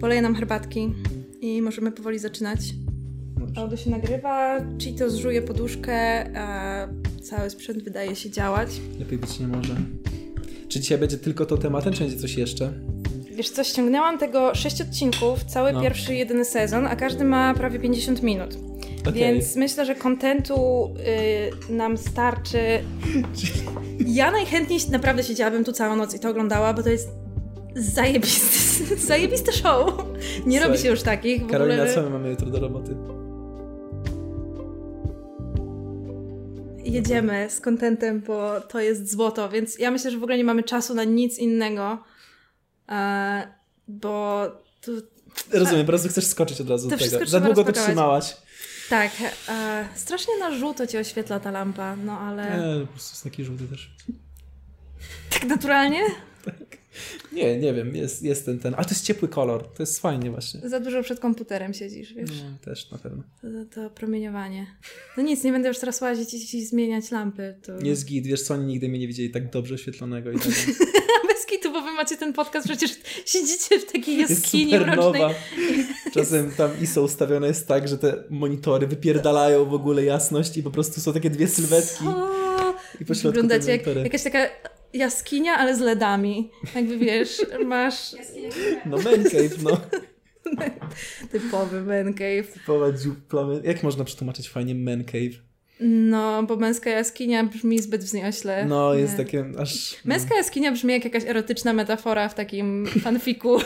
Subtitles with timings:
[0.00, 0.94] Poleję nam herbatki
[1.40, 2.60] i możemy powoli zaczynać.
[3.56, 6.88] Audio się nagrywa, Cheeto zżuje poduszkę, a
[7.22, 8.68] cały sprzęt wydaje się działać.
[8.98, 9.74] Lepiej być nie może.
[10.68, 12.72] Czy dzisiaj będzie tylko to tematem, czy będzie coś jeszcze?
[13.34, 15.80] Wiesz co, ściągnęłam tego sześć odcinków, cały No.
[15.82, 18.58] pierwszy, jedyny sezon, a każdy ma prawie 50 minut.
[19.00, 19.14] Okej.
[19.14, 20.88] Więc myślę, że kontentu
[21.70, 22.58] y, nam starczy.
[24.06, 27.08] Ja najchętniej naprawdę siedziałabym tu całą noc i to oglądała, bo to jest
[27.78, 30.04] zajebisty, zajebiste show.
[30.46, 31.42] Nie robi się już takich.
[31.46, 32.96] W Karolina, ogóle, co my mamy jutro do roboty?
[36.84, 40.62] jedziemy z kontentem, bo to jest złoto, więc ja myślę, że w ogóle nie mamy
[40.62, 42.04] czasu na nic innego,
[42.88, 43.48] e,
[43.88, 44.44] bo
[44.80, 44.92] tu,
[45.52, 47.26] Rozumiem, po prostu chcesz skoczyć od razu do tego.
[47.26, 48.36] Za długo to trzymałaś.
[48.90, 49.10] tak,
[49.48, 53.44] e, strasznie na żółto cię oświetla ta lampa, no ale Nie, po prostu jest taki
[53.44, 53.90] żółty też.
[55.30, 56.00] tak naturalnie
[57.32, 58.74] Nie, nie wiem, jest, jest ten, ten.
[58.74, 59.68] Ale to jest ciepły kolor.
[59.68, 60.68] To jest fajnie właśnie.
[60.68, 63.22] za dużo przed komputerem siedzisz, wiesz, No, też na pewno.
[63.42, 64.66] to, to promieniowanie.
[65.16, 67.72] No nic, nie będę już teraz łazić i ci zmieniać lampy, to...
[67.86, 70.48] Jest git, wiesz co, oni nigdy mnie nie widzieli tak dobrze oświetlonego i tak.
[71.28, 72.90] Bez kitu, bo wy macie ten podcast, przecież
[73.26, 75.22] siedzicie w takiej Jest jaskini super mrocznej.
[76.14, 80.70] Czasem tam ISO ustawione jest tak, że te monitory wypierdalają w ogóle jasność i po
[80.70, 82.74] prostu są takie dwie sylwetki Co?
[83.00, 84.38] i Wyglądacie jak jakaś taka
[84.92, 86.50] jaskinia, ale z LEDami.
[86.74, 88.14] Jakby wiesz, masz
[88.86, 89.80] No man cave, no.
[91.32, 92.52] typowy man cave.
[92.52, 93.46] Typowa dziupla.
[93.64, 95.42] Jak można przetłumaczyć fajnie man cave?
[95.80, 98.64] No, bo męska jaskinia brzmi zbyt wzniośle.
[98.66, 99.24] No, jest Nie.
[99.24, 99.92] takie aż...
[99.92, 99.98] No.
[100.04, 103.58] Męska jaskinia brzmi jak jakaś erotyczna metafora w takim fanfiku.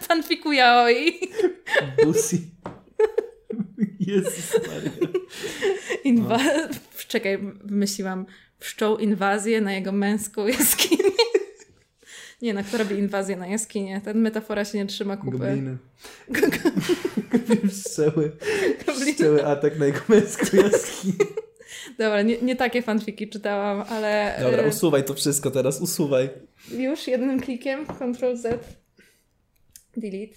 [0.00, 1.20] fanfiku yaoi.
[2.04, 2.38] Busi.
[4.00, 4.90] Jezus Maria.
[6.04, 6.68] Inwa-
[7.08, 8.26] Czekaj, wymyśliłam
[8.60, 11.04] pszczoł inwazję na jego męską jaskinię.
[12.42, 14.00] Nie no, kto robi inwazję na jaskinię?
[14.04, 15.30] Ta metafora się nie trzyma kupy.
[15.38, 15.76] Gobliny.
[17.68, 18.32] Pszczoły.
[19.14, 21.14] Pszczoły atak na jego męską jaskinię.
[21.98, 26.28] Dobra, nie, nie takie fanfiki czytałam, ale Dobra, e, usuwaj to wszystko teraz, usuwaj.
[26.70, 28.64] już jednym klikiem Ctrl Z
[29.96, 30.36] delete.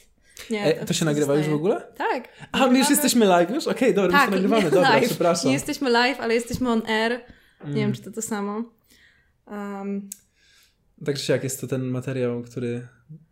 [0.50, 1.82] Nie, E, to się nagrywa już w ogóle?
[1.98, 2.30] Tak.
[2.52, 3.68] A, my już jesteśmy live już?
[3.68, 5.06] Okej, dobra, my Tak, się nagrywamy, dobra, live.
[5.06, 5.48] przepraszam.
[5.48, 7.20] Nie jesteśmy live, ale jesteśmy on air.
[7.64, 7.76] Nie Mm.
[7.76, 8.64] wiem, czy to to samo.
[9.48, 10.10] Um,
[11.06, 12.88] Tak czy siak jest to ten materiał, który,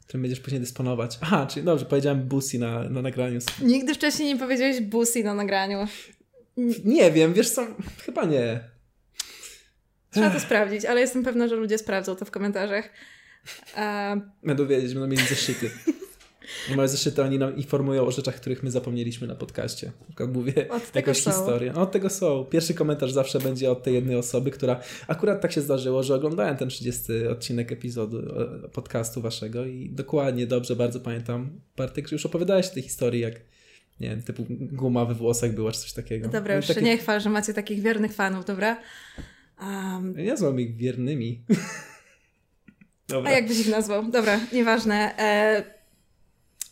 [0.08, 1.18] którym będziesz później dysponować.
[1.22, 3.40] Aha, czyli dobrze, powiedziałem busi na, na nagraniu.
[3.62, 5.88] nigdy wcześniej nie powiedziałeś busi na nagraniu.
[6.86, 7.68] Nie wiem, wiesz co,
[8.06, 8.70] chyba nie.
[10.12, 12.90] Trzeba to sprawdzić, ale jestem pewna, że ludzie sprawdzą to w komentarzach.
[13.78, 15.70] Um, Będą wiedzieć, będą mieli zeszyty.
[16.76, 19.92] Mają zeszyty, oni nam informują o rzeczach, których my zapomnieliśmy na podcaście.
[20.08, 21.32] Przykład mówię Od jakąś są.
[21.32, 21.72] historię.
[21.76, 22.46] No, od tego są.
[22.46, 26.58] Pierwszy komentarz zawsze będzie od tej jednej osoby, która akurat tak się zdarzyło, że oglądałem
[26.58, 28.18] ten 30 odcinek epizodu
[28.66, 31.50] e, podcastu waszego i dokładnie, dobrze, bardzo pamiętam.
[31.78, 33.34] Bartek, że już opowiadałeś o tej historii, jak
[34.00, 36.30] nie wiem, typu guma we włosach była, czy coś takiego.
[36.30, 38.78] dobra, No już takie- nie chwal, że macie takich wiernych fanów, dobra?
[39.62, 41.42] Um, Ja nazwałem ich wiernymi.
[43.10, 43.32] a Dobra.
[43.32, 44.12] jak byś ich nazwał?
[44.12, 45.18] Dobra, nieważne.
[45.20, 45.64] E,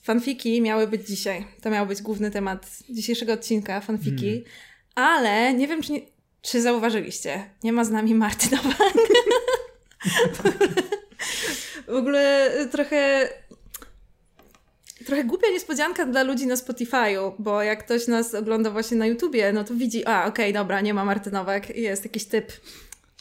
[0.03, 1.45] fanfiki miały być dzisiaj.
[1.61, 4.29] To miał być główny temat dzisiejszego odcinka, fanfiki.
[4.29, 4.43] Hmm.
[4.95, 6.01] Ale nie wiem, czy, nie,
[6.41, 8.93] czy zauważyliście, nie ma z nami Marty Nowak.
[11.87, 13.29] w ogóle trochę
[15.05, 19.53] trochę głupia niespodzianka dla ludzi na Spotify'u, bo jak ktoś nas ogląda właśnie na YouTubie,
[19.53, 22.51] no to widzi, a okej, dobra, nie ma Marty Nowak, jest jakiś typ,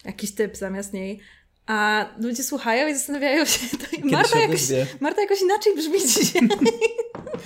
[0.05, 1.21] jakiś typ zamiast niej.
[1.69, 4.61] A ludzie słuchają i zastanawiają się, to Kiedy Marta się jakoś?
[5.01, 6.43] Marta jakoś inaczej brzmi dzisiaj.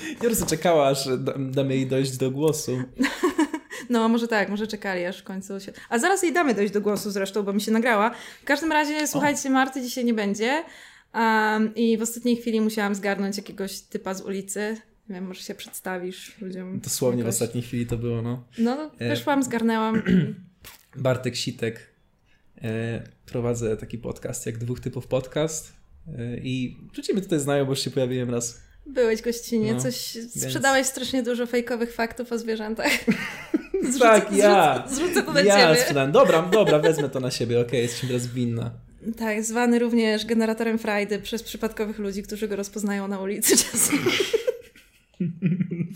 [0.08, 2.82] Ja po prostu czekała, aż da- damy jej dojść do głosu.
[3.90, 5.72] No, może tak, może czekali aż w końcu się...
[5.88, 8.10] A zaraz jej damy dojść do głosu zresztą, bo mi się nagrała.
[8.42, 10.64] W każdym razie, słuchajcie, Marty dzisiaj nie będzie.
[11.14, 14.76] Um, I w ostatniej chwili musiałam zgarnąć jakiegoś typa z ulicy.
[15.08, 16.80] Nie wiem, może się przedstawisz ludziom.
[16.80, 17.34] Dosłownie w jakoś.
[17.34, 18.44] ostatniej chwili to było, no.
[18.58, 20.02] No, E, wyszłam, zgarnęłam.
[20.96, 21.91] Bartek Sitek.
[22.64, 25.72] E, prowadzę taki podcast, jak dwóch typów podcast.
[26.18, 26.76] E, I
[27.12, 28.60] mnie tutaj znają, bo już się pojawiłem raz.
[28.86, 30.18] Byłeś gościnie, No, coś...
[30.36, 32.92] Sprzedałeś strasznie dużo fejkowych faktów o zwierzętach.
[33.92, 34.84] Zrzucę- tak, ja.
[34.88, 35.80] Zrzucę, zrzucę to na ja ciebie.
[35.80, 36.12] sprzedałem.
[36.12, 38.70] Dobra, dobra, wezmę to na siebie, okej, jesteśmy teraz winna.
[39.18, 43.98] Tak, zwany również generatorem frajdy przez przypadkowych ludzi, którzy go rozpoznają na ulicy czasem.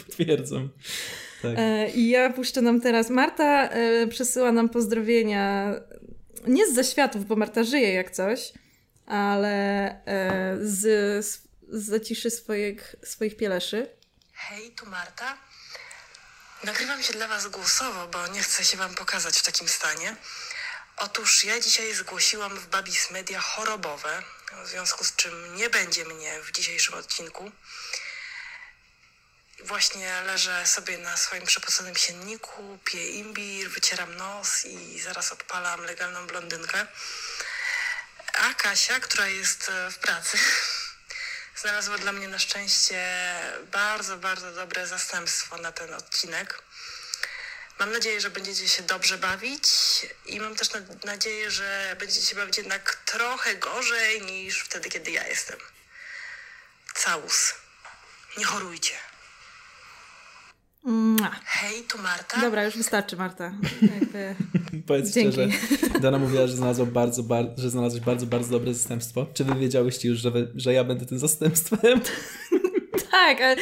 [0.07, 0.69] Potwierdzam.
[1.43, 1.55] Tak.
[1.59, 3.11] E, I ja puszczę nam teraz.
[3.11, 3.69] Marta
[4.09, 5.75] przesyła nam pozdrowienia
[6.47, 8.53] nie z zaświatów, bo Marta żyje jak coś,
[9.07, 11.27] ale e, z,
[11.69, 13.91] z zaciszy swoich, swoich pieleszy.
[14.33, 15.39] Hej, tu Marta.
[16.65, 20.17] Nagrywam się dla Was głosowo, bo nie chcę się Wam pokazać w takim stanie.
[20.97, 24.23] Otóż ja dzisiaj zgłosiłam w Babis Media chorobowe
[24.65, 27.51] w związku z czym nie będzie mnie w dzisiejszym odcinku.
[29.65, 36.27] Właśnie leżę sobie na swoim przepoconym sienniku, piję imbir, wycieram nos i zaraz odpalam legalną
[36.27, 36.87] blondynkę.
[38.33, 40.39] A Kasia, która jest e, w pracy,
[41.63, 43.35] znalazła dla mnie na szczęście
[43.73, 46.63] bardzo, bardzo dobre zastępstwo na ten odcinek.
[47.79, 49.69] Mam nadzieję, że będziecie się dobrze bawić
[50.27, 55.11] i mam też na- nadzieję, że będziecie się bawić jednak trochę gorzej niż wtedy, kiedy
[55.11, 55.59] ja jestem.
[56.95, 57.55] Całus.
[58.37, 58.97] Nie chorujcie.
[61.45, 62.41] Hej, tu Marta.
[62.41, 63.53] Dobra, już wystarczy, Marta.
[63.83, 64.35] Jakby...
[64.87, 65.33] Powiedz Dzięki.
[65.33, 69.27] szczerze, Dana mówiła, że, znalazła bardzo, bar- że znalazłeś bardzo, bardzo dobre zastępstwo.
[69.35, 72.01] Czy wy wiedziałyście już, że, wy, że ja będę tym zastępstwem?
[73.11, 73.57] Tak, ale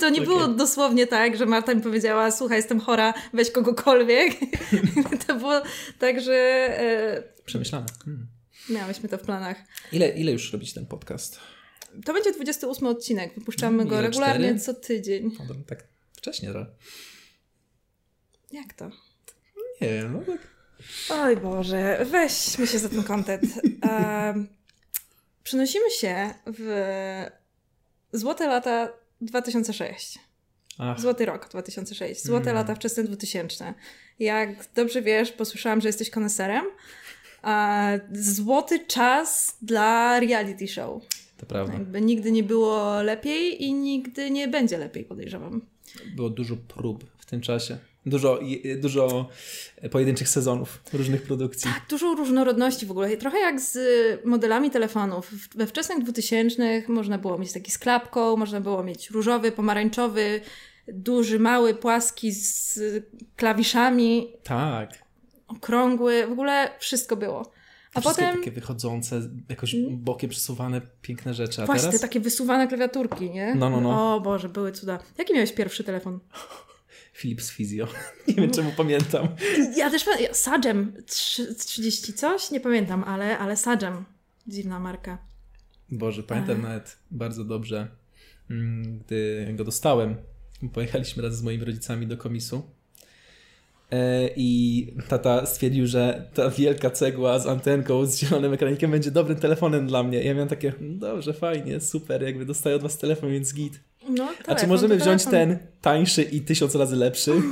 [0.00, 4.32] to nie było dosłownie tak, że Marta mi powiedziała, słuchaj, jestem chora, weź kogokolwiek.
[5.26, 5.62] to było
[5.98, 7.86] tak, że e, Przemyślane.
[8.04, 8.26] Hmm.
[8.70, 9.56] miałyśmy to w planach.
[9.92, 11.40] Ile, ile już robić ten podcast?
[12.04, 14.60] To będzie 28 odcinek, wypuszczamy go regularnie Cztery?
[14.60, 15.36] co tydzień.
[15.48, 15.84] No, tak
[16.20, 16.66] wcześnie trochę.
[18.52, 18.90] Jak to?
[19.80, 20.40] Nie wiem, no tak.
[21.10, 23.44] Oj Boże, weźmy się za ten content.
[23.82, 24.48] Um,
[25.42, 27.26] przenosimy się w
[28.12, 28.88] złote lata
[29.20, 30.18] 2006.
[30.78, 32.24] Ach, Złoty rok 2006.
[32.24, 32.54] Złote Mm.
[32.54, 33.74] lata wczesne 2000.
[34.18, 36.64] Jak dobrze wiesz, posłyszałam, że jesteś koneserem.
[37.42, 41.02] A złoty czas dla reality show.
[41.38, 41.72] to prawda.
[41.72, 45.60] Jakby nigdy nie było lepiej i nigdy nie będzie lepiej, podejrzewam.
[46.16, 47.78] Było dużo prób w tym czasie.
[48.06, 48.40] Dużo,
[48.76, 49.28] dużo
[49.90, 51.70] pojedynczych sezonów różnych produkcji.
[51.74, 53.16] Tak, dużo różnorodności w ogóle.
[53.16, 53.78] Trochę jak z
[54.24, 55.30] modelami telefonów.
[55.54, 60.40] We wczesnych 2000 można było mieć taki z klapką, można było mieć różowy, pomarańczowy,
[60.88, 62.80] duży, mały, płaski z
[63.36, 64.90] klawiszami, Tak.
[65.48, 67.50] okrągły, w ogóle wszystko było.
[67.94, 71.62] A Wszystko potem takie wychodzące, jakoś bokiem przesuwane, piękne rzeczy.
[71.62, 72.00] A właśnie teraz?
[72.00, 73.54] te takie wysuwane klawiaturki, nie?
[73.54, 74.14] No, no, no.
[74.14, 74.98] O Boże, były cuda.
[75.18, 76.20] Jaki miałeś pierwszy telefon?
[77.18, 77.88] Philips Physio.
[78.28, 79.28] Nie wiem, czemu pamiętam.
[79.76, 82.50] Ja też pamiętam, Sagem trzy- 30 coś?
[82.50, 84.04] Nie pamiętam, ale, ale Sagem.
[84.46, 85.18] Dziwna marka.
[85.90, 87.88] Boże, pamiętam nawet bardzo dobrze,
[88.50, 90.16] mm, gdy go dostałem.
[90.72, 92.62] Pojechaliśmy razem z moimi rodzicami do komisu.
[93.92, 99.36] E, I tata stwierdził, że ta wielka cegła z antenką, z zielonym ekranikiem będzie dobrym
[99.38, 100.22] telefonem dla mnie.
[100.24, 103.80] Ja miałem takie, "Mm, dobrze, fajnie, super, jakby dostaję od was telefon, więc git.
[104.08, 105.56] No, A czy telefon możemy to wziąć telefon.
[105.56, 107.32] ten tańszy i tysiąc razy lepszy?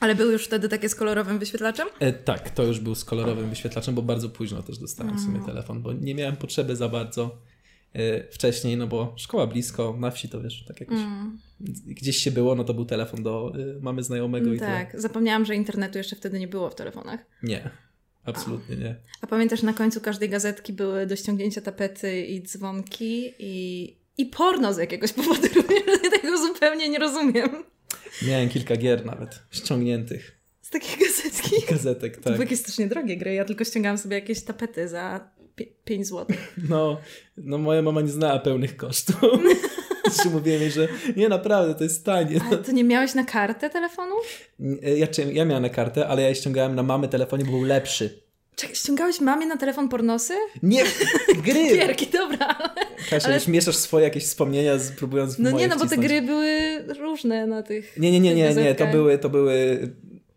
[0.00, 1.88] Ale był już wtedy takie z kolorowym wyświetlaczem?
[2.00, 5.40] E, tak, to już był z kolorowym wyświetlaczem, bo bardzo późno też dostałem w sumie
[5.46, 7.36] telefon, bo nie miałem potrzeby za bardzo
[8.30, 10.98] wcześniej, no bo szkoła blisko, na wsi to wiesz, tak jakoś
[11.86, 15.54] gdzieś się było, no to był telefon do e, mamy znajomego i tak, zapomniałam, że
[15.54, 17.20] internetu jeszcze wtedy nie było w telefonach.
[17.40, 17.52] tyle.
[17.52, 17.70] Nie,
[18.24, 18.96] absolutnie nie.
[19.20, 24.74] A pamiętasz, na końcu każdej gazetki były do ściągnięcia tapety i dzwonki i, i porno
[24.74, 25.48] z jakiegoś powodu.
[26.04, 27.48] Ja tego zupełnie nie rozumiem.
[28.28, 31.56] Miałem kilka gier nawet ściągniętych, Z takiej gazetki.
[31.70, 32.32] gazetek, To tak.
[32.32, 33.34] były jakieś strasznie drogie gry.
[33.34, 35.30] Ja tylko ściągałam sobie jakieś tapety za
[35.84, 36.26] 5 zł.
[36.70, 37.00] No,
[37.36, 39.16] no moja mama nie znała pełnych kosztów.
[40.04, 42.40] Jeszcze mówiłem jej, że nie, naprawdę, to jest tanie.
[42.48, 44.14] Ale to nie miałeś na kartę telefonu?
[44.96, 48.22] Ja, czy- ja miałem na kartę, ale ja ściągałem na mamy telefonie, bo był lepszy.
[48.56, 50.34] Czekaj, ściągałeś mamie na telefon pornosy?
[50.62, 50.82] Nie,
[51.46, 51.64] gry!
[51.76, 52.58] Gierki, dobra.
[53.10, 56.08] Kasia, Ale- już mieszasz swoje jakieś wspomnienia, z, próbując No nie, no bo te wcisnąć.
[56.08, 59.78] gry były różne na tych Nie, nie, nie, nie, nie, to były, to były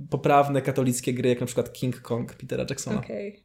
[0.09, 2.99] poprawne katolickie gry, jak na przykład King Kong Petera Jacksona.
[2.99, 3.43] Okej.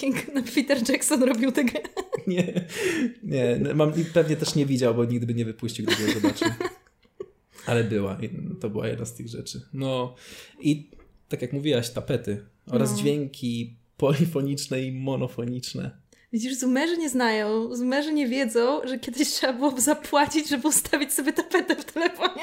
[0.00, 1.80] King, no Peter Jackson robił tę grę.
[2.26, 2.66] Nie,
[3.22, 6.48] nie, no, mam, pewnie też nie widział, bo nigdy by nie wypuścił, gdyby ją zobaczył.
[7.66, 8.18] Ale była,
[8.60, 9.60] to była jedna z tych rzeczy.
[9.72, 10.14] No
[10.60, 10.90] i
[11.28, 12.96] tak jak mówiłaś, tapety oraz No.
[12.98, 15.90] dźwięki polifoniczne i monofoniczne.
[16.32, 21.32] Widzisz, zumerzy nie znają, zumerzy nie wiedzą, że kiedyś trzeba było zapłacić, żeby ustawić sobie
[21.32, 22.42] tapetę w telefonie.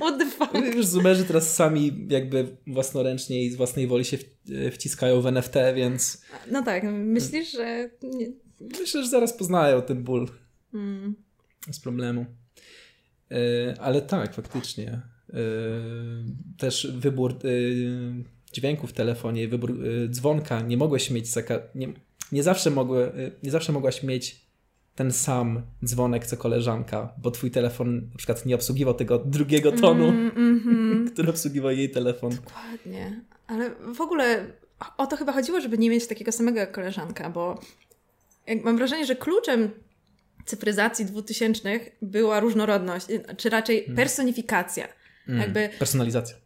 [0.00, 0.74] What the fuck?
[0.76, 4.24] Już zumerzy teraz sami jakby własnoręcznie i z własnej woli się w-
[4.72, 7.90] wciskają w NFT, więc No tak, myślisz, że...
[8.02, 8.26] Nie...
[8.80, 10.28] myślę, że zaraz poznają ten ból
[10.74, 11.14] Mm.
[11.72, 12.26] z problemu.
[13.30, 14.88] E, Ale tak, faktycznie.
[15.30, 15.36] E,
[16.58, 17.36] Też wybór e,
[18.52, 19.70] dźwięku w telefonie, wybór
[20.04, 20.60] e, dzwonka.
[20.60, 21.88] Nie mogłeś mieć zaka- nie,
[22.32, 24.40] nie, zawsze mogły, e, nie zawsze mogłaś mieć
[24.94, 30.08] ten sam dzwonek co koleżanka, bo twój telefon na przykład nie obsługiwał tego drugiego tonu,
[30.08, 31.08] Mm, mhm.
[31.12, 32.30] który obsługiwał jej telefon.
[32.36, 33.20] Dokładnie.
[33.46, 34.46] Ale w ogóle
[34.96, 37.60] o to chyba chodziło, żeby nie mieć takiego samego jak koleżanka, bo
[38.64, 39.70] mam wrażenie, że kluczem
[40.46, 43.06] cyfryzacji 2000 była różnorodność,
[43.36, 44.88] czy raczej personifikacja.
[45.28, 46.36] Mm, Jakby Personalizacja.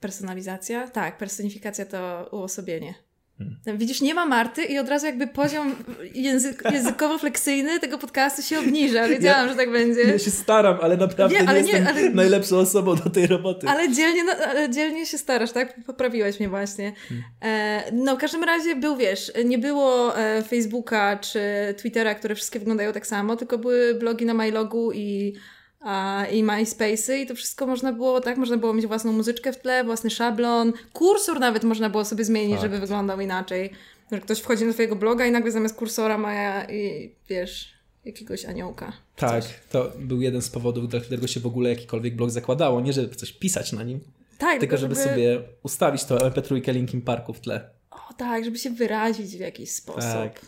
[0.00, 0.88] personalizacja?
[0.88, 2.94] Tak, personifikacja to uosobienie.
[3.40, 3.78] Hmm.
[3.78, 5.74] Widzisz, nie ma Marty i od razu jakby poziom
[6.14, 9.08] język, językowo-fleksyjny tego podcastu się obniża.
[9.08, 10.00] Wiedziałam, ja, że tak będzie.
[10.00, 12.10] Ja się staram, ale naprawdę nie, ale nie jestem ale...
[12.10, 13.68] najlepszą osobą do tej roboty.
[13.68, 15.84] Ale dzielnie, no, ale dzielnie się starasz, tak?
[15.86, 16.92] Poprawiłeś mnie właśnie.
[17.08, 17.24] Hmm.
[17.42, 21.40] E, no w każdym razie był, wiesz, nie było e, Facebooka czy
[21.76, 25.34] Twittera, które wszystkie wyglądają tak samo, tylko były blogi na MyLogu i
[25.80, 29.58] a, i MySpace'y i to wszystko można było, tak, można było mieć własną muzyczkę w
[29.58, 32.62] tle, własny szablon, kursor nawet można było sobie zmienić, tak.
[32.62, 33.70] żeby wyglądał inaczej.
[34.12, 38.92] Że ktoś wchodzi na twojego bloga i nagle zamiast kursora ma, i, wiesz, jakiegoś aniołka.
[39.16, 39.54] Tak, coś.
[39.70, 42.80] to był jeden z powodów, dla którego się w ogóle jakikolwiek blog zakładało.
[42.80, 44.00] Nie, żeby coś pisać na nim,
[44.38, 47.70] tak, tylko żeby, żeby sobie ustawić to MP3 Linkin Parku w tle.
[47.90, 50.00] O tak, żeby się wyrazić w jakiś sposób.
[50.00, 50.40] Tak.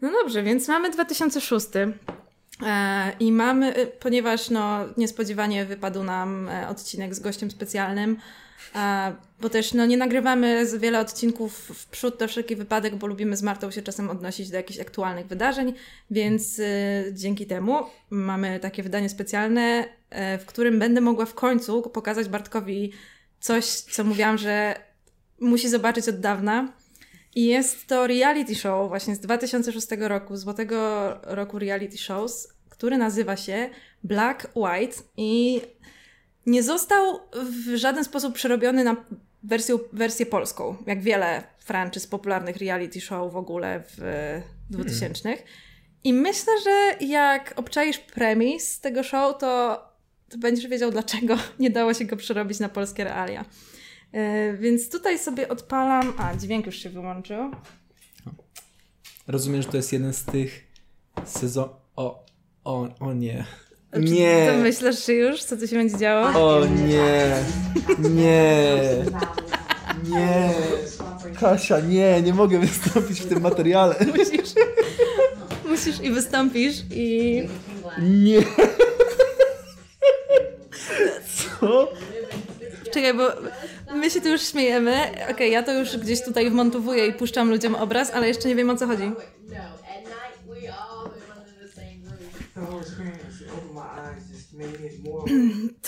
[0.00, 1.66] No dobrze, więc mamy 2006.
[2.62, 8.16] E, I mamy, e, ponieważ no, niespodziewanie wypadł nam e, odcinek z gościem specjalnym,
[9.40, 13.36] bo też no, nie nagrywamy z wiele odcinków w przód na wszelki wypadek, bo lubimy
[13.36, 15.74] z Martą się czasem odnosić do jakichś aktualnych wydarzeń,
[16.10, 16.60] więc
[17.12, 17.78] dzięki temu
[18.10, 19.84] mamy takie wydanie specjalne,
[20.38, 22.92] w którym będę mogła w końcu pokazać Bartkowi
[23.40, 24.74] coś, co mówiłam, że
[25.40, 26.72] musi zobaczyć od dawna.
[27.34, 33.36] I jest to reality show właśnie z 2006 roku, złotego roku reality shows, który nazywa
[33.36, 33.70] się
[34.04, 35.60] Black White i
[36.46, 38.96] nie został w żaden sposób przerobiony na
[39.42, 45.22] wersję, wersję polską, jak wiele franczyz popularnych reality show w ogóle w 2000.
[45.22, 45.44] Hmm.
[46.04, 49.82] I myślę, że jak obczaisz premis tego show, to,
[50.28, 53.44] to będziesz wiedział, dlaczego nie dało się go przerobić na polskie realia.
[54.14, 56.12] E, więc tutaj sobie odpalam.
[56.18, 57.50] A, dźwięk już się wyłączył.
[59.26, 60.64] Rozumiem, że to jest jeden z tych
[61.24, 61.68] sezon.
[61.96, 62.24] O,
[62.64, 63.44] o, o nie.
[63.98, 64.46] Nie.
[64.52, 66.26] To myślisz już, co tu się będzie działo?
[66.26, 67.36] O nie.
[67.98, 68.78] Nie.
[70.10, 70.50] Nie.
[71.40, 73.96] Kasia, nie, nie mogę wystąpić w tym materiale.
[74.16, 74.54] Musisz.
[75.68, 77.42] Musisz i wystąpisz i.
[78.02, 78.42] Nie.
[81.60, 81.92] Co?
[82.92, 83.32] Czekaj, bo
[83.94, 85.10] my się tu już śmiejemy.
[85.10, 88.54] Okej, okay, ja to już gdzieś tutaj wmontowuję i puszczam ludziom obraz, ale jeszcze nie
[88.54, 89.04] wiem o co chodzi.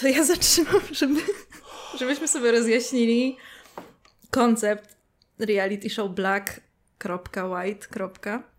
[0.00, 1.20] To ja zatrzymam, żeby,
[1.98, 3.36] żebyśmy sobie rozjaśnili
[4.30, 4.96] koncept
[5.38, 6.60] reality show black
[7.50, 7.86] white.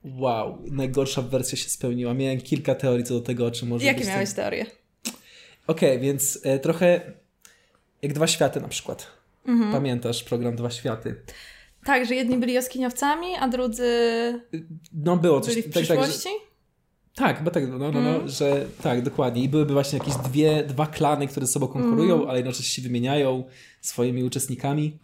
[0.03, 2.13] Wow, najgorsza wersja się spełniła.
[2.13, 4.35] Miałem kilka teorii co do tego, o czym może Jakie być miałeś ten...
[4.35, 4.65] teorie?
[5.67, 7.01] Okej, okay, więc e, trochę
[8.01, 9.16] jak Dwa Światy na przykład.
[9.47, 9.71] Mhm.
[9.71, 11.15] Pamiętasz program Dwa Światy?
[11.83, 13.91] Tak, że jedni byli jaskiniowcami, a drudzy
[14.93, 16.29] no, było coś, byli w tak, przyszłości?
[17.15, 17.33] Tak, że...
[17.33, 18.29] Tak, bo tak, no, no, no, mm.
[18.29, 19.43] że tak, dokładnie.
[19.43, 22.29] I byłyby właśnie jakieś dwie, dwa klany, które ze sobą konkurują, mm.
[22.29, 23.43] ale jednocześnie się wymieniają
[23.81, 24.99] swoimi uczestnikami.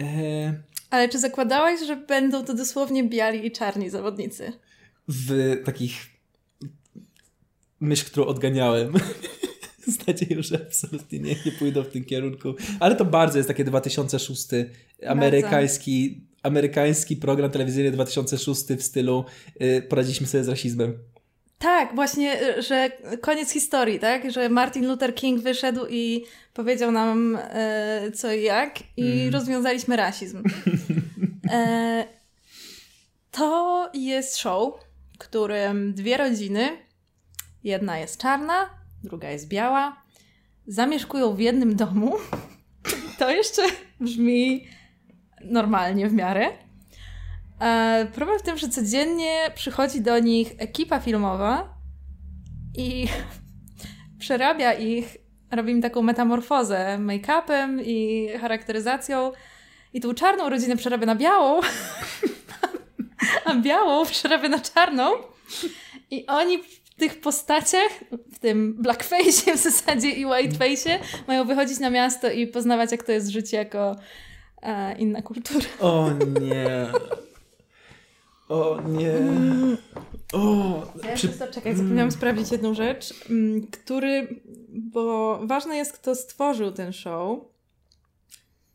[0.00, 0.62] E...
[0.90, 4.52] Ale czy zakładałeś, że będą to dosłownie biali i czarni zawodnicy?
[5.08, 6.06] W takich
[7.80, 8.92] myśl, którą odganiałem.
[9.92, 12.54] z nadzieją, że absolutnie nie, nie pójdą w tym kierunku.
[12.80, 14.48] Ale to bardzo jest takie 2006
[15.06, 19.24] amerykański, amerykański program telewizyjny 2006 w stylu
[19.62, 20.98] y, poradziliśmy sobie z rasizmem.
[21.58, 24.30] Tak, właśnie, y, że koniec historii, tak?
[24.30, 26.24] Że Martin Luther King wyszedł i
[26.54, 29.32] powiedział nam e, co i jak i mm.
[29.32, 30.42] rozwiązaliśmy rasizm.
[31.52, 32.04] E,
[33.30, 34.74] to jest show,
[35.14, 36.68] w którym dwie rodziny,
[37.64, 38.70] jedna jest czarna,
[39.04, 40.02] druga jest biała,
[40.66, 42.12] zamieszkują w jednym domu.
[43.18, 43.62] To jeszcze
[44.00, 44.66] brzmi
[45.44, 46.46] normalnie w miarę.
[47.60, 51.74] E, problem w tym, że codziennie przychodzi do nich ekipa filmowa
[52.76, 53.06] i
[54.18, 55.16] przerabia ich,
[55.50, 59.32] robi im taką metamorfozę make-upem i charakteryzacją.
[59.92, 61.60] I tą czarną rodzinę przerabia na białą,
[63.44, 65.10] a białą przerabia na czarną.
[66.10, 66.58] I oni
[66.96, 67.90] tych postaciach,
[68.32, 70.98] w tym blackface w zasadzie i whiteface,
[71.28, 73.96] mają wychodzić na miasto i poznawać, jak to jest życie jako
[74.62, 75.66] e, inna kultura.
[75.80, 76.10] O
[76.40, 76.86] nie.
[78.48, 79.14] O nie.
[80.32, 81.28] O, ja przy...
[81.28, 82.12] to, czekaj, zapomniałam mm.
[82.12, 87.38] sprawdzić jedną rzecz, mm, który, bo ważne jest, kto stworzył ten show.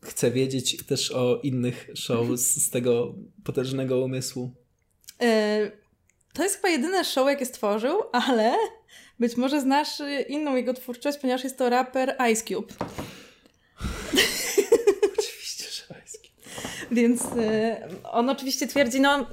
[0.02, 4.50] Chcę wiedzieć też o innych show z, z tego potężnego umysłu.
[5.20, 5.70] E,
[6.32, 8.54] to jest chyba jedyne show, jakie stworzył, ale
[9.20, 12.72] być może znasz inną jego twórczość, ponieważ jest to raper Ice Cube.
[15.18, 16.88] Oczywiście, że Ice Cube.
[16.92, 19.26] Więc y, on oczywiście twierdzi, no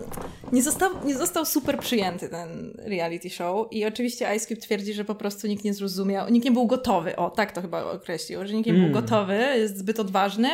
[0.51, 5.05] nie został, nie został super przyjęty ten reality show i oczywiście Ice Cube twierdzi, że
[5.05, 8.53] po prostu nikt nie zrozumiał, nikt nie był gotowy, o tak to chyba określił, że
[8.53, 8.85] nikt nie mm.
[8.85, 10.49] był gotowy, jest zbyt odważny.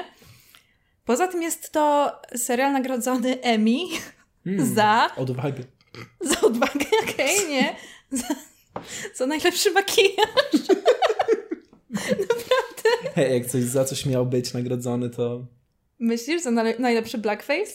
[1.05, 3.77] Poza tym jest to serial nagrodzony Emmy
[4.75, 5.63] za, Odwagę.
[6.29, 7.75] za odwagę, okej, nie,
[8.12, 8.27] za,
[9.15, 10.63] za najlepszy makijaż.
[13.15, 15.45] Hej, jak coś za coś miał być nagrodzony, to
[16.00, 17.71] Myślisz, za najlepszy blackface?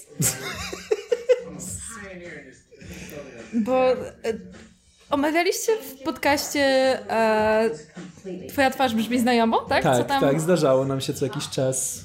[3.55, 3.97] Bo e,
[5.11, 6.61] omawialiście w podcaście
[7.11, 7.71] e,
[8.49, 9.83] Twoja twarz brzmi znajomo, tak?
[9.83, 10.21] Co tak, tam?
[10.21, 12.05] tak, zdarzało nam się co jakiś czas,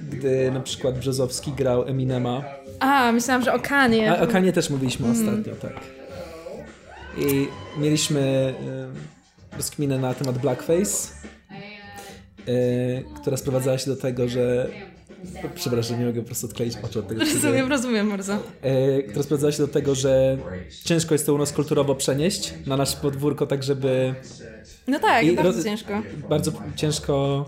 [0.00, 2.42] gdy na przykład Brzozowski grał Eminema.
[2.80, 4.12] A, myślałam, że o Kanie.
[4.12, 5.28] A o Kanie też mówiliśmy Mhm.
[5.28, 5.72] ostatnio, tak.
[7.18, 8.54] I mieliśmy
[9.52, 11.08] y, rozkminę na temat blackface,
[12.48, 14.68] y, która sprowadzała się do tego, że
[15.54, 17.20] przepraszam, nie mogę po prostu odkleić oczu od tego.
[17.20, 18.38] Rozumiem, rozumiem bardzo.
[18.62, 20.38] E, która sprowadzała się do tego, że
[20.84, 24.14] ciężko jest to u nas kulturowo przenieść na nasze podwórko, tak żeby
[24.88, 26.02] No tak, I bardzo roz- ciężko.
[26.28, 27.44] bardzo ciężko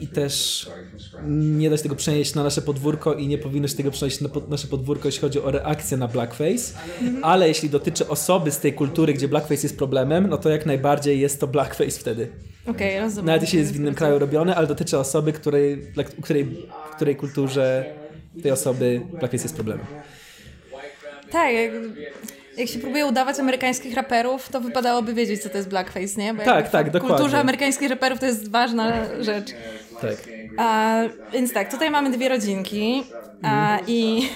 [0.00, 0.66] i też
[1.28, 4.28] nie da się tego przenieść na nasze podwórko i nie powinno się tego przenieść na
[4.28, 6.78] pod, nasze podwórko, jeśli chodzi o reakcję na blackface,
[7.22, 11.20] ale jeśli dotyczy osoby z tej kultury, gdzie blackface jest problemem, no to jak najbardziej
[11.20, 12.28] jest to blackface wtedy.
[12.66, 13.26] Okej, rozumiem.
[13.26, 15.78] Nawet jeśli jest w innym kraju robione, ale dotyczy osoby, której,
[16.22, 16.44] której,
[16.90, 17.94] w której kulturze
[18.42, 19.86] tej osoby blackface jest problemem.
[21.30, 21.52] Tak,
[22.56, 26.34] jak, się próbuje udawać amerykańskich raperów, to wypadałoby wiedzieć, co to jest blackface, nie?
[26.34, 27.38] Bo Tak, tak, w kulturze dokładnie.
[27.38, 29.46] amerykańskich raperów to jest ważna rzecz.
[30.00, 30.16] Tak.
[30.58, 31.00] A,
[31.32, 33.02] więc tak, tutaj mamy dwie rodzinki
[33.42, 34.28] a, i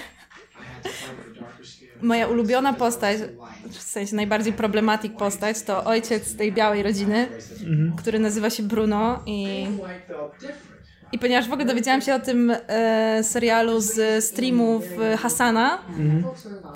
[2.03, 3.19] moja ulubiona postać,
[3.71, 7.29] w sensie najbardziej problematic postać, to ojciec tej białej rodziny,
[7.99, 9.67] który nazywa się Bruno i
[11.13, 14.85] i ponieważ w ogóle dowiedziałam się o tym e, serialu z streamów
[15.19, 15.79] Hasana,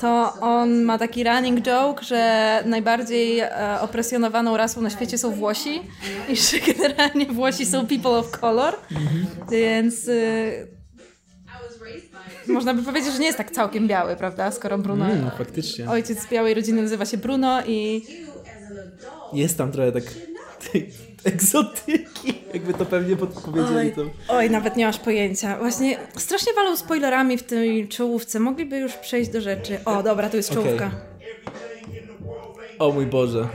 [0.00, 5.82] to on ma taki running joke, że najbardziej e, opresjonowaną rasą na świecie są Włosi
[6.28, 8.74] i że generalnie Włosi są people of color,
[9.50, 10.12] więc e,
[12.46, 15.90] można by powiedzieć, że nie jest tak całkiem biały, prawda, skoro Bruno, Mm, faktycznie.
[15.90, 18.06] ojciec białej rodziny nazywa się Bruno i
[19.32, 20.02] Jest tam trochę tak
[21.24, 24.02] egzotyki, jakby to pewnie podpowiedzieli Oj, to.
[24.34, 25.58] oj, nawet nie masz pojęcia.
[25.58, 28.40] Właśnie strasznie walą spoilerami w tej czołówce.
[28.40, 29.78] Mogliby już przejść do rzeczy.
[29.84, 30.90] O, dobra, to jest czołówka.
[32.78, 33.48] O mój Boże.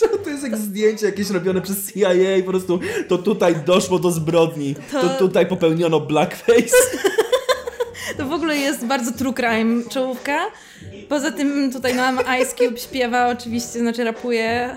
[0.00, 2.08] Czemu to jest jak zdjęcie jakieś robione przez CIA
[2.44, 6.76] po prostu to tutaj doszło do zbrodni, to, To- tutaj popełniono blackface.
[8.16, 10.38] To w ogóle jest bardzo true crime czołówka.
[11.08, 14.76] Poza tym tutaj nam Ice Cube śpiewa, oczywiście, znaczy rapuje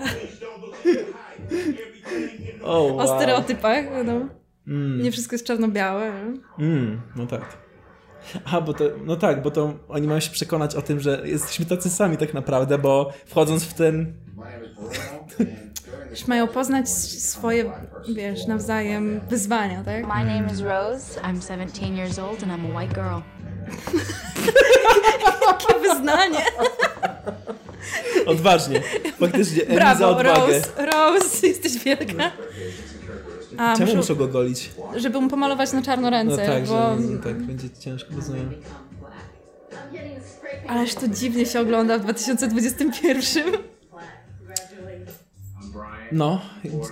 [2.62, 2.98] O, wow.
[2.98, 3.84] o stereotypach.
[4.04, 4.28] No.
[4.66, 6.12] Mm, Nie wszystko jest czarno-białe.
[6.58, 7.56] mm, no tak.
[8.44, 11.66] A, bo to, no tak, bo to oni mają się przekonać o tym, że jesteśmy
[11.66, 14.12] tacy sami tak naprawdę, bo wchodząc w ten
[16.28, 17.72] mają poznać swoje,
[18.08, 20.02] wiesz, nawzajem wyzwania, tak?
[20.02, 21.20] My name is Rose.
[21.20, 23.20] I'm 17 years old and I'm a white girl.
[25.46, 26.38] Takie wyznanie.
[28.26, 28.82] odważnie,
[29.20, 30.36] faktycznie, Emi za Brawo, odwagę.
[30.36, 30.86] Rose.
[30.86, 32.30] Rose, jesteś wielka.
[33.58, 34.70] A, Czemu muszę, go golić?
[34.96, 36.96] żeby mu pomalować na czarno No ręce, tak, bo...
[37.12, 38.54] że tak będzie ciężko, rozumiem.
[40.68, 43.44] Ależ to dziwnie się ogląda w 2021.
[46.12, 46.40] No,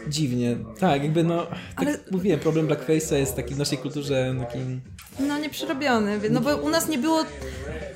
[0.08, 0.56] dziwnie.
[0.80, 4.80] Tak, jakby no, tak Ale- mówiłem, problem blackface'a jest taki w naszej kulturze takim...
[5.20, 7.24] No nieprzerobiony, no bo u nas nie było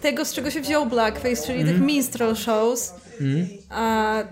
[0.00, 1.76] tego, z czego się wziął blackface, czyli Mhm.
[1.78, 2.94] tych minstrel shows,
[3.70, 4.22] a,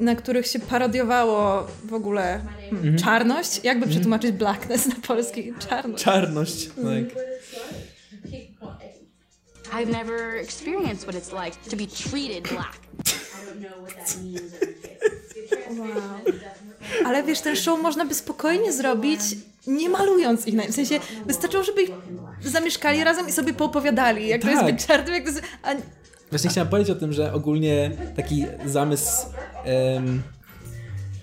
[0.00, 2.40] na których się parodiowało w ogóle
[2.72, 2.98] Mhm.
[2.98, 3.60] czarność.
[3.64, 5.52] Jakby przetłumaczyć blackness na polski?
[5.68, 6.04] Czarność.
[6.04, 7.06] Czarność, Mm.
[7.06, 7.24] tak.
[9.72, 12.78] I've never experienced what it's like to be treated black.
[17.06, 19.20] Ale wiesz, ten show można by spokojnie zrobić,
[19.66, 20.54] nie malując ich.
[20.54, 21.90] W sensie, wystarczyło, żeby ich
[22.42, 24.74] zamieszkali razem i sobie poopowiadali, jak to jest Tak.
[24.74, 25.42] być czarnym, jak to jest...
[25.62, 25.70] A,
[26.30, 29.26] Właśnie chciałem powiedzieć o tym, że ogólnie taki zamysł
[29.64, 30.22] em,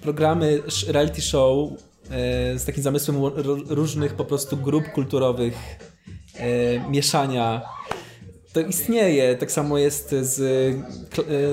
[0.01, 3.17] programy reality show e, z takim zamysłem
[3.69, 5.53] różnych po prostu grup kulturowych
[6.35, 7.61] e, mieszania
[8.53, 9.35] to istnieje.
[9.35, 10.35] Tak samo jest z,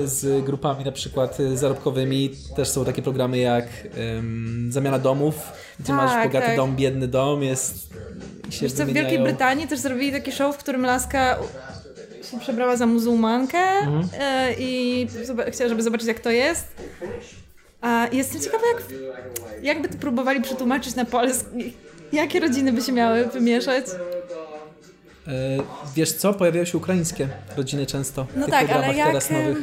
[0.05, 2.31] z grupami na przykład zarobkowymi.
[2.55, 3.65] Też są takie programy jak
[4.17, 5.35] em, Zamiana domów,
[5.79, 6.55] gdzie Tak, masz bogaty tak.
[6.55, 7.89] dom, biedny dom, jest
[8.49, 9.19] się Wiesz co, w Wielkiej.
[9.19, 11.37] Brytanii też zrobili taki show, w którym laska
[12.31, 14.09] się przebrała za muzułmankę Mhm.
[14.19, 15.07] e, i
[15.51, 16.67] chciała, żeby zobaczyć jak to jest.
[17.81, 18.83] A jestem ciekawa, jak,
[19.63, 21.73] jakby to próbowali przetłumaczyć na polski.
[22.11, 23.85] Jakie rodziny by się miały wymieszać?
[25.29, 25.31] E,
[25.95, 29.31] Wiesz co, pojawiają się ukraińskie rodziny często w No tych tak, programach ale jak, teraz
[29.31, 29.57] nowych.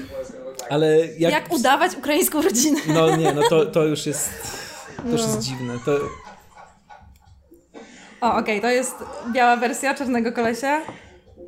[0.71, 1.33] Ale jak...
[1.33, 2.81] Jak udawać ukraińską rodzinę?
[2.95, 4.31] No nie, no to, to już jest
[4.97, 5.27] to już No.
[5.27, 5.75] jest dziwne.
[5.85, 5.99] To,
[8.21, 8.95] O, okej, to jest
[9.33, 10.81] biała wersja czarnego kolesia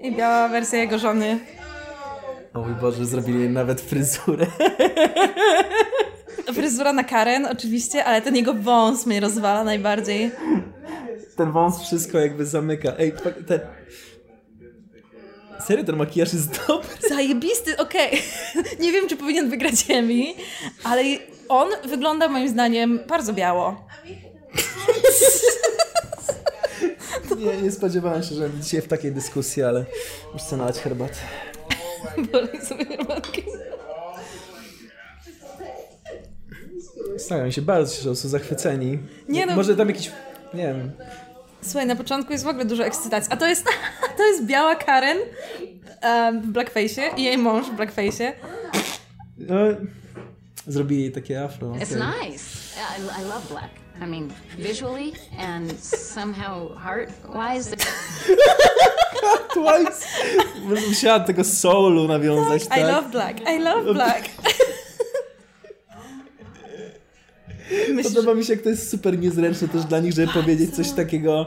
[0.03, 1.39] i biała wersja jego żony.
[2.55, 4.47] O mój Boże, zrobili jej nawet fryzurę.
[6.55, 10.31] Fryzura na Karen oczywiście, ale ten jego wąs mnie rozwala najbardziej.
[11.37, 12.93] Ten wąs wszystko jakby zamyka.
[12.99, 13.13] Ej,
[13.47, 13.61] ten...
[15.69, 16.89] Serio, ten makijaż jest dobry.
[17.09, 18.23] Zajebisty, okej.
[18.81, 20.25] Nie wiem, czy powinien wygrać Emmy,
[20.85, 21.03] ale
[21.49, 23.87] on wygląda moim zdaniem bardzo biało.
[27.39, 29.85] Nie, nie spodziewałem się, że dzisiaj w takiej dyskusji, ale
[30.33, 31.15] muszę nalać herbatę.
[32.33, 33.43] Bolej sobie herbatki.
[37.19, 38.99] Stają się bardzo cieszą, są zachwyceni.
[39.29, 39.57] Nie no.
[39.57, 40.11] Może tam jakiś,
[40.55, 40.91] nie wiem,
[41.63, 43.33] Słuchaj, na początku jest w ogóle dużo ekscytacji.
[43.33, 43.65] A to jest,
[44.17, 45.19] to jest biała Karen
[46.01, 48.33] em, w blackface'ie i jej mąż w blackface'ie.
[49.39, 49.57] no,
[50.67, 51.69] zrobili jej takie afro.
[51.69, 52.31] It's okej.
[52.31, 52.45] nice.
[52.99, 53.71] I, I love black.
[54.03, 57.77] I mean, visually and somehow heart-wise.
[59.55, 60.07] Twice!
[60.89, 62.79] Musiałam tego soulu nawiązać, tak?
[62.79, 64.25] I love black, I love black.
[67.89, 70.91] Myślisz, Podoba mi się, jak to jest super niezręczne też dla nich, żeby powiedzieć coś
[70.91, 71.47] takiego.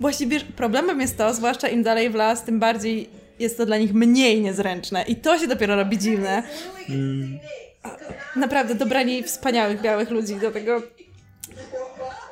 [0.00, 3.78] Właśnie wiesz, problemem jest to, zwłaszcza im dalej w las, tym bardziej jest to dla
[3.78, 5.04] nich mniej niezręczne.
[5.08, 6.42] I to się dopiero robi dziwne.
[7.82, 7.90] A,
[8.36, 10.82] Naprawdę dobrani wspaniałych białych ludzi do tego.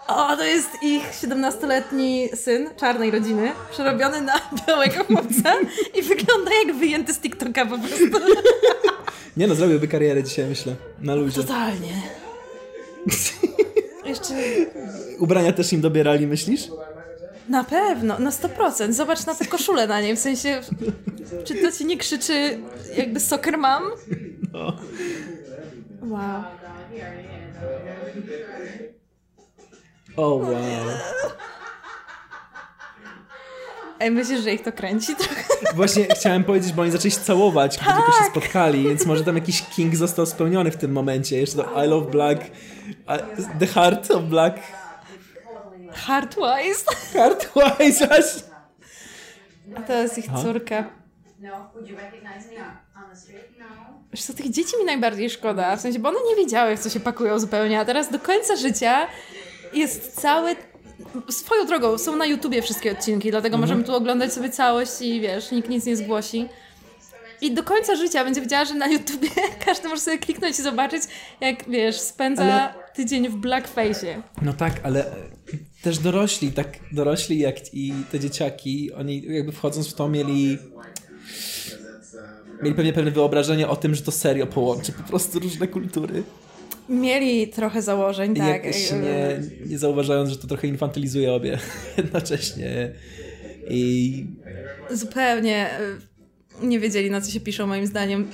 [0.09, 4.33] O, to jest ich 17-letni syn czarnej rodziny, przerobiony na
[4.68, 5.55] białego chłopca
[5.99, 8.05] i wygląda jak wyjęty z TikToka po prostu.
[9.37, 10.75] Nie no, zrobiłby karierę dzisiaj, myślę.
[11.01, 11.42] Na luzie.
[11.42, 11.92] Totalnie.
[14.05, 14.35] Jeszcze
[15.19, 16.69] Ubrania też im dobierali, myślisz?
[17.49, 18.93] Na pewno, na 100%.
[18.93, 20.61] Zobacz na tę koszulę na niej, w sensie,
[21.45, 22.59] czy to ci nie krzyczy
[22.97, 23.83] jakby soccer mom?
[24.53, 24.77] No.
[26.03, 26.43] Wow.
[30.17, 30.53] O, wow.
[34.11, 35.43] Myślisz, że ich to kręci trochę?
[35.75, 38.25] Właśnie chciałem powiedzieć, bo oni zaczęli się całować, gdy tylko Tak.
[38.25, 41.41] się spotkali, więc może tam jakiś king został spełniony w tym momencie.
[41.41, 42.41] Jeszcze to I love black,
[43.61, 44.59] the heart of black,
[45.93, 46.85] Heartwise.
[47.12, 48.43] heart wise, właśnie.
[49.77, 50.85] A to jest ich córka.
[54.12, 56.91] Wiesz co, tych dzieci mi najbardziej szkoda, w sensie, bo one nie wiedziały, w co
[56.91, 59.07] się pakują zupełnie, a teraz do końca życia
[59.73, 60.57] jest cały...
[61.31, 65.51] Swoją drogą, są na YouTubie wszystkie odcinki, dlatego możemy tu oglądać sobie całość i wiesz,
[65.51, 66.49] nikt nic nie zgłosi.
[67.41, 69.29] I do końca życia będzie wiedziała, że na YouTubie
[69.67, 71.03] każdy może sobie kliknąć i zobaczyć,
[71.41, 74.23] jak wiesz, spędza Ale- tydzień w blackface'ie.
[74.43, 75.05] No tak, ale
[75.83, 80.59] też dorośli, tak dorośli jak i te dzieciaki, oni jakby wchodząc w to mieli
[82.62, 86.23] mieli pewnie pewne wyobrażenie o tym, że to serio połączy po prostu różne kultury.
[86.88, 88.49] Mieli trochę założeń, I tak.
[88.49, 91.59] jakoś nie, nie zauważając, że to trochę infantylizuje obie
[91.97, 92.92] jednocześnie.
[93.71, 94.25] I
[94.90, 95.79] zupełnie e,
[96.66, 98.29] nie wiedzieli, na co się piszą, moim zdaniem.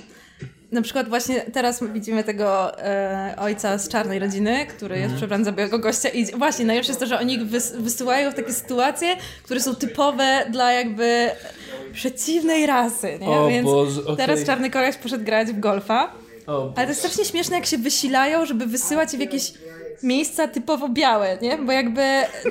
[0.73, 5.53] Na przykład właśnie teraz widzimy tego e, ojca z czarnej rodziny, który jest przebrany za
[5.53, 9.17] białego gościa i właśnie najlepsze jest to, że oni ich wys wysyłają w takie sytuacje,
[9.43, 11.31] które są typowe dla jakby
[11.93, 13.29] przeciwnej rasy, nie?
[13.29, 14.17] O Więc Boże, okej.
[14.17, 16.13] teraz czarny koleś poszedł grać w golfa,
[16.77, 19.53] ale to jest strasznie śmieszne, jak się wysilają, żeby wysyłać w jakieś
[20.03, 21.59] miejsca typowo białe, nie?
[21.59, 22.03] Bo jakby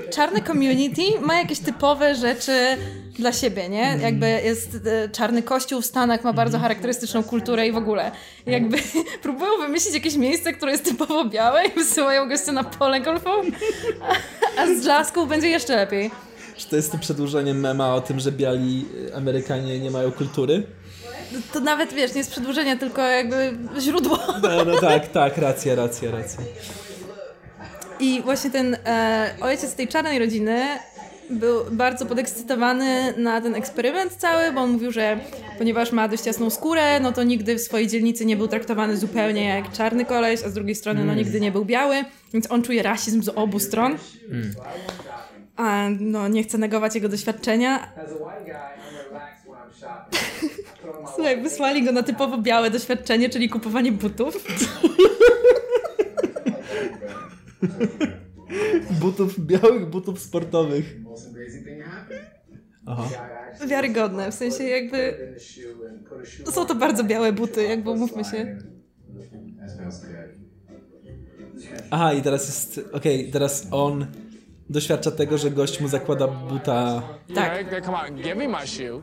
[0.09, 2.77] czarny community ma jakieś typowe rzeczy
[3.19, 3.97] dla siebie, nie?
[4.01, 8.11] Jakby jest e, czarny kościół w Stanach, ma bardzo charakterystyczną kulturę i w ogóle.
[8.45, 8.77] Jakby
[9.23, 13.49] próbują wymyślić jakieś miejsce, które jest typowo białe i wysyłają gościa na pole golfowe,
[14.57, 16.11] a, a z Laską będzie jeszcze lepiej.
[16.57, 20.63] czy to jest tym przedłużeniem mema o tym, że biali Amerykanie nie mają kultury?
[21.53, 24.19] To nawet, wiesz, nie jest przedłużenie, tylko jakby źródło.
[24.43, 26.39] No, no tak, tak, racja, racja, racja.
[27.99, 30.65] I właśnie ten e, ojciec tej czarnej rodziny
[31.29, 35.19] był bardzo podekscytowany na ten eksperyment cały, bo on mówił, że
[35.57, 39.43] ponieważ ma dość jasną skórę, no to nigdy w swojej dzielnicy nie był traktowany zupełnie
[39.43, 41.95] jak czarny koleś, a z drugiej strony no nigdy nie był biały,
[42.33, 43.97] więc on czuje rasizm z obu stron.
[45.55, 47.91] A no nie chcę negować jego doświadczenia.
[51.15, 54.37] Słuchaj, wysłali go na typowo białe doświadczenie, czyli kupowanie butów.
[59.01, 60.95] Butów, białych butów sportowych.
[62.85, 63.09] Aha.
[63.67, 65.17] Wiarygodne, w sensie jakby
[66.51, 68.57] są to bardzo białe buty, jakby umówmy się.
[71.91, 74.05] Aha, i teraz jest, okej, teraz on
[74.69, 77.03] doświadcza tego, że gość mu zakłada buta.
[77.35, 77.85] Tak.
[77.85, 79.01] Come out and give me my shoe,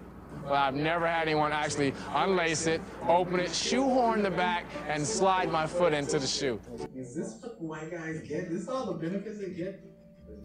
[0.48, 5.48] but I've never had anyone actually unlace it, open it, shoehorn the back, and slide
[5.52, 6.59] my foot into the shoe.
[6.96, 8.50] Is this what white guys get?
[8.50, 9.74] This is all the benefits they get?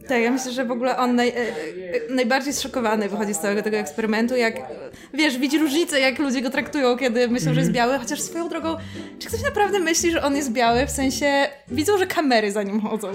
[0.07, 1.43] Tak, ja myślę, że w ogóle on naj, e, e,
[2.09, 4.55] najbardziej zszokowany wychodzi z całego tego eksperymentu, jak,
[5.13, 8.75] wiesz, widzi różnicę, jak ludzie go traktują, kiedy myślą, że jest biały, chociaż swoją drogą,
[9.19, 12.81] czy ktoś naprawdę myśli, że on jest biały, w sensie widzą, że kamery za nim
[12.81, 13.11] chodzą.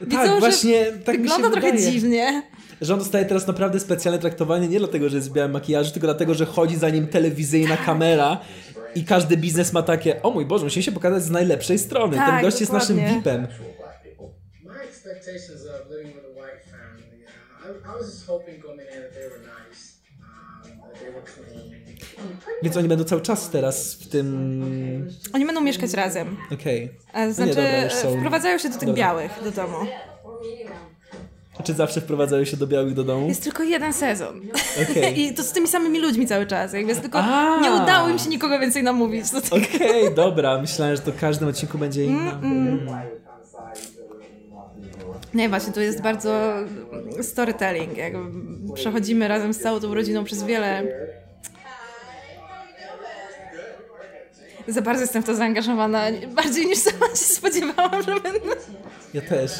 [0.00, 1.92] Widzą, Tak, właśnie, że tak mi się wygląda trochę wydaje.
[1.92, 2.42] dziwnie.
[2.80, 6.06] Że on dostaje teraz naprawdę specjalne traktowanie nie dlatego, że jest w białym makijażu, tylko
[6.06, 8.40] dlatego, że chodzi za nim telewizyjna kamera
[8.94, 12.16] i każdy biznes ma takie, o mój Boże, musimy się pokazać z najlepszej strony.
[12.16, 13.16] Ten Tak, gość jest naszym dokładnie.
[13.16, 13.46] VIP-em.
[16.70, 17.24] Family,
[17.64, 18.30] uh,
[22.18, 22.38] um.
[22.62, 25.10] Więc oni będą cały czas teraz w tym...
[25.32, 26.36] Oni będą mieszkać razem.
[26.52, 26.98] Okej.
[27.12, 29.04] A nie, znaczy, dobra, są- wprowadzają się do tych Dobra.
[29.04, 29.76] białych do domu.
[31.64, 33.28] Czy zawsze wprowadzają się do białych do domu?
[33.28, 34.40] Jest tylko jeden sezon.
[34.90, 35.20] Okej.
[35.20, 36.72] I to z tymi samymi ludźmi cały czas.
[36.72, 37.60] Jakby jest tylko A.
[37.60, 39.30] nie udało im się nikogo więcej namówić.
[39.30, 40.58] To Okej, dobra.
[40.60, 42.40] Myślałem, że to w każdym odcinku będzie inna.
[45.34, 46.54] Nie, właśnie, tu jest bardzo
[47.22, 47.96] storytelling.
[47.96, 48.18] Jakby
[48.74, 50.82] przechodzimy razem z całą tą rodziną przez wiele.
[54.68, 56.02] Za bardzo jestem w to zaangażowana.
[56.34, 58.40] Bardziej niż sama się spodziewałam, że będę.
[59.14, 59.52] Ja też.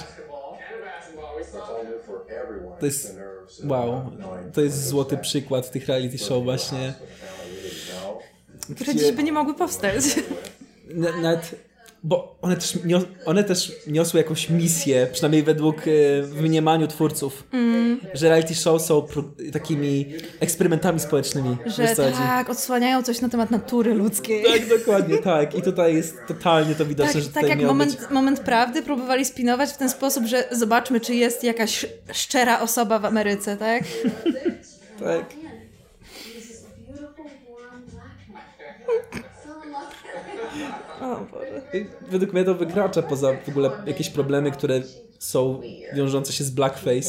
[2.80, 3.16] To jest...
[3.64, 4.10] Wow.
[4.54, 6.94] To jest złoty przykład tych reality show właśnie.
[8.74, 10.04] Które dziś by nie mogły powstać.
[10.94, 11.54] Nawet,
[12.02, 15.82] bo one też, nios, one też niosły jakąś misję, przynajmniej według e,
[16.22, 18.00] w mniemaniu twórców, Mm.
[18.14, 20.06] że reality show są pro, takimi
[20.40, 21.56] eksperymentami społecznymi.
[21.66, 24.44] Że tak, odsłaniają coś na temat natury ludzkiej.
[24.44, 25.54] Tak, dokładnie, tak.
[25.54, 28.10] I tutaj jest totalnie to widać, Tak, że tak jak moment, być...
[28.10, 33.04] moment prawdy próbowali spinować w ten sposób, że zobaczmy, czy jest jakaś szczera osoba w
[33.04, 33.84] Ameryce, tak?
[35.04, 35.24] Tak.
[41.16, 41.62] O Boże.
[41.74, 44.82] I Według mnie to wykracza poza w ogóle jakieś problemy, które
[45.18, 45.60] są
[45.94, 47.08] wiążące się z blackface.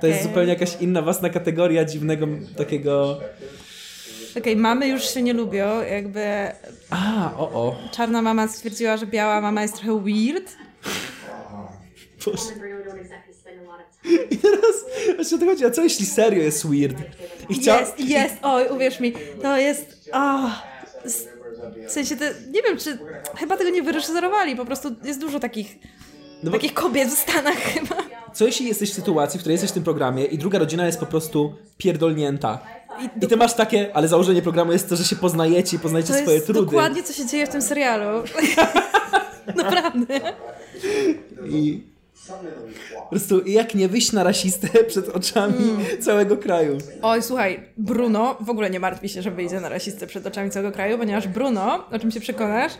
[0.00, 3.20] To jest zupełnie jakaś inna własna kategoria dziwnego takiego...
[4.38, 6.24] Okej, mamy już się nie lubią, jakby
[6.90, 7.76] A, o, o.
[7.92, 10.56] czarna mama stwierdziła, że biała mama jest trochę weird.
[12.26, 12.38] Boże.
[14.30, 14.74] I teraz
[15.14, 16.96] właśnie o to chodzi, a co jeśli serio jest weird?
[17.48, 17.80] I chciał...
[17.80, 20.50] Jest, jest, oj, uwierz mi, to jest, o,
[21.04, 21.28] s-
[21.88, 22.98] w sensie, to, nie wiem, czy,
[23.38, 25.76] chyba tego nie wyreżyserowali, po prostu jest dużo takich,
[26.42, 27.96] No bo- takich kobiet w Stanach chyba.
[28.34, 31.00] Co jeśli jesteś w sytuacji, w której jesteś w tym programie i druga rodzina jest
[31.00, 32.58] po prostu pierdolnięta?
[33.22, 36.18] I ty masz takie, ale założenie programu jest to, że się poznajecie i poznajecie To
[36.18, 36.60] swoje jest trudy.
[36.60, 38.22] dokładnie, co się dzieje w tym serialu.
[39.56, 40.20] Naprawdę.
[41.48, 41.82] I
[42.94, 46.02] po prostu jak nie wyjść na rasistę przed oczami Mm.
[46.02, 46.78] całego kraju.
[47.02, 50.72] Oj, słuchaj, Bruno w ogóle nie martwi się, że wyjdzie na rasistę przed oczami całego
[50.72, 52.72] kraju, ponieważ Bruno, o czym się przekonasz,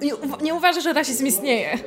[0.00, 1.78] nie, nie uważa, że rasizm istnieje.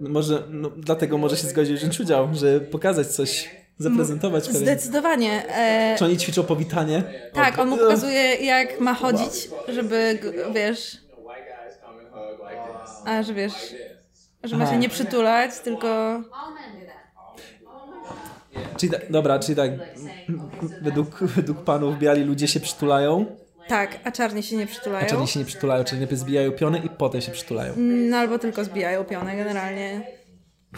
[0.00, 4.62] No Może, no, dlatego może się zgodził wziąć udział, żeby pokazać coś, zaprezentować pewien...
[4.62, 5.46] Zdecydowanie.
[5.56, 7.02] E, Czy oni ćwiczą powitanie?
[7.34, 11.07] tak, O, on mu pokazuje, jak ma chodzić, żeby, g- wiesz...
[13.08, 13.74] A, że wiesz,
[14.44, 16.20] że ma się nie przytulać, tylko...
[18.76, 19.70] Czyli, tak- dobra, czyli tak,
[20.82, 23.26] według, według panów biali ludzie się przytulają,
[23.68, 25.06] Tak, a czarni się nie a przytulają.
[25.06, 27.74] czarni się nie przytulają, czyli najpierw zbijają piony i potem się przytulają.
[27.76, 30.02] No albo tylko zbijają pionę generalnie.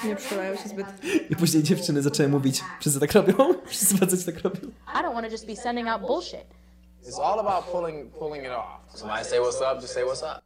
[0.05, 0.87] Nie przytulają się zbyt.
[1.31, 3.35] I później dziewczyny zaczęły mówić, wszyscy tak robią?
[3.67, 4.61] Wszyscy faceci tak robią?
[4.61, 6.45] I don't want to just be sending out bullshit.
[7.09, 8.99] It's all about pulling pulling it off.
[8.99, 10.43] Somebody say what's up, just say what's up.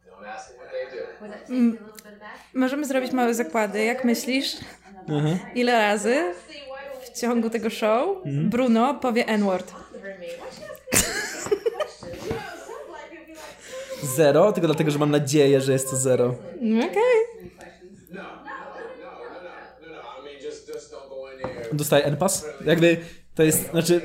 [1.47, 1.77] They do.
[2.53, 3.83] Możemy zrobić małe zakłady.
[3.83, 4.57] Jak myślisz,
[5.55, 6.15] ile razy
[7.03, 9.71] w ciągu tego show Bruno powie N-word?
[14.03, 16.35] Zero, tylko dlatego, że mam nadzieję, że jest to zero.
[16.89, 17.51] Okej.
[18.11, 18.21] No,
[21.11, 21.69] go in there.
[21.73, 22.45] Dostaje NPAS?
[22.65, 22.97] Jakby
[23.35, 24.01] to jest, znaczy,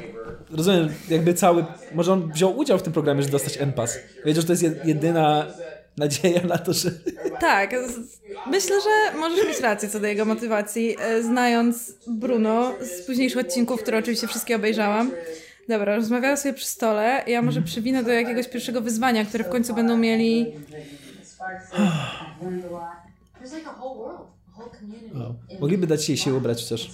[0.50, 3.98] rozumiem, jakby cały, może on wziął udział w tym programie, żeby dostać NPAS.
[4.24, 5.46] Wiedział, że to jest jed- jedyna
[6.00, 6.90] nadzieja na to, że...
[7.40, 7.74] Tak,
[8.46, 10.96] myślę, że możesz mieć rację co do jego motywacji.
[11.00, 15.10] E, Znając Bruno z późniejszych odcinków, które oczywiście wszystkie obejrzałam.
[15.68, 17.24] Dobra, rozmawiała sobie przy stole.
[17.26, 20.52] Ja może przywinę do jakiegoś pierwszego wyzwania, które w końcu będą mieli.
[25.60, 26.90] Mogliby dać się się ubrać chociaż.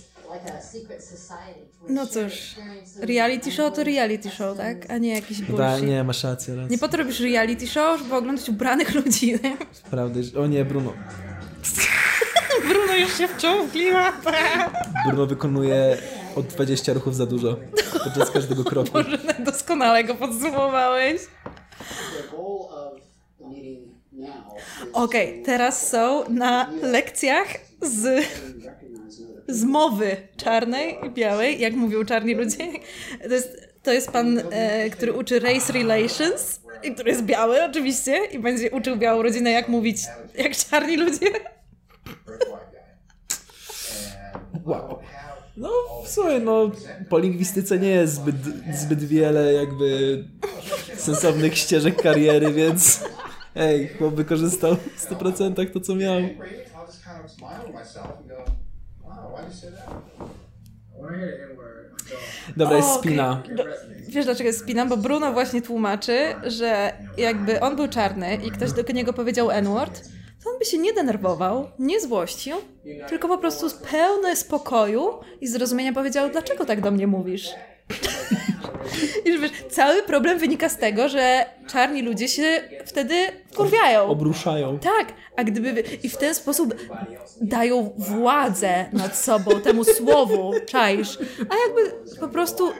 [1.88, 2.54] No cóż,
[3.00, 4.90] reality show to reality show, tak?
[4.90, 5.88] A nie jakiś Da, bullshit.
[5.88, 9.32] nie, masz rację, Nie po to robisz reality show, żeby oglądać ubranych ludzi.
[9.44, 9.56] nie?
[9.90, 10.92] Prawda, że- o nie, Bruno.
[12.68, 14.14] Bruno już się wczuł w klimat.
[15.06, 15.98] Bruno wykonuje
[16.36, 17.56] od 20 ruchów za dużo
[18.04, 18.90] podczas każdego kroku.
[18.92, 21.20] Boże, doskonale go podsumowałeś.
[24.92, 27.46] Okej, teraz są na lekcjach
[27.82, 28.26] z,
[29.48, 32.68] z mowy czarnej i białej, jak mówią czarni ludzie.
[33.28, 38.24] To jest, to jest pan, e, który uczy race relations, i który jest biały oczywiście
[38.32, 39.98] i będzie uczył białą rodzinę, jak mówić
[40.38, 41.26] jak czarni ludzie.
[44.64, 44.98] Wow.
[45.56, 45.70] No,
[46.06, 46.70] słuchaj, no,
[47.08, 48.36] po lingwistyce nie jest zbyt,
[48.74, 50.24] zbyt wiele jakby
[50.96, 53.04] sensownych ścieżek kariery, więc
[53.54, 56.20] ej, chłop wykorzystał w 100% to, co miał.
[62.56, 63.42] Dobra, jest spina.
[63.56, 63.64] Do-
[64.08, 64.86] Wiesz dlaczego jest spina?
[64.86, 70.02] Bo Bruno właśnie tłumaczy, że jakby on był czarny i ktoś do niego powiedział N-word,
[70.44, 72.56] to on by się nie denerwował, nie złościł,
[73.08, 77.50] tylko po prostu z pełne spokoju i zrozumienia powiedział, dlaczego tak do mnie mówisz?
[79.24, 83.14] I że wiesz, cały problem wynika z tego, że czarni ludzie się wtedy
[83.52, 84.02] wkurwiają.
[84.06, 84.78] Obruszają.
[84.78, 85.84] Tak, a gdyby.
[86.02, 86.74] I w ten sposób
[87.40, 91.18] dają władzę nad sobą temu słowu, czaisz.
[91.40, 92.72] A jakby po prostu,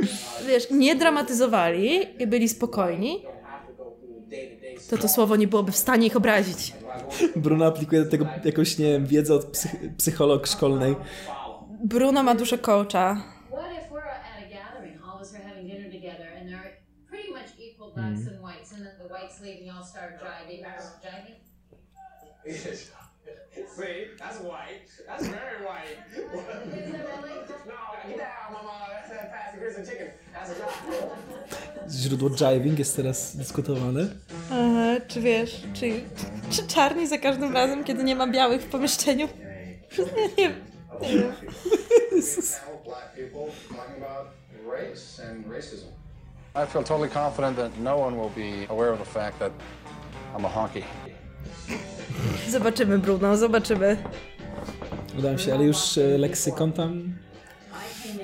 [0.46, 3.24] wiesz, nie dramatyzowali i byli spokojni,
[4.90, 6.72] to to słowo nie byłoby w stanie ich obrazić.
[7.36, 10.96] Bruno aplikuje do tego jakąś, nie wiem, wiedzę od psych- psycholog szkolnej.
[11.84, 13.22] Bruno ma duszę coacha.
[13.50, 16.58] What if we're at a gathering, all of us are having dinner together, and there
[16.58, 16.70] are
[17.10, 18.72] pretty much equal blacks and whites,
[19.42, 20.62] leave and y'all start jiving.
[21.04, 21.36] Jiving?
[23.76, 24.86] See, that's white.
[25.06, 25.98] That's very white.
[26.12, 27.34] Is it really?
[27.66, 27.74] No,
[28.08, 28.86] get out, mama.
[28.92, 30.08] That's that fast grits and chicken.
[30.32, 34.08] That's a Źródło jiving jest teraz dyskutowane.
[34.50, 36.00] Aha, czy wiesz, czy,
[36.50, 39.28] czy czarni za każdym razem, kiedy nie ma białych w pomieszczeniu?
[39.98, 41.32] Nie, nie, nie wiem.
[46.62, 49.52] I feel totally confident that no one will be aware of the fact that
[50.36, 50.82] I'm a honky.
[52.48, 53.96] Zobaczymy, Bruno, zobaczymy.
[55.18, 57.14] Udało mi się, ale już e, leksykon tam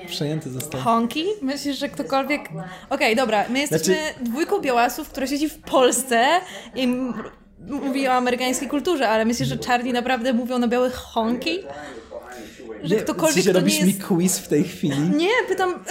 [0.07, 0.81] przejęty został.
[0.81, 1.25] Honki?
[1.41, 2.41] Myślisz, że ktokolwiek...
[2.89, 6.27] Okej, dobra, my jesteśmy Znaczy- dwójką białasów, która siedzi w Polsce
[6.75, 7.13] i m-
[7.59, 11.59] mówi o amerykańskiej kulturze, ale myślisz, że czarni naprawdę mówią na białych honki?
[12.83, 13.87] Że Nie, ktokolwiek, się nie robisz jest...
[13.87, 14.99] mi quiz w tej chwili?
[14.99, 15.73] Nie, pytam...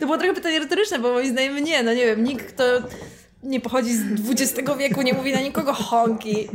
[0.00, 2.64] To było trochę pytanie retoryczne, bo moim zdaniem nie, no nie wiem, nikt, kto
[3.42, 6.48] nie pochodzi z XX wieku, nie mówi na nikogo honki.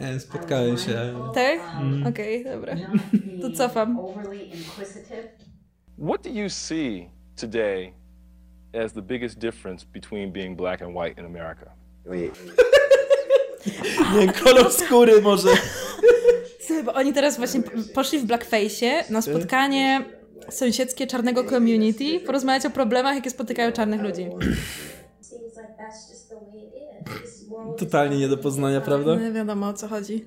[0.00, 1.14] E, spotkałem się.
[1.34, 1.60] Tak?
[1.80, 2.06] Mm.
[2.06, 2.76] Okej, dobra.
[3.42, 3.98] To cofam.
[5.98, 7.08] What do you see
[7.40, 7.92] today
[8.84, 11.70] as the biggest difference between being black and white in America?
[14.18, 15.48] Nie, kolor skóry może.
[16.60, 17.62] Słuchaj, bo oni teraz właśnie
[17.94, 20.04] poszli w blackface'ie na spotkanie
[20.50, 24.28] sąsiedzkie czarnego community, porozmawiać o problemach, jakie spotykają czarnych ludzi.
[27.78, 29.16] Totalnie nie do poznania, prawda?
[29.16, 30.24] Nie wiadomo o co chodzi.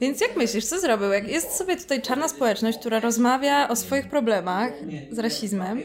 [0.00, 1.08] Więc jak myślisz, co zrobił?
[1.12, 4.72] Jak jest sobie tutaj czarna społeczność, która rozmawia o swoich problemach
[5.10, 5.82] z rasizmem,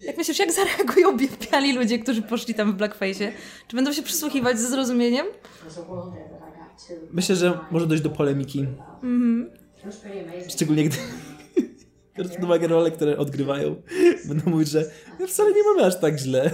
[0.00, 3.32] jak myślisz, jak zareagują bi- biali ludzie, którzy poszli tam w blackface'ie?
[3.68, 5.26] Czy będą się przysłuchiwać ze zrozumieniem?
[7.12, 8.66] Myślę, że może dojść do polemiki.
[9.02, 9.50] Mhm.
[10.50, 10.96] Szczególnie gdy
[12.16, 13.82] biorąc pod uwagę role, które odgrywają,
[14.24, 16.50] będą mówić, że "No wcale nie mamy aż tak źle.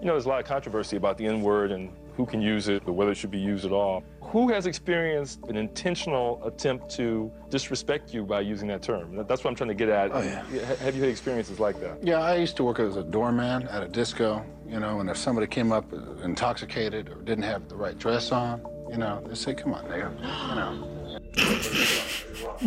[0.00, 2.68] You know, there's a lot of controversy about the N word and who can use
[2.68, 4.02] it or whether it should be used at all.
[4.22, 9.16] Who has experienced an intentional attempt to disrespect you by using that term?
[9.28, 10.10] That's what I'm trying to get at.
[10.12, 10.42] Oh, yeah.
[10.76, 12.02] Have you had experiences like that?
[12.02, 15.16] Yeah, I used to work as a doorman at a disco, you know, and if
[15.16, 15.92] somebody came up
[16.24, 20.10] intoxicated or didn't have the right dress on, you know, they'd say, come on, nigga,
[20.48, 20.92] you know.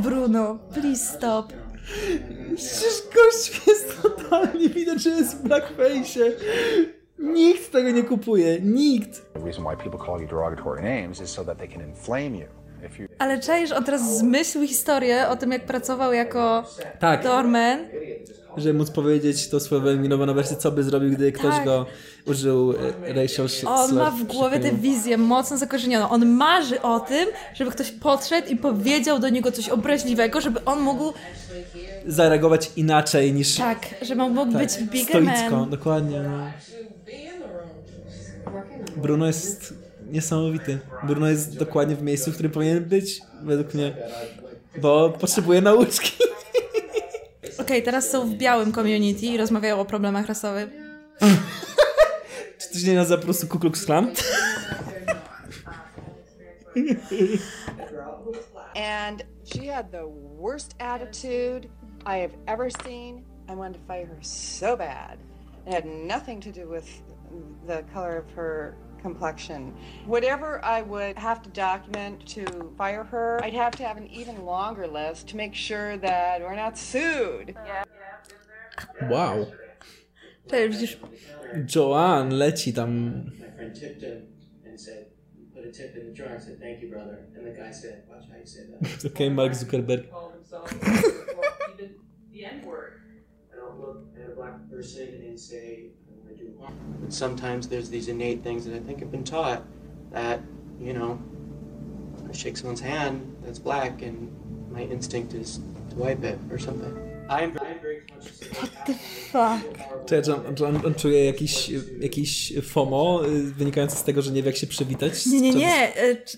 [0.02, 1.54] Bruno, please stop.
[2.56, 6.32] Przecież gość jest totalnie widać, że jest w blackface'ie.
[7.20, 8.60] Nikt tego nie kupuje.
[8.62, 9.34] Nikt.
[9.34, 12.46] The reason why people call you derogatory names is so that they can inflame you.
[12.86, 16.64] If you Ale czaisz, on teraz zmyślił historię o tym, jak pracował jako
[17.00, 17.24] Tak.
[17.24, 17.80] doorman.
[18.58, 21.66] Żeby móc powiedzieć tą swoją wyeliminowaną wersję, co by zrobił, gdy ktoś Tak.
[21.66, 21.86] go
[22.26, 22.74] użył
[23.08, 26.10] e, racial On slur ma w głowie tę wizję mocno zakorzenioną.
[26.10, 30.80] On marzy o tym, żeby ktoś podszedł i powiedział do niego coś obraźliwego, żeby on
[30.80, 31.14] mógł,
[32.06, 33.56] Zareagować inaczej niż...
[33.56, 35.70] tak, żeby on mógł tak, być bigger stoicko, man.
[35.70, 36.20] dokładnie.
[36.22, 36.52] No.
[38.98, 39.74] Bruno jest
[40.12, 40.80] niesamowity.
[41.04, 43.96] Bruno jest dokładnie w miejscu, w którym powinien być, według mnie.
[44.82, 46.12] Bo potrzebuje nauczki.
[47.62, 50.70] Okej, teraz są w białym community i rozmawiają o problemach rasowych.
[52.58, 54.12] Czy to się nie nazywa po prostu Ku Klux Klan?
[58.76, 60.08] And she had the
[60.42, 61.68] worst attitude
[62.06, 63.26] I have ever seen.
[63.50, 65.18] I wanted to fight her so bad.
[65.68, 66.86] It had nothing to do with
[67.66, 69.74] the color of her complexion.
[70.06, 74.46] Whatever I would have to document to fire her, I'd have to have an even
[74.46, 77.56] longer list to make sure that we're not sued.
[79.02, 79.48] Wow.
[80.50, 80.98] Cześć, widzisz,
[81.66, 82.90] Joanne leci tam.
[82.90, 84.28] Um, My friend tipped him
[84.66, 85.06] and said,
[85.54, 87.28] put a tip in the jar and said, thank you, brother.
[87.36, 88.82] And the guy said, watch how you say that.
[89.14, 90.06] Okej, Mark Zuckerberg.
[91.74, 91.96] even
[92.32, 92.94] the N word.
[93.54, 95.92] I don't look at a black person and say,
[97.02, 99.62] But sometimes there's these innate things that I think have been taught
[100.14, 100.40] that,
[100.82, 101.18] you know,
[102.32, 104.16] I shake someone's hand that's black and
[104.72, 105.60] my instinct is
[105.90, 106.94] to wipe it or something.
[107.30, 109.00] I'm very, conscious of what happened.
[109.32, 110.08] fuck.
[110.10, 110.42] Czy, czy, on,
[110.76, 114.68] on, on czuje jakiś, jakiś FOMO y, wynikający z tego, że nie wie jak się
[114.68, 115.26] przywitać?
[115.26, 115.92] Nie, nie, nie.
[116.26, 116.38] c-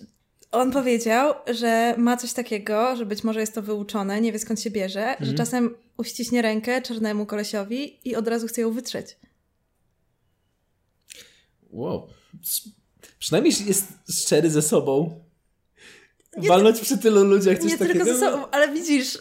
[0.51, 4.59] On powiedział, że ma coś takiego, że być może jest to wyuczone, nie wie skąd
[4.61, 5.37] się bierze, że Mhm.
[5.37, 9.17] czasem uściśnie rękę czarnemu kolesiowi i od razu chce ją wytrzeć.
[11.71, 12.07] Wow.
[13.19, 15.23] Przynajmniej jest szczery ze sobą.
[16.37, 17.99] Walnąć przy tylu ludziach coś nie takiego.
[18.05, 19.17] tylko ze sobą, ale widzisz,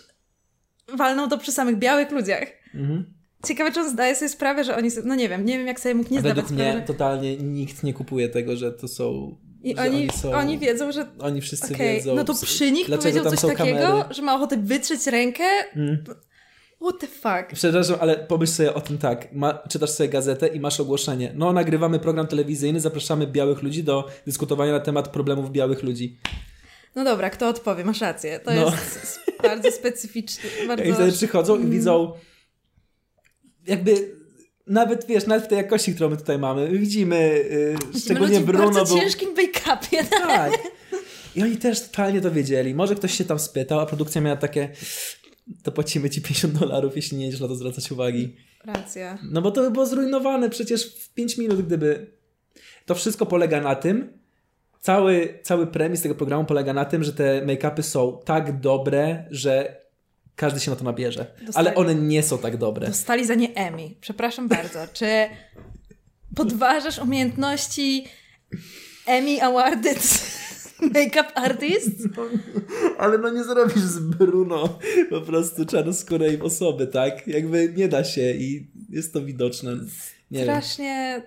[0.97, 2.49] walnął to przy samych białych ludziach.
[2.75, 3.15] Mhm.
[3.47, 4.91] Ciekawe, czy on zdaje sobie sprawę, że oni...
[5.05, 6.77] No nie wiem, nie wiem jak sobie mógł nie A zdawać według sprawy.
[6.79, 9.37] mnie totalnie nikt nie kupuje tego, że to są.
[9.63, 11.07] I że oni, są, oni wiedzą, że...
[11.19, 12.15] Oni wszyscy Okej, wiedzą.
[12.15, 14.15] No to przy nich powiedział coś takiego, kamery.
[14.15, 15.45] że ma ochotę wytrzeć rękę.
[15.75, 16.05] Mm.
[16.83, 17.53] What the fuck?
[17.55, 19.33] Przepraszam, ale pomyśl sobie o tym tak.
[19.33, 21.33] Ma, czytasz sobie gazetę i masz ogłoszenie.
[21.35, 26.19] No, nagrywamy program telewizyjny, zapraszamy białych ludzi do dyskutowania na temat problemów białych ludzi.
[26.95, 27.85] No dobra, kto odpowie?
[27.85, 28.41] Masz rację.
[28.41, 28.65] To No.
[28.65, 30.51] jest bardzo specyficzny.
[30.69, 30.85] Bardzo...
[30.85, 31.71] I wtedy przychodzą i Mm.
[31.71, 32.13] widzą
[33.67, 34.15] jakby
[34.67, 38.45] nawet, wiesz, nawet w tej jakości, którą my tutaj mamy, widzimy yy, Widzimy szczególnie w
[38.45, 39.03] Bruno bardzo był...
[39.03, 40.05] ciężkim make-upie.
[40.11, 40.53] Tak.
[41.37, 42.75] I oni też totalnie to wiedzieli.
[42.75, 44.69] Może ktoś się tam spytał, a produkcja miała takie
[45.63, 48.37] to płacimy ci 50 dolarów, jeśli nie będziesz na to zwracać uwagi.
[48.65, 49.19] Racja.
[49.31, 52.07] No bo to by było zrujnowane przecież w 5 minut, gdyby...
[52.87, 54.19] To wszystko polega na tym,
[54.81, 59.81] cały, cały premis tego programu polega na tym, że te make-upy są tak dobre, że
[60.37, 61.27] każdy się na to nabierze.
[61.47, 62.87] Dostali- Ale one nie są tak dobre.
[62.87, 63.91] Dostali za nie Emmy.
[64.01, 64.79] Przepraszam bardzo.
[64.93, 65.07] Czy
[66.37, 68.05] podważasz umiejętności
[69.07, 69.99] Emmy Awarded
[70.83, 71.91] make-up artist?
[72.99, 74.79] Ale no nie zrobisz z Bruno
[75.11, 77.29] po prostu czarnoskórej osoby, tak?
[77.29, 79.73] Jakby nie da się i jest to widoczne.
[80.31, 80.43] Nie wiem.
[80.43, 81.23] Strasznie...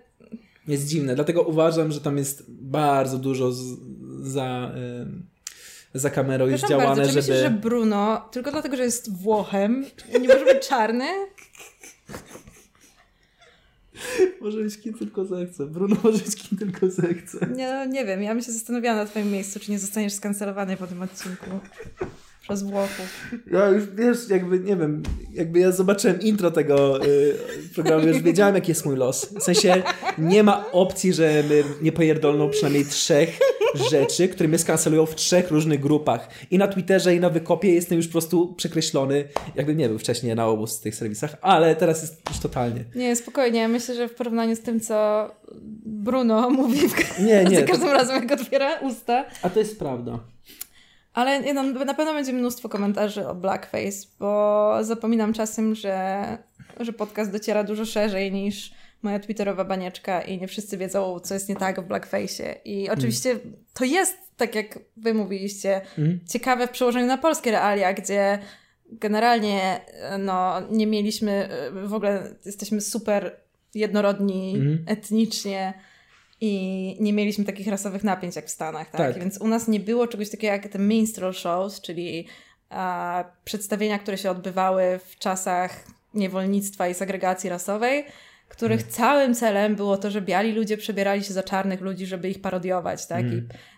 [0.68, 3.78] Jest dziwne, dlatego uważam, że tam jest bardzo dużo z,
[4.22, 5.26] za, ym,
[5.93, 7.18] za kamerą jest działane, bardzo, czy żeby...
[7.18, 9.86] myślisz, że Bruno, tylko dlatego, że jest Włochem,
[10.22, 11.06] nie może być czarny?
[14.84, 15.66] Kim tylko zechce.
[15.66, 15.96] Bruno
[16.36, 17.48] kim tylko zechce.
[17.56, 20.88] Nie, nie wiem, ja bym się zastanawiała na twoim miejscu, czy nie zostaniesz skancelowany po
[20.88, 21.60] tym odcinku.
[22.44, 23.32] Przez Włochów.
[23.52, 27.36] Ja już, wiesz, jakby, nie wiem, jakby ja zobaczyłem intro tego y,
[27.76, 29.26] programu, już wiedziałem, jaki jest mój los.
[29.26, 29.84] W sensie
[30.18, 33.39] nie ma opcji, że my nie pojedolną przynajmniej trzech
[33.91, 36.30] rzeczy, które mnie skancelują w trzech różnych grupach.
[36.52, 39.24] I na Twitterze, i na Wykopie jestem już po prostu przekreślony,
[39.56, 42.84] jakby nie był wcześniej na obu z tych serwisach, ale teraz jest już totalnie.
[42.96, 43.68] Nie, spokojnie.
[43.68, 45.30] Myślę, że w porównaniu z tym, co
[45.86, 47.20] Bruno mówi w...
[47.20, 49.26] Nie, nie, za to- każdym razem, jak otwiera usta.
[49.41, 50.20] A to jest prawda.
[51.14, 56.26] Ale nie, no, na pewno będzie mnóstwo komentarzy o blackface, bo zapominam czasem, że,
[56.80, 61.49] że podcast dociera dużo szerzej niż moja twitterowa banieczka i nie wszyscy wiedzą, co jest
[61.49, 62.55] nie tak w blackface'ie.
[62.66, 63.39] I oczywiście
[63.74, 66.20] to jest, tak jak wy mówiliście, Mhm.
[66.30, 68.39] ciekawe w przełożeniu na polskie realia, gdzie
[68.91, 69.82] generalnie
[70.20, 73.36] no, nie mieliśmy, e, w ogóle jesteśmy super
[73.76, 74.84] jednorodni Mhm.
[74.88, 75.74] etnicznie
[76.46, 79.02] i nie mieliśmy takich rasowych napięć jak w Stanach, tak?
[79.02, 79.20] Tak.
[79.20, 82.28] Więc u nas nie było czegoś takiego jak te minstrel shows, czyli
[82.70, 88.06] a, przedstawienia, które się odbywały w czasach niewolnictwa i segregacji rasowej,
[88.50, 88.94] których Mhm.
[88.94, 93.08] całym celem było to, że biali ludzie przebierali się za czarnych ludzi, żeby ich parodiować,
[93.08, 93.22] tak?
[93.24, 93.38] Mhm.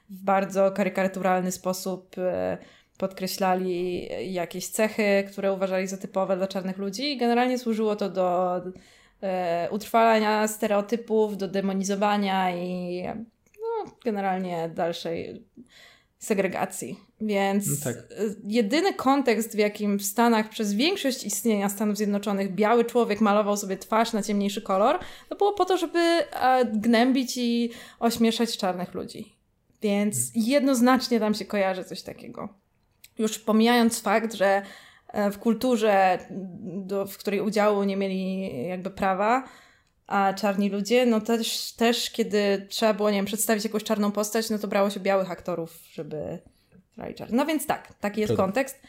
[0.09, 2.57] I w bardzo karykaturalny sposób e,
[2.97, 8.61] podkreślali jakieś cechy, które uważali za typowe dla czarnych ludzi i generalnie służyło to do
[9.69, 13.03] utrwalania stereotypów, do demonizowania i
[13.61, 15.45] no, generalnie dalszej
[16.17, 16.99] segregacji.
[17.21, 17.95] Więc No tak.
[17.95, 18.03] e,
[18.47, 23.77] jedyny kontekst, w jakim w Stanach przez większość istnienia Stanów Zjednoczonych biały człowiek malował sobie
[23.77, 24.99] twarz na ciemniejszy kolor,
[25.29, 29.35] to było po to, żeby e, gnębić i ośmieszać czarnych ludzi.
[29.81, 32.49] Więc jednoznacznie tam się kojarzy coś takiego.
[33.17, 34.63] Już pomijając fakt, że e,
[35.31, 36.19] w kulturze,
[36.61, 39.43] do, w której udziału nie mieli jakby prawa,
[40.07, 44.49] a czarni ludzie, no też, też kiedy trzeba było, nie wiem, przedstawić jakąś czarną postać,
[44.49, 46.39] no to brało się białych aktorów, żeby
[46.95, 47.37] grali czarni.
[47.37, 48.81] No więc tak, taki jest kontekst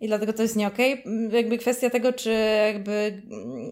[0.00, 1.02] i dlatego to jest nie okej.
[1.06, 2.30] M, Jakby kwestia tego, czy
[2.66, 3.70] jakby mm,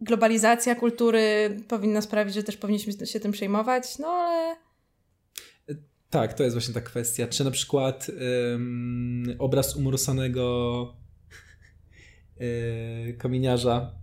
[0.00, 4.56] globalizacja kultury powinna sprawić, że też powinniśmy się tym przejmować, no ale
[6.10, 7.26] Tak, to jest właśnie ta kwestia.
[7.26, 8.06] Czy na przykład
[8.54, 10.99] ym, obraz umorsanego
[12.40, 14.00] yy, kominiarza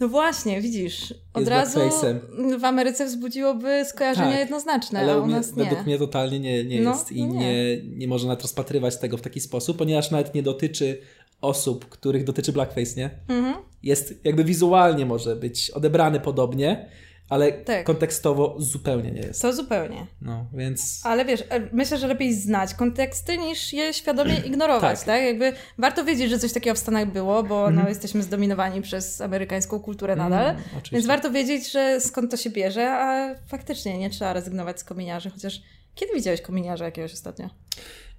[0.00, 1.80] no właśnie, widzisz, od razu
[2.60, 5.64] w Ameryce wzbudziło,by skojarzenia Tak, jednoznaczne, ale a u u mnie, nas nie.
[5.64, 7.40] według mnie totalnie nie, nie No, jest i no nie.
[7.40, 7.82] nie.
[7.82, 11.00] Nie, można nawet rozpatrywać tego w taki sposób, ponieważ nawet nie dotyczy
[11.40, 13.10] osób, których dotyczy blackface, nie?
[13.28, 13.54] Mhm.
[13.82, 16.88] Jest jakby wizualnie może być odebrany podobnie,
[17.28, 17.84] ale Tak.
[17.86, 19.42] kontekstowo zupełnie nie jest.
[19.42, 20.06] To zupełnie.
[20.22, 25.06] No, więc Ale wiesz, e, myślę, że lepiej znać konteksty niż je świadomie ignorować, tak.
[25.06, 25.22] Tak.
[25.24, 27.88] Jakby warto wiedzieć, że coś takiego w Stanach było, bo no, Mhm.
[27.88, 30.56] jesteśmy zdominowani przez amerykańską kulturę Mm, nadal.
[30.66, 30.90] oczywiście.
[30.92, 35.30] Więc warto wiedzieć, że skąd to się bierze, a faktycznie nie trzeba rezygnować z kominiarzy,
[35.30, 35.62] chociaż
[35.94, 37.50] kiedy widziałeś kominiarza jakiegoś ostatnio?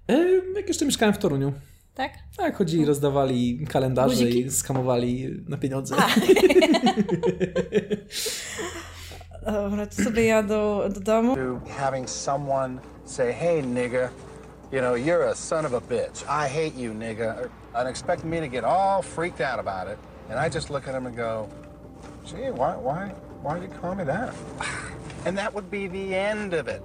[0.08, 1.54] e, jak jeszcze mieszkałem w Toruniu.
[1.96, 2.12] Tak?
[2.38, 4.40] Tak, chodzili, rozdawali kalendarze Guziki?
[4.40, 5.96] i skamowali na pieniądze.
[9.48, 11.36] Dobra, to sobie jadą do domu.
[11.78, 14.10] Having someone say, hey, nigga,
[14.72, 16.24] you know, you're a son of a bitch.
[16.30, 17.50] I hate you, nigga.
[17.74, 19.98] And expect me to get all freaked out about it.
[20.30, 21.48] And I just look at him and go,
[22.26, 24.34] gee, why, why, why did you call me that?
[25.26, 26.82] And that would be the end of it.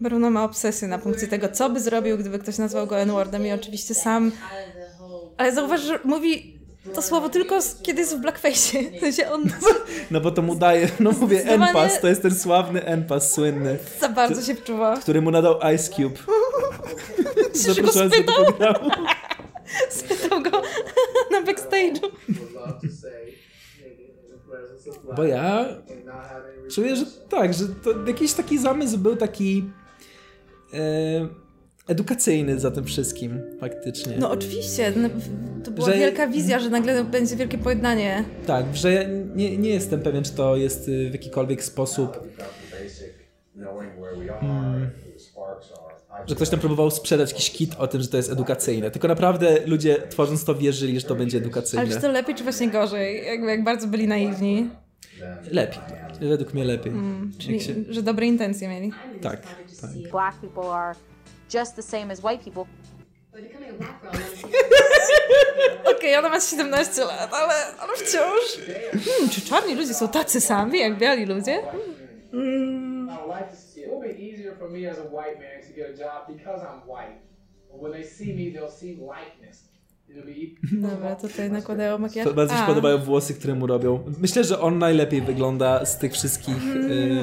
[0.00, 3.52] Bruno ma obsesję na punkcie tego, co by zrobił, gdyby ktoś nazwał go N-wordem i
[3.52, 4.32] oczywiście sam...
[5.36, 6.57] Ale zauważ, że mówi
[6.94, 8.78] to słowo tylko kiedy jest w blackface.
[8.96, 9.44] W sensie on
[10.10, 13.78] No bo to mu daje, no mówię, Zdecydowanie- N-Pass, to jest ten sławny N-Pass słynny,
[14.00, 14.96] za bardzo się wczuwa.
[14.96, 16.18] który mu nadał Ice Cube.
[17.52, 18.90] Zapraszając do programu.
[19.90, 20.62] Spytał go
[21.30, 22.08] na backstage'u.
[25.16, 25.64] Bo ja
[26.74, 29.70] czuję, że tak, że to jakiś taki zamysł był taki
[30.74, 30.78] e,
[31.88, 34.16] edukacyjny za tym wszystkim, faktycznie.
[34.18, 35.08] No oczywiście, no,
[35.64, 38.24] to była Że- wielka wizja, że nagle będzie wielkie pojednanie.
[38.46, 39.02] Tak, że ja
[39.34, 42.28] nie, nie jestem pewien, czy to jest y, w jakikolwiek sposób.
[44.42, 44.90] Mm,
[46.26, 48.90] że ktoś tam próbował sprzedać jakiś kit o tym, że to jest edukacyjne.
[48.90, 51.82] Tylko naprawdę ludzie tworząc to wierzyli, że to będzie edukacyjne.
[51.82, 53.26] Ale czy to lepiej, czy właśnie gorzej?
[53.26, 54.70] Jakby jak bardzo byli naiwni.
[55.50, 55.80] Lepiej.
[56.20, 56.92] Według mnie lepiej.
[56.92, 57.74] Mm, czyli, Jak się...
[57.88, 58.92] że dobre intencje mieli.
[59.22, 59.42] Tak,
[59.80, 59.90] tak.
[60.10, 60.94] Black people are
[61.54, 62.64] just the same as white people.
[65.96, 68.58] Okej, ona ma 17 lat, ale, ale wciąż.
[68.90, 71.62] Hmm, czy czarni ludzie są tacy sami jak biali ludzie?
[72.32, 73.86] Mm, I would like to see it.
[73.86, 76.62] It will be easier for me as a white man to get a job because
[76.62, 77.18] I'm white.
[77.72, 79.68] But when they see me, they'll see likeness.
[80.08, 80.32] It'll be
[80.90, 82.28] Dobra, tutaj nakładają makijaż.
[82.28, 84.04] To bardzo mi się podobają włosy, które mu robią.
[84.20, 87.20] Myślę, że on najlepiej wygląda z tych wszystkich ym,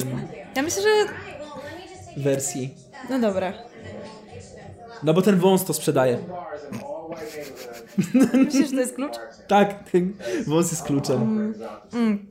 [0.56, 0.88] Ja myślę, że...
[2.22, 2.74] wersji.
[3.10, 3.52] No dobra.
[5.02, 6.18] No bo ten wąs to sprzedaje.
[8.34, 9.14] Myślisz, że to jest klucz?
[9.48, 10.12] Tak, ten
[10.46, 11.54] wąs jest kluczem.
[11.94, 12.26] Mm.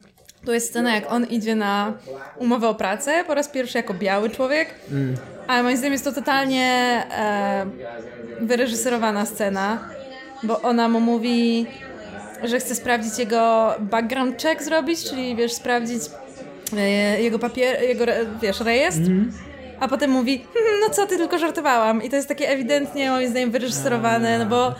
[0.45, 1.93] Tu jest scena, jak on idzie na
[2.37, 4.69] umowę o pracę, po raz pierwszy jako biały człowiek.
[4.91, 5.15] Mm.
[5.47, 6.63] Ale moim zdaniem jest to totalnie
[7.11, 7.65] e,
[8.41, 9.89] wyreżyserowana scena,
[10.43, 11.65] bo ona mu mówi,
[12.43, 16.03] że chce sprawdzić jego background check zrobić, czyli wiesz, sprawdzić
[16.77, 18.05] e, jego papier, jego
[18.41, 19.01] wiesz, rejestr.
[19.01, 19.31] Mhm.
[19.79, 22.03] A potem mówi, "Hmm, no co ty, tylko żartowałam.
[22.03, 24.75] I to jest takie ewidentnie, moim zdaniem, wyreżyserowane, no bo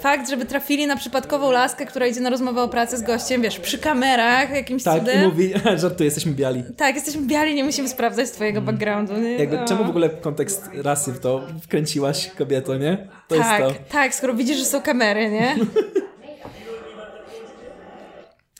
[0.00, 3.58] fakt, żeby trafili na przypadkową laskę, która idzie na rozmowę o pracę z gościem, wiesz,
[3.60, 5.22] przy kamerach, jakimś Tak, cudem.
[5.24, 6.62] i mówi, żartuję, jesteśmy biali.
[6.76, 9.16] Tak, jesteśmy biali, nie musimy sprawdzać twojego backgroundu.
[9.16, 9.36] Nie?
[9.36, 9.64] Jakby, No.
[9.64, 13.08] czemu w ogóle kontekst rasy w to wkręciłaś kobieto, nie?
[13.28, 13.84] To tak, jest to.
[13.92, 15.56] tak, skoro widzisz, że są kamery, nie?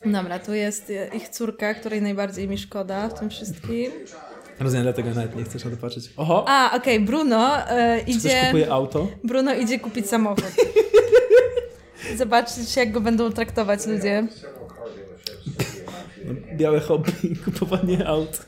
[0.07, 3.93] Dobra, tu jest ich córka, której najbardziej mi szkoda w tym wszystkim.
[4.61, 6.11] Rozumiem, dlatego nawet nie chcesz na to patrzeć.
[6.17, 8.41] Oho, A, okej, Bruno e, czy ktoś idzie...
[8.47, 9.09] kupuje auto?
[9.25, 10.45] Bruno idzie kupić samochód.
[12.19, 14.27] Zobaczyć, jak go będą traktować ludzie.
[16.57, 18.47] Białe hobby, kupowanie aut.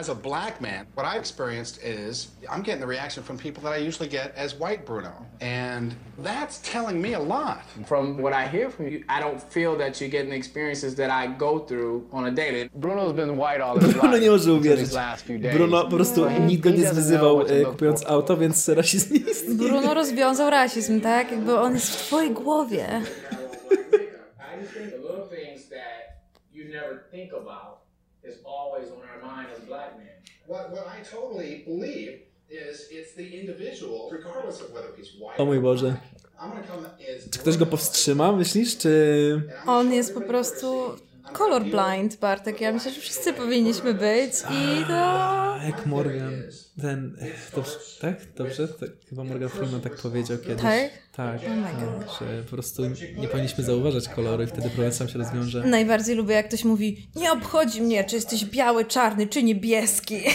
[0.00, 3.72] As a black man, what I experienced is I'm getting the reaction from people that
[3.72, 5.12] I usually get as white Bruno.
[5.40, 5.94] And
[6.28, 7.60] that's telling me a lot.
[7.86, 11.10] From what I hear from you, I don't feel that you're getting the experiences that
[11.10, 12.70] I go through on a daily.
[12.74, 14.00] Bruno's been white all his life.
[14.00, 14.78] Bruno nie może until uwierzyć.
[14.88, 15.56] these last few days.
[15.56, 17.58] Bruno po prostu So he- nikt go he nie doesn't zwyzywał know what to e,
[17.58, 18.10] look kupując for.
[18.12, 19.70] auto, więc rasizm nie istnieje.
[19.70, 21.30] Bruno rozwiązał rasizm, tak?
[21.30, 22.86] Jakby on jest w twojej głowie.
[23.00, 26.16] I just think the little things that
[26.52, 27.81] you never think about
[28.24, 30.08] is always on our mind as black men.
[30.46, 32.10] What, what I totally believe
[32.50, 35.96] is it's the individual, regardless of whether he's white O mój Boże.
[36.40, 39.42] I'm gonna come as Czy ktoś go powstrzyma, myślisz, czy...
[39.66, 40.96] On jest po prostu...
[41.32, 42.60] colorblind, Bartek.
[42.60, 44.94] Ja myślę, że wszyscy powinniśmy być i to...
[44.94, 46.32] A, jak Morgan,
[46.80, 47.16] ten,
[47.54, 47.70] dobrze,
[48.00, 48.16] tak?
[48.36, 48.68] Dobrze?
[48.68, 50.62] Tak, chyba Morgan Freeman tak powiedział kiedyś.
[50.62, 50.90] Tak?
[51.16, 52.82] Tak, Oh my tak, że po prostu
[53.16, 55.64] nie powinniśmy zauważać koloru i wtedy problem sam się rozwiąże.
[55.64, 60.20] Najbardziej lubię, jak ktoś mówi nie obchodzi mnie, czy jesteś biały, czarny, czy niebieski.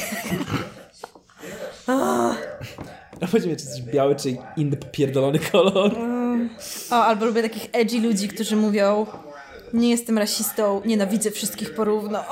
[3.20, 5.96] Powiedz mi, czy jesteś biały, czy inny popierdolony kolor?
[6.92, 9.06] o, albo lubię takich edgy ludzi, którzy mówią
[9.74, 12.24] nie jestem rasistą, nienawidzę wszystkich porówno.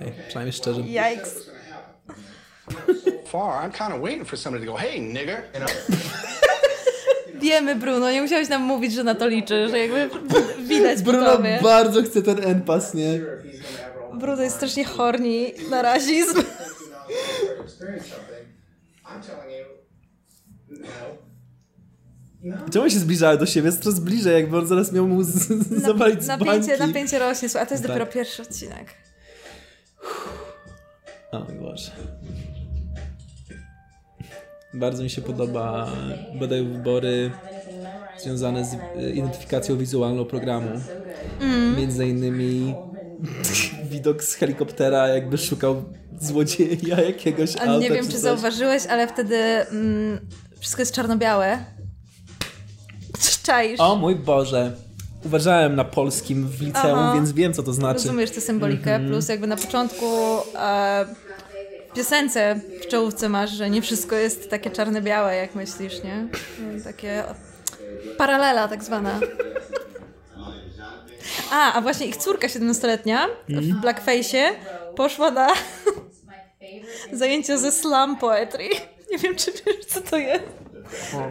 [0.00, 0.80] Ej, przynajmniej szczerze.
[0.80, 1.50] Yikes.
[3.26, 5.42] Far, I'm kind of waiting for somebody to go, hey, nigger.
[5.54, 5.70] You know?
[7.34, 10.10] Wiemy, Bruno, nie musiałeś nam mówić, że na to liczy, że jakby
[10.66, 11.58] widać po Bruno tobie.
[11.62, 13.20] bardzo chce ten N-pas, nie?
[14.14, 16.42] Bruno jest strasznie horny na rasizm.
[17.64, 18.48] experience something,
[19.04, 19.66] I'm telling you,
[20.68, 20.88] no.
[22.72, 23.66] Czemu się zbliżały do siebie?
[23.66, 26.44] Jest coraz bliżej, jakby on zaraz miał mu z- z- zawalić z bańki.
[26.46, 27.92] Napięcie, napięcie rośnie, słuchaj, a to jest Tak.
[27.92, 28.86] dopiero pierwszy odcinek.
[31.32, 31.90] O mój Boże.
[34.74, 35.92] Bardzo mi się podoba,
[36.40, 37.30] badają wybory
[38.18, 40.70] związane z e, identyfikacją wizualną programu.
[41.40, 41.76] Mm.
[41.76, 42.74] Między innymi
[43.90, 45.84] widok z helikoptera, jakby szukał
[46.20, 48.20] złodzieja jakiegoś A auta nie wiem, czy czy coś.
[48.20, 50.20] zauważyłeś, ale wtedy mm,
[50.60, 51.58] wszystko jest czarno-białe.
[53.44, 53.80] Czaisz?
[53.80, 54.72] O mój Boże.
[55.24, 57.12] Uważałem na polskim w liceum, Aha.
[57.14, 57.94] więc wiem, co to znaczy.
[57.98, 59.10] Rozumiesz tę symbolikę, Mhm.
[59.10, 60.06] plus jakby na początku
[60.58, 61.06] e,
[61.90, 66.26] w piosence w czołówce masz, że nie wszystko jest takie czarne-białe, jak myślisz, nie?
[66.84, 67.24] Takie
[68.18, 69.20] paralela tak zwana.
[71.52, 73.80] A, a właśnie ich córka 17-letnia w Mhm.
[73.80, 74.42] blackface'ie
[74.96, 75.48] poszła na
[77.12, 78.64] zajęcia ze slam poetry.
[79.12, 80.44] Nie wiem, czy wiesz, co to jest.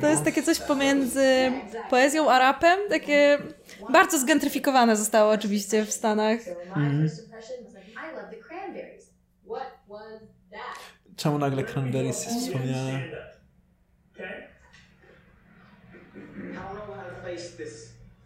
[0.02, 1.52] To jest takie coś pomiędzy
[1.90, 3.38] poezją a rapem, takie
[3.90, 6.40] bardzo zgentryfikowane zostało oczywiście w Stanach.
[6.76, 7.10] Mhm.
[11.16, 13.02] Czemu nagle Cranberries jest wspomniane?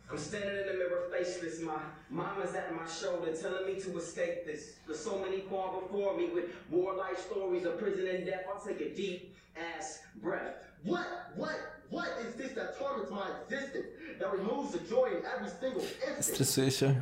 [0.10, 1.60] I'm standing in the mirror faceless.
[1.60, 4.78] My mom is at my shoulder telling me to escape this.
[4.86, 8.46] There's so many born before me with war life stories of prison and death.
[8.48, 10.67] I'll take a deep ass breath.
[10.86, 11.08] What,
[11.38, 11.58] what,
[11.92, 13.88] what is this that torments my existence?
[14.20, 16.26] That removes the joy in every single instant?
[16.36, 16.96] Stresuje się.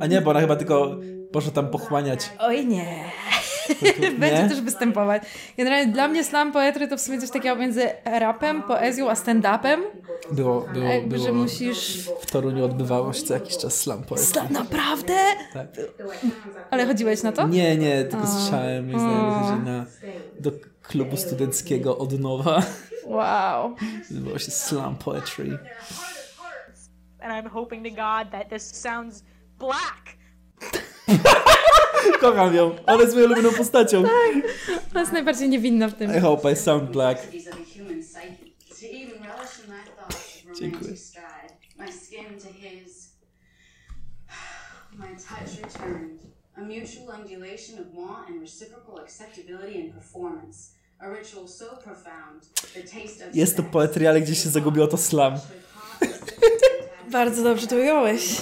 [0.00, 0.96] A nie, bo ona chyba tylko
[1.32, 2.30] poszła tam pochłaniać.
[2.38, 3.04] Oj nie.
[4.00, 4.10] nie?
[4.10, 5.22] Będzie też występować.
[5.56, 9.80] Generalnie dla mnie slam poetry to w sumie coś takiego między rapem, poezją a stand-upem.
[10.32, 11.26] Było, było, jakby, było.
[11.26, 12.08] że musisz...
[12.20, 14.26] W Toruniu odbywało się co jakiś czas slam poetry.
[14.26, 15.14] Slam, naprawdę?
[15.52, 15.66] Tak.
[16.70, 17.48] Ale chodziłeś na to?
[17.48, 18.26] Nie, nie, tylko O.
[18.26, 18.94] słyszałem.
[18.94, 18.98] O.
[18.98, 19.86] znajomi chodzili na,
[20.40, 20.50] do
[20.82, 22.62] klubu studenckiego od nowa.
[23.06, 23.76] Wow.
[24.10, 25.58] Odbywało się slam poetry.
[27.20, 29.22] and I'm hoping to God that this sounds
[29.58, 30.16] black.
[32.20, 32.76] Kocham ją.
[32.86, 34.02] Ona jest moją ulubioną postacią.
[34.02, 34.12] Tak.
[34.90, 36.16] Ona jest najbardziej niewinna w tym.
[36.16, 37.18] I hope I sound black.
[40.60, 40.94] Dziękuję.
[41.78, 43.10] my skin to his,
[44.92, 46.21] my touch returned.
[46.62, 50.74] A mutual undulation of want and reciprocal acceptability and performance.
[51.00, 52.42] A ritual so profound,
[52.74, 55.38] the taste of Jest to poetry, ale gdzieś się zagubiło to slam.
[57.10, 58.22] Bardzo dobrze to ująłeś.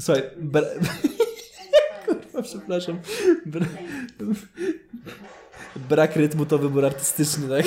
[0.00, 0.22] Słuchaj,
[0.52, 0.62] bra...
[2.42, 3.00] przepraszam.
[3.46, 3.66] Bra...
[5.76, 7.66] Brak rytmu to wybór artystyczny, tak?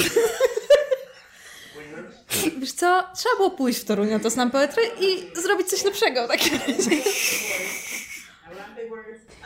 [2.57, 3.03] Wiesz co?
[3.15, 6.53] Trzeba było pójść w Toruń na to slam poetry i zrobić coś lepszego w takim
[6.59, 6.95] razie.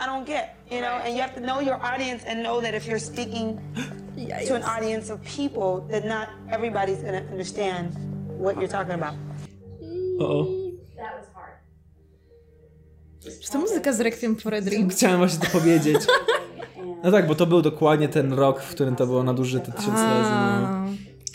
[0.02, 2.74] I don't get, you know, and you have to know your audience and know that
[2.76, 3.58] if you're speaking
[4.48, 7.92] to an audience of people, that not everybody's to understand
[8.40, 9.14] what you're talking about.
[10.20, 10.46] O.
[13.44, 14.90] Czy to muzyka z Requiem for a Dream?
[14.90, 15.98] chciałem właśnie to powiedzieć.
[17.04, 20.30] No tak, bo to był dokładnie ten rok, w którym to było nadużyte tysiąc razy.
[20.32, 20.86] No.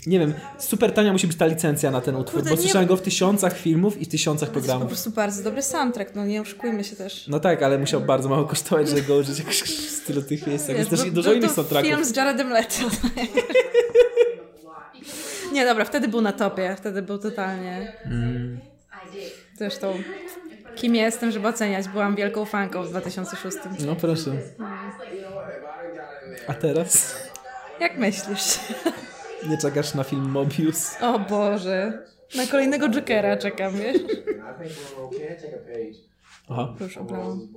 [0.06, 2.88] Nie wiem, super tania musi być ta licencja na ten utwór, Kurde, bo nie- słyszałem
[2.88, 4.88] go w tysiącach filmów i tysiącach To jest po programów.
[4.88, 7.28] prostu bardzo dobry soundtrack, no nie oszukujmy się też.
[7.28, 10.78] No tak, ale musiał bardzo mało kosztować, żeby go użyć jakoś w stylu tych miejscach.
[10.78, 11.90] Jest też bo- dużo był innych to soundtracków.
[11.92, 12.74] film z Jaredem Leto.
[15.52, 17.92] Nie, dobra, wtedy był na topie, wtedy był totalnie...
[18.04, 18.58] Mm.
[19.58, 19.94] Zresztą,
[20.76, 21.88] kim jestem, żeby oceniać?
[21.88, 23.56] Byłam wielką fanką w 2006.
[23.86, 24.30] No proszę.
[26.46, 27.16] A teraz?
[27.80, 28.58] Jak myślisz?
[29.48, 30.96] Nie czekasz na film Mobius?
[31.02, 32.06] O Boże.
[32.36, 34.02] Na kolejnego Jokera czekam, wiesz?
[36.48, 36.74] Aha.
[36.78, 37.50] Do not want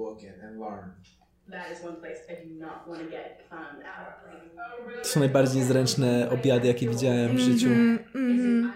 [5.02, 7.68] to są najbardziej niezręczne obiady, jakie widziałem w życiu.
[7.68, 8.74] Mhm, mhm.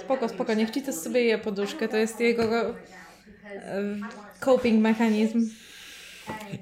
[0.00, 2.74] Spoko, spoko, niech ci to sobie je poduszkę, to jest jego e,
[4.40, 5.50] coping mechanizm.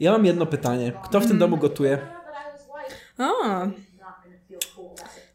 [0.00, 0.92] Ja mam jedno pytanie.
[1.04, 1.98] Kto w tym domu gotuje?
[3.18, 3.32] O,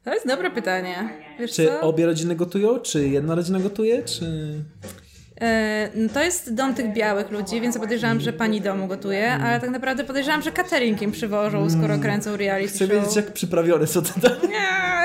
[0.03, 1.09] to jest dobre pytanie.
[1.39, 1.81] Wiesz Czy co?
[1.81, 2.79] obie rodziny gotują?
[2.79, 4.03] Czy jedna rodzina gotuje?
[4.03, 4.25] Czy...
[5.41, 9.59] E, no to jest dom tych białych ludzi, więc podejrzewam, że pani domu gotuje, ale
[9.59, 12.89] tak naprawdę podejrzewam, że catering im przywożą, skoro kręcą reality Chcę show.
[12.89, 14.47] wiedzieć, jak przyprawione są te dania.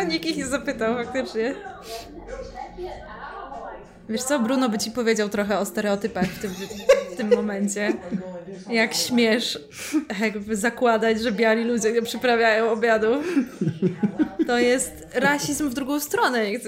[0.00, 1.54] Nie, nikt ich nie zapytał faktycznie.
[4.08, 6.50] Wiesz co, Bruno by ci powiedział trochę o stereotypach w tym,
[7.18, 7.92] tym momencie.
[8.70, 9.58] Jak śmiesz
[10.20, 13.22] jakby zakładać, że biali ludzie nie przyprawiają obiadu.
[14.46, 16.64] To jest rasizm w drugą stronę, nic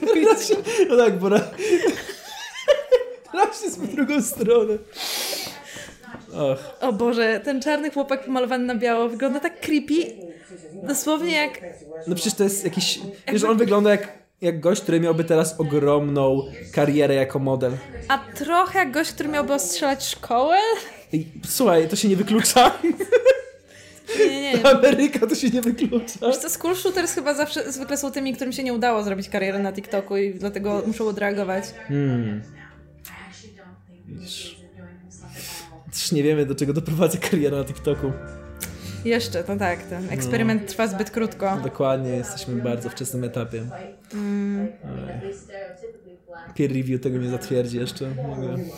[0.00, 0.56] mówić.
[0.88, 1.40] No tak, bo ra...
[3.34, 4.78] rasizm w drugą stronę.
[6.34, 6.58] Och.
[6.80, 10.12] O Boże, ten czarny chłopak pomalowany na biało wygląda tak creepy.
[10.82, 11.60] Dosłownie jak...
[12.06, 13.00] No przecież to jest jakiś...
[13.32, 17.72] Wiesz, on wygląda jak, jak gość, który miałby teraz ogromną karierę jako model.
[18.08, 20.56] A trochę jak gość, który miałby ostrzelać szkołę?
[21.46, 22.78] Słuchaj, to się nie wyklucza.
[24.18, 24.66] Nie, nie, nie.
[24.66, 26.26] Ameryka to się nie wyklucza.
[26.26, 29.58] Wiesz co, school shooters chyba zawsze zwykle są tymi, którym się nie udało zrobić kariery
[29.58, 31.64] na TikToku i dlatego muszą odreagować.
[31.88, 32.42] Hmm.
[35.90, 38.12] Też nie wiemy, do czego doprowadza kariera na TikToku.
[39.04, 41.56] Jeszcze, to tak, ten eksperyment trwa zbyt krótko.
[41.64, 43.62] Dokładnie, jesteśmy bardzo wczesnym etapie.
[44.14, 44.68] Mm.
[46.56, 48.08] Peer review tego nie zatwierdzi jeszcze.
[48.08, 48.76] Nie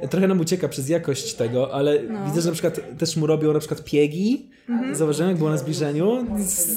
[0.00, 0.10] that.
[0.10, 2.24] Trochę nam ucieka przez jakość tego, ale No.
[2.26, 4.50] widzę, że na przykład też mu robią na przykład piegi.
[4.68, 4.94] Mhm.
[4.94, 6.26] Zauważyłem, jak było na zbliżeniu.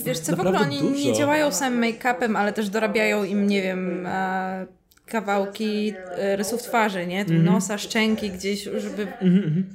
[0.06, 1.14] Wiesz co, w ogóle oni nie dużo.
[1.14, 4.66] działają samym make-upem, ale też dorabiają im, nie wiem, e,
[5.06, 7.26] kawałki e, rysów twarzy, nie?
[7.26, 7.54] Tam Mhm.
[7.56, 9.02] Nosa, szczęki gdzieś, żeby...
[9.02, 9.74] Mhm, mhm.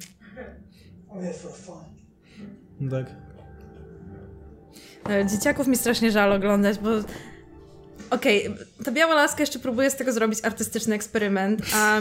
[2.90, 3.06] Tak.
[5.10, 6.90] E, Dzieciaków mi strasznie żal oglądać, bo
[8.10, 8.54] okej,
[8.84, 12.00] ta biała laska jeszcze próbuje z tego zrobić artystyczny eksperyment, a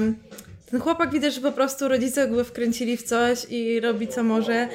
[0.71, 4.67] ten chłopak widać, że po prostu rodzice go wkręcili w coś i robi co może.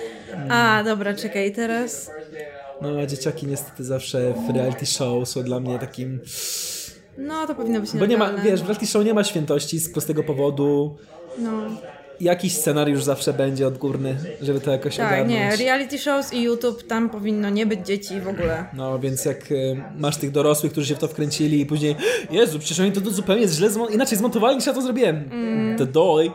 [0.49, 2.11] A, dobra, czekaj, teraz...
[2.83, 6.21] No, a dzieciaki niestety zawsze w reality show są dla mnie takim...
[7.19, 9.93] No, to powinno być Bo nie ma, wiesz, w reality show nie ma świętości z
[9.93, 10.97] prostego powodu.
[11.39, 11.51] No.
[12.21, 15.31] Jakiś scenariusz zawsze będzie odgórny, żeby to jakoś Tak, ogarnąć.
[15.31, 18.65] nie, reality shows i YouTube, tam powinno nie być dzieci w ogóle.
[18.75, 21.97] No, więc jak y, masz tych dorosłych, którzy się w to wkręcili i później
[22.31, 25.17] Jezu, przecież oni to, to zupełnie źle, zmo- inaczej zmontowali niż ja to zrobiłem.
[25.33, 25.79] Mm.
[25.79, 26.31] The doy.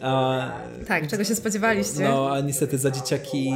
[0.00, 0.50] A,
[0.88, 2.00] Tak, czego się spodziewaliście?
[2.04, 3.52] no, a niestety za dzieciaki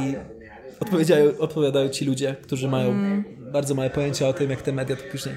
[0.79, 3.23] odpowiadają, odpowiadają ci ludzie, którzy mają Mm.
[3.39, 5.35] bardzo małe pojęcia o tym, jak te media to później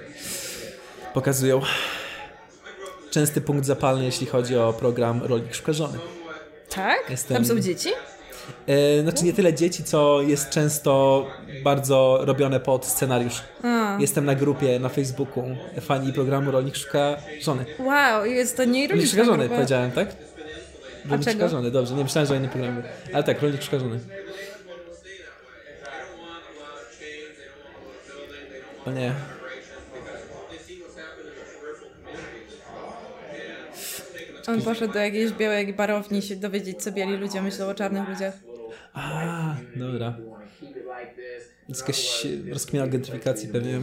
[1.14, 1.60] pokazują.
[3.10, 5.98] Częsty punkt zapalny, jeśli chodzi o program Rolnik Szuka Żony.
[6.68, 7.10] Tak?
[7.10, 7.88] Jestem- Tam są dzieci?
[8.66, 11.26] E, znaczy nie tyle dzieci, co jest często
[11.64, 13.42] bardzo robione pod scenariusz.
[13.62, 13.96] A.
[14.00, 15.44] Jestem na grupie na Facebooku
[15.80, 17.64] fani programu Rolnik Szuka Żony.
[17.78, 20.08] Wow, i jest to nie Rolnik Szuka Żony, powiedziałem, tak?
[21.10, 21.30] Rolnik?
[21.32, 22.82] Szuka Żony, dobrze, nie myślałem, że o innym programie.
[23.12, 24.00] Ale tak, Rolnik Szuka Żony.
[28.86, 29.12] O nie.
[34.50, 38.34] On poszedł do jakiejś białej barowni się dowiedzieć, co biali ludzie myślą o czarnych ludziach.
[38.94, 40.16] A, dobra.
[41.68, 43.80] Jest jakaś rozkmina gentryfikacji pewnie.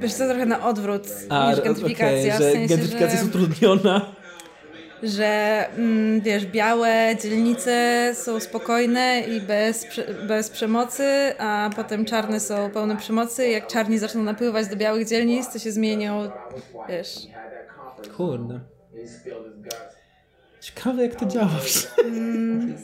[0.00, 2.06] Wiesz co, trochę na odwrót A, niż gentryfikacja.
[2.08, 3.16] okej, w że sensie, gentryfikacja że...
[3.16, 4.14] jest utrudniona.
[5.02, 9.86] że mm, wiesz, białe dzielnice są spokojne i bez,
[10.28, 11.04] bez przemocy,
[11.38, 13.48] a potem czarne są pełne przemocy.
[13.48, 16.30] Jak czarni zaczną napływać do białych dzielnic, to się zmienią,
[16.88, 17.16] wiesz.
[18.16, 18.60] Kurde.
[20.60, 21.48] Ciekawe jak to działa.
[22.04, 22.76] Mm,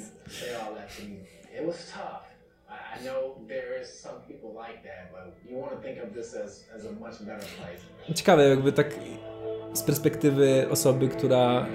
[1.61, 2.23] It was tough.
[2.69, 6.15] I, I know there is some people like that, but you want to think of
[6.15, 8.15] this as, as a much better place.
[8.15, 8.87] Ciekawe jakby tak
[9.73, 11.67] z perspektywy osoby, która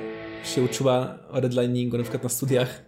[0.43, 2.81] się uczyła o redliningu na przykład na studiach.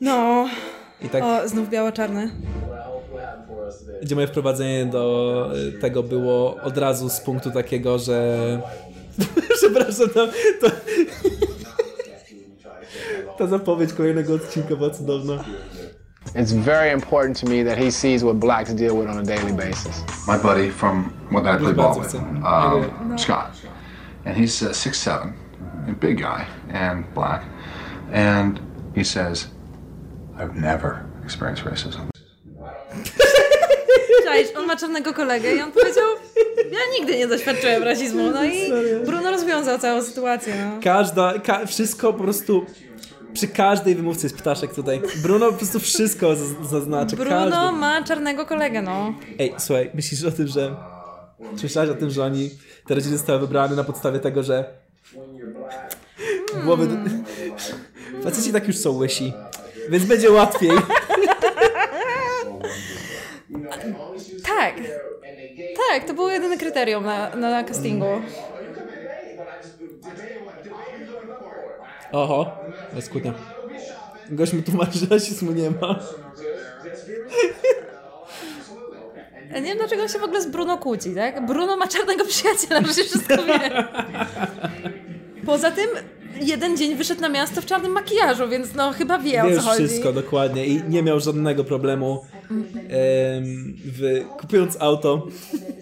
[0.00, 0.48] no.
[1.02, 2.30] I tak- O, znów biało-czarne.
[4.02, 8.60] Gdzie moje wprowadzenie do y, tego było od razu z punktu takiego, że...
[9.54, 10.26] Przepraszam, to,
[10.60, 10.70] to...
[13.38, 15.44] Ta zapowiedź kolejnego odcinka była cudowna.
[16.34, 19.52] It's very important to me that he sees what blacks deal with on a daily
[19.52, 20.04] basis.
[20.26, 23.50] my buddy from what I play ball with, um, Scott,
[24.24, 25.34] and he's uh, six seven,
[25.88, 27.44] a big guy and black,
[28.12, 28.60] and
[28.94, 29.48] he says,
[30.38, 32.08] "I've never experienced racism."
[34.24, 36.04] czaisz, on ma czarnego kolegę i on powiedział,
[36.72, 38.30] ja nigdy nie doświadczyłem rasizmu.
[38.30, 38.70] No i
[39.06, 40.54] Bruno rozwiązał całą sytuację.
[40.74, 40.80] No.
[40.82, 42.66] Każda, ka wszystko po prostu
[43.34, 45.02] przy każdej wymówce jest ptaszek tutaj.
[45.22, 47.16] Bruno po prostu wszystko zaz- zaznaczy.
[47.16, 47.78] Bruno każdy.
[47.78, 49.14] ma czarnego kolegę, no.
[49.38, 50.76] Ej, słuchaj, myślisz o tym, że...
[51.56, 52.50] Słyszałaś o tym, że oni,
[52.86, 54.64] te rodziny zostały wybrane na podstawie tego, że
[56.64, 56.88] głowy...
[58.24, 59.32] Faceci tak już są łysi,
[59.88, 60.70] więc będzie łatwiej.
[64.46, 64.74] Tak.
[65.90, 68.06] Tak, to było jedyne kryterium na, na castingu.
[72.12, 72.56] Oho,
[72.94, 73.32] bez kłótnia.
[74.30, 75.98] Gość mi tłumaczy, że rasizmu nie ma.
[79.52, 81.46] Ja nie wiem, dlaczego on się w ogóle z Bruno kłóci, tak?
[81.46, 83.84] Bruno ma czarnego przyjaciela, przecież wszystko wie.
[85.46, 85.88] Poza tym
[86.40, 89.62] jeden dzień wyszedł na miasto w czarnym makijażu, więc no chyba wie o Wiesz co
[89.62, 89.86] chodzi.
[89.86, 92.64] wszystko dokładnie i nie miał żadnego problemu em,
[93.84, 95.26] w, kupując auto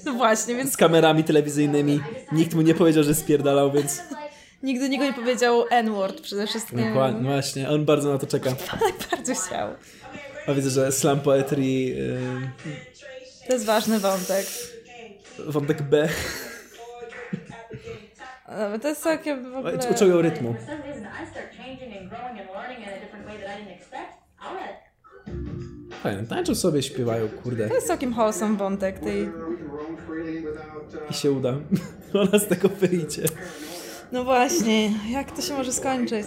[0.05, 2.01] No właśnie, więc z kamerami telewizyjnymi.
[2.33, 4.03] Nikt mu nie powiedział, że spierdalał, więc
[4.63, 6.89] nigdy nikt nie powiedział N-word przede wszystkim.
[6.89, 8.51] dokładnie, właśnie, on bardzo na to czeka.
[9.11, 9.69] Bardzo chciał.
[10.47, 11.63] A widzę, że slam poetry
[12.27, 12.51] em,
[13.47, 14.47] To jest ważny wątek.
[15.39, 16.09] wątek B
[18.73, 19.79] No, To jest całkiem w ogóle...
[20.09, 20.55] ją rytmu.
[26.03, 27.69] Fajnie, tańczą sobie, śpiewają, kurde.
[27.69, 29.29] To jest całkiem wholesome wątek tej...
[31.11, 31.57] I się uda.
[32.15, 33.23] Ona z tego wyjdzie.
[34.13, 36.27] No właśnie, jak to się może skończyć?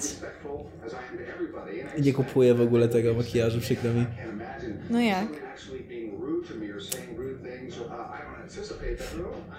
[2.00, 4.06] Nie kupuję w ogóle tego makijażu, przykro mi.
[4.90, 5.28] No jak?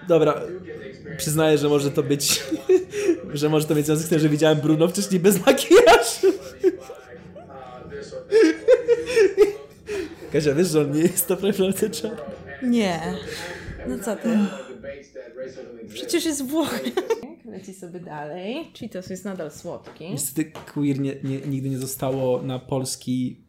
[0.07, 0.41] Dobra,
[1.17, 2.43] przyznaję, że może to być,
[3.33, 6.14] że może to mieć związek z tym, że widziałem Bruno wcześniej bez makijażu.
[10.35, 12.17] Kasia, wiesz, że on nie jest to naprawdę czarny?
[12.63, 13.13] Nie.
[13.87, 14.37] No co ty?
[15.93, 16.79] Przecież jest Włoch.
[17.45, 18.71] Leci sobie dalej.
[18.79, 20.11] Cheetos jest nadal słodki.
[20.11, 23.39] Niestety queer nie, nie, nigdy nie zostało na polski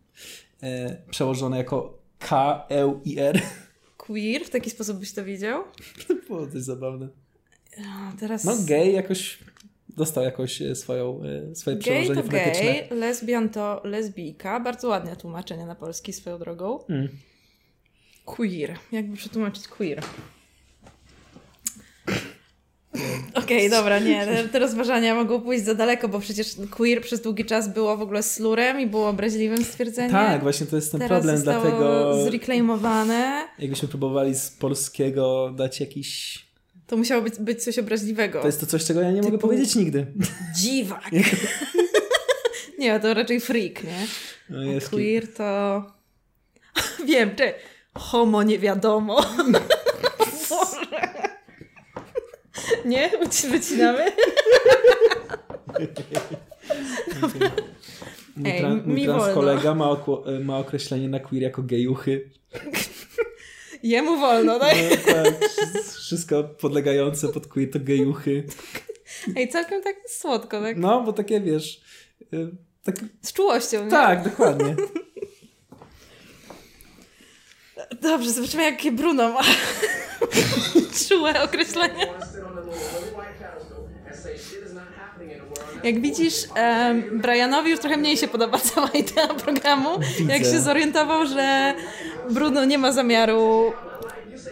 [0.63, 3.43] e, przełożone jako K, E, I, R.
[3.97, 4.45] Queer?
[4.45, 5.65] W taki sposób byś to widział?
[6.09, 7.09] To było coś zabawne.
[7.89, 8.45] A teraz...
[8.45, 9.39] No gay jakoś
[9.97, 11.21] dostał jakoś e, swoją,
[11.51, 12.65] e, swoje Gay przełożenie to fonetyczne.
[12.65, 14.61] gay, lesbian to lesbijka.
[14.61, 16.85] Bardzo ładne tłumaczenie na polski swoją drogą.
[16.89, 17.09] Mm.
[18.25, 18.77] Queer.
[18.93, 20.03] Jakby przetłumaczyć queer?
[23.35, 24.27] Okej, dobra, nie.
[24.53, 28.23] Te, rozważania mogą pójść za daleko, bo przecież queer przez długi czas było w ogóle
[28.23, 30.11] slurem i było obraźliwym stwierdzeniem.
[30.11, 33.49] Tak, właśnie to jest ten Teraz problem, zostało dlatego zreclaimowane.
[33.59, 36.46] jakbyśmy próbowali z polskiego dać jakiś...
[36.87, 38.41] To musiało być, być coś obraźliwego.
[38.41, 40.07] To jest to coś, czego ja nie mogę Typu- powiedzieć nigdy.
[40.57, 41.11] Dziwak.
[42.79, 44.07] nie, to raczej freak, nie?
[44.51, 45.83] No jest queer to...
[47.07, 47.55] Wiem, czy
[47.95, 49.23] homo nie wiadomo.
[50.51, 50.87] Boże.
[52.85, 53.11] Nie?
[53.11, 54.13] Wyci- Wycinamy?
[58.37, 59.97] Mój, Ej, tran- mój trans kolega ma,
[60.45, 62.31] ma określenie na queer jako gejuchy.
[63.83, 64.75] Jemu wolno, tak?
[65.07, 68.45] No, tak, wsz- wszystko podlegające pod to gejuchy.
[69.37, 70.77] Ej, całkiem tak słodko, tak?
[70.77, 71.81] No, bo takie wiesz...
[72.33, 72.49] y,
[72.85, 73.91] Tak, Z czułością, nie?
[73.91, 74.77] tak, dokładnie.
[78.03, 79.41] Dobrze, zobaczymy jakie Bruno ma
[81.09, 82.07] czułe określenie.
[85.85, 89.99] Jak widzisz, em, Brianowi już trochę mniej się podoba cała idea programu.
[90.19, 90.33] Widzę.
[90.33, 91.75] Jak się zorientował, że
[92.31, 93.73] Bruno nie ma zamiaru,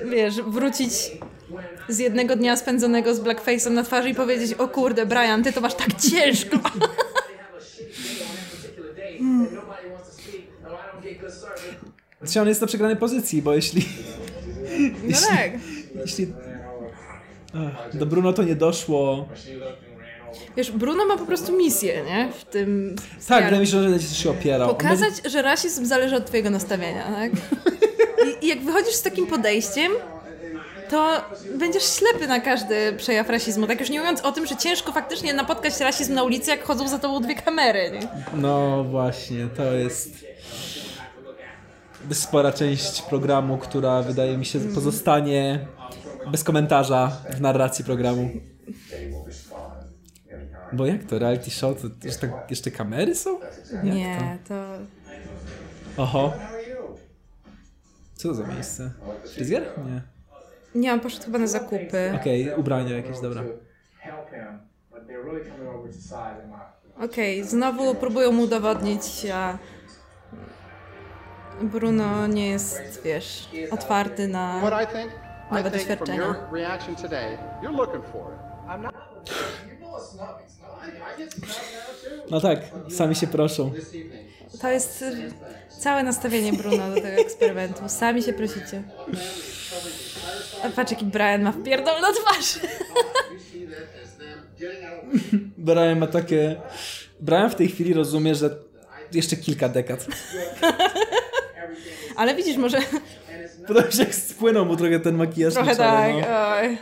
[0.05, 0.93] wiesz, wrócić
[1.89, 5.61] z jednego dnia spędzonego z blackface'em na twarzy i powiedzieć, o kurde, Brian, ty to
[5.61, 6.57] masz tak ciężko.
[12.23, 13.89] Znaczy on jest na przegranej pozycji, bo jeśli...
[15.05, 15.51] No tak.
[15.95, 16.33] Jeśli...
[17.55, 19.29] Ach, Do Bruno to nie doszło.
[20.57, 22.29] Wiesz, Bruno ma po prostu misję, nie?
[22.41, 22.97] W tym...
[23.29, 24.69] Tak, wydaje mi się, że się opierał.
[24.69, 27.33] Będzie- Pokazać, że rasizm zależy od twojego nastawienia, tak?
[28.43, 29.93] I, I jak wychodzisz z takim podejściem,
[30.91, 31.25] to
[31.59, 33.67] będziesz ślepy na każdy przejaw rasizmu.
[33.67, 36.89] Tak już nie mówiąc o tym, że ciężko faktycznie napotkać rasizm na ulicy, jak chodzą
[36.89, 38.09] za tobą dwie kamery, nie?
[38.41, 40.25] No właśnie, to jest
[42.13, 45.67] spora część programu, która wydaje mi się pozostanie
[46.31, 48.31] bez komentarza w narracji programu.
[50.75, 51.19] Bo jak to?
[51.19, 51.83] Reality show?
[51.83, 53.41] To jeszcze, tak, jeszcze kamery są?
[53.73, 54.55] Jak Nie, to...
[55.97, 56.03] To?
[56.03, 56.33] Oho.
[58.15, 58.91] Co to za miejsce?
[59.35, 59.63] Fryzjer?
[59.87, 60.03] Nie.
[60.75, 62.13] Nie, on poszedł chyba na zakupy.
[62.21, 63.43] Okej, ubrania jakieś, dobra.
[67.01, 69.59] Okej, znowu próbują mu udowodnić, a...
[71.63, 74.61] Bruno nie jest, wiesz, otwarty na
[75.53, 76.35] nowe doświadczenia.
[82.31, 82.59] No tak,
[82.91, 83.73] sami się proszą.
[84.61, 85.05] To jest
[85.79, 87.89] całe nastawienie Bruno do tego eksperymentu.
[87.89, 88.83] Sami się prosicie.
[90.65, 92.59] A patrz, jaki Brian ma wpierdol na twarz.
[95.59, 96.61] Brian ma takie...
[97.21, 98.51] Brian w tej chwili rozumie, że
[99.13, 100.07] jeszcze kilka dekad.
[102.17, 102.79] Ale widzisz, może
[103.67, 106.13] Podoba się, jak spłynął mu trochę ten makijaż trochę tak.
[106.15, 106.27] no.
[106.61, 106.79] Oj.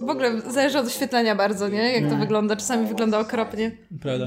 [0.00, 1.92] W ogóle zależy od oświetlenia bardzo, nie?
[1.92, 2.20] Jak to Mm.
[2.20, 2.56] wygląda.
[2.56, 3.70] Czasami wygląda okropnie.
[4.00, 4.26] Prawda.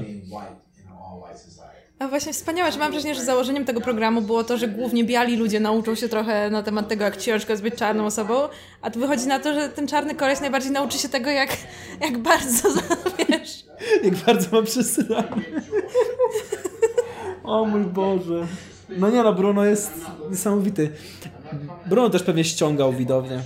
[1.98, 5.36] A właśnie wspaniałe, że mam wrażenie, że założeniem tego programu było to, że głównie biali
[5.36, 8.34] ludzie nauczą się trochę na temat tego, jak ciężko jest być czarną osobą,
[8.82, 11.50] a tu wychodzi na to, że ten czarny koleś najbardziej nauczy się tego, jak,
[12.00, 12.68] jak bardzo,
[13.28, 13.64] wiesz...
[14.02, 15.42] Jak bardzo ma przesyłanie.
[17.44, 18.46] O mój Boże.
[18.88, 19.92] No nie no, Bruno jest
[20.30, 20.90] niesamowity.
[21.86, 23.42] Bruno też pewnie ściągał widownię.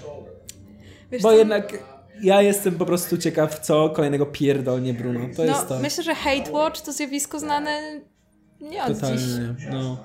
[1.10, 1.36] Wiesz Bo co?
[1.36, 1.84] jednak
[2.22, 5.20] ja jestem po prostu ciekaw, co kolejnego pierdolnie Bruno.
[5.36, 5.78] To jest no, to.
[5.78, 8.00] myślę, że hate watch to zjawisko znane
[8.60, 9.00] nie od dziś.
[9.00, 10.04] Totalnie, no.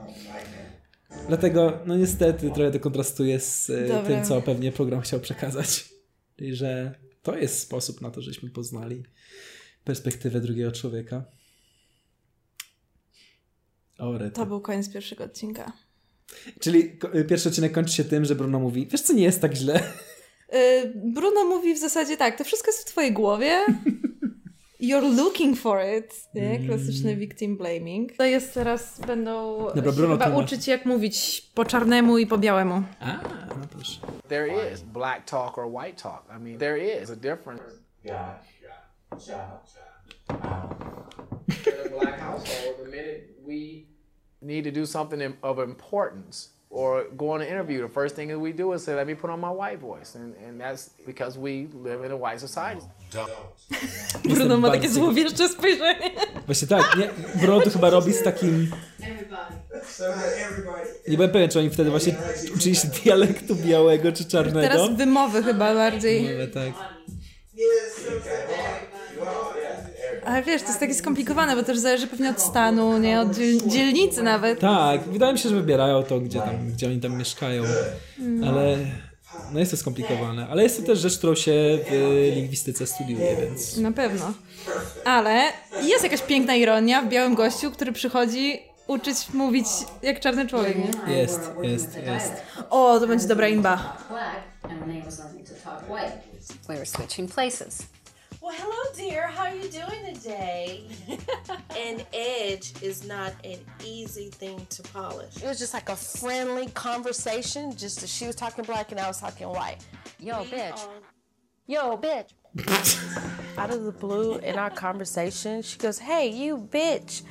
[1.28, 4.04] Dlatego, no niestety, trochę to kontrastuje z e, Dobra.
[4.04, 5.86] tym, co pewnie program chciał przekazać.
[6.38, 9.04] Czyli, że to jest sposób na to, żeśmy poznali
[9.84, 11.26] perspektywę drugiego człowieka.
[13.98, 14.14] O.
[14.34, 15.72] To był koniec pierwszego odcinka.
[16.60, 17.00] Czyli
[17.30, 19.80] pierwszy odcinek kończy się tym, że Bruno mówi, wiesz co, nie jest tak źle.
[20.54, 23.66] Y, Bruno mówi w zasadzie tak, to wszystko jest w twojej głowie.
[24.82, 26.14] You're looking for it.
[26.34, 26.50] Nie?
[26.50, 26.68] Mm.
[26.68, 28.18] Klasyczny victim blaming.
[28.18, 30.46] To jest teraz, będą Dobra, się Bruno, chyba tłumacz.
[30.46, 32.84] uczyć jak mówić po czarnemu i po białemu.
[33.00, 33.14] A,
[33.50, 34.00] no proszę.
[34.28, 36.26] There is black talk or white talk.
[36.40, 37.64] I mean, there is a difference.
[38.04, 38.40] Yeah.
[40.30, 43.86] In a black household, the minute we
[44.46, 48.40] Need to do something of importance or go on an interview, the first thing that
[48.40, 50.16] we do is say, let me put on my white voice.
[50.16, 52.82] And, and that's because we live in a white society.
[54.24, 56.12] Bruno ma takie złowieszcze spojrzenie.
[56.46, 57.10] Właśnie tak, nie?
[57.36, 58.72] Bruno to chyba robi z takim...
[61.08, 62.16] Nie byłem pewien, czy oni wtedy właśnie
[62.56, 64.62] uczyli się dialektu białego czy czarnego.
[64.62, 66.28] Teraz wymowy chyba bardziej.
[66.28, 66.74] Wymowy, tak.
[70.26, 73.22] Ale wiesz, to jest takie skomplikowane, bo też zależy pewnie od stanu, nie?
[73.22, 74.60] Od dziel- dzielnicy nawet.
[74.60, 77.64] Tak, wydaje mi się, że wybierają to, gdzie, tam, gdzie oni tam mieszkają,
[78.20, 78.44] Mm.
[78.50, 78.78] ale
[79.52, 80.48] no jest to skomplikowane.
[80.50, 81.52] Ale jest to też rzecz, którą się
[81.90, 84.34] w lingwistyce studiuje, więc Na pewno.
[85.06, 85.44] Ale
[85.84, 89.68] jest jakaś piękna ironia w białym gościu, który przychodzi uczyć mówić
[90.02, 91.14] jak czarny człowiek, nie?
[91.18, 92.34] jest, jest, jest.
[92.70, 93.98] O, to będzie dobra imba.
[96.68, 97.78] We were switching places.
[98.46, 99.26] Well, hello, dear.
[99.26, 100.84] How are you doing today?
[101.76, 105.38] an edge is not an easy thing to polish.
[105.38, 107.76] It was just like a friendly conversation.
[107.76, 109.78] Just as she was talking black and I was talking white.
[110.20, 110.80] Yo, bitch.
[111.66, 112.34] Yo, bitch.
[113.58, 117.24] Out of the blue, in our conversation, she goes, "Hey, you bitch."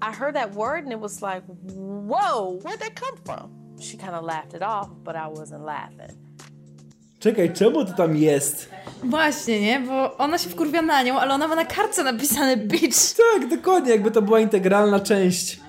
[0.00, 4.14] I heard that word and it was like, "Whoa, where'd that come from?" She kind
[4.14, 6.16] of laughed it off, but I wasn't laughing.
[7.20, 8.68] Czekaj, czemu to tam jest?
[9.04, 9.80] Właśnie, nie?
[9.80, 13.16] Bo ona się wkurwia na nią, ale ona ma na kartce napisane bitch.
[13.16, 15.60] Tak, dokładnie, jakby to była integralna część.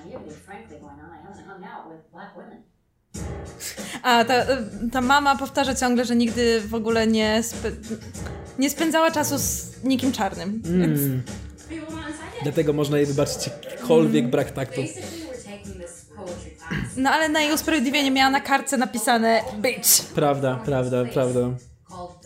[4.02, 4.34] A ta,
[4.92, 7.70] ta mama powtarza ciągle, że nigdy w ogóle nie, spe,
[8.58, 10.62] nie spędzała czasu z nikim czarnym.
[10.64, 11.22] Więc Mm.
[12.42, 14.80] Dlatego można jej wybaczyć jakikolwiek brak taktu.
[16.96, 20.02] No ale na jej usprawiedliwienie miała na kartce napisane bitch.
[20.14, 21.40] Prawda, prawda, prawda.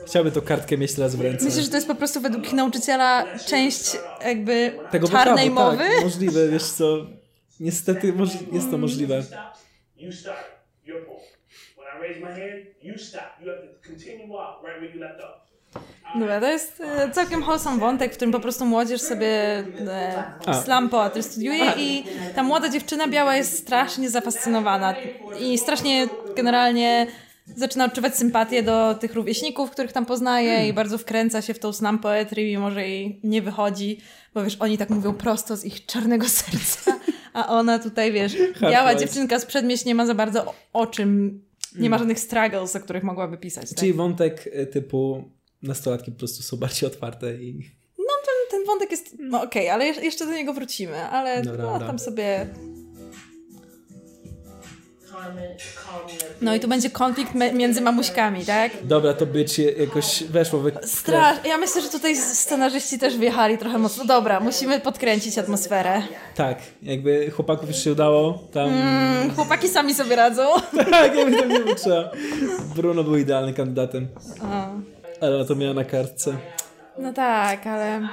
[0.07, 1.45] Chciałby tą kartkę mieć teraz w ręce.
[1.45, 5.85] Myślę, że to jest po prostu według ich nauczyciela część jakby Tego czarnej wokabu, mowy.
[5.95, 7.07] Tak, możliwe, wiesz co.
[7.61, 8.13] Niestety
[8.53, 9.23] jest to możliwe.
[9.97, 10.13] You
[12.21, 13.23] my hand, you stop.
[13.41, 15.46] You have to continue walk right where you left off.
[16.15, 19.29] Dobra, to jest e, całkiem wholesome wątek, w którym po prostu młodzież sobie
[20.47, 22.05] e, slam poetry studiuje i
[22.35, 24.95] ta młoda dziewczyna biała jest strasznie zafascynowana
[25.41, 27.07] i strasznie generalnie
[27.57, 30.69] zaczyna odczuwać sympatię do tych rówieśników, których tam poznaje Hmm.
[30.69, 34.01] i bardzo wkręca się w tą slam poetry, mimo że jej nie wychodzi,
[34.35, 37.01] bo wiesz, oni tak mówią prosto z ich czarnego serca,
[37.33, 41.41] a ona tutaj, wiesz, biała dziewczynka z przedmieść nie ma za bardzo o, o czym,
[41.79, 41.99] nie ma Mm.
[41.99, 43.69] żadnych struggles, o których mogłaby pisać.
[43.69, 43.79] Tak?
[43.79, 45.25] Czyli wątek y, typu
[45.63, 49.85] nastolatki po prostu są bardziej otwarte i No ten, ten wątek jest, no okej, ale
[49.85, 51.87] jeż- jeszcze do niego wrócimy, ale Dobra, no, dobra.
[51.87, 52.47] tam sobie...
[55.17, 55.31] a
[56.41, 58.73] No i tu będzie konflikt między mamuśkami, tak?
[58.83, 60.71] Dobra, to być jakoś weszło we.
[60.87, 61.37] Strasz.
[61.45, 64.05] Ja myślę, że tutaj scenarzyści też wjechali trochę mocno.
[64.05, 66.03] Dobra, musimy podkręcić atmosferę.
[66.35, 68.69] Tak, jakby chłopaków już się udało, tam...
[68.69, 70.43] Mm, chłopaki sami sobie radzą.
[70.91, 72.11] tak, jakby tam nie trzeba.
[72.77, 74.09] Bruno był idealnym kandydatem.
[74.43, 74.96] O.
[75.21, 76.37] Ale ona to miała na kartce.
[76.99, 78.09] No tak, ale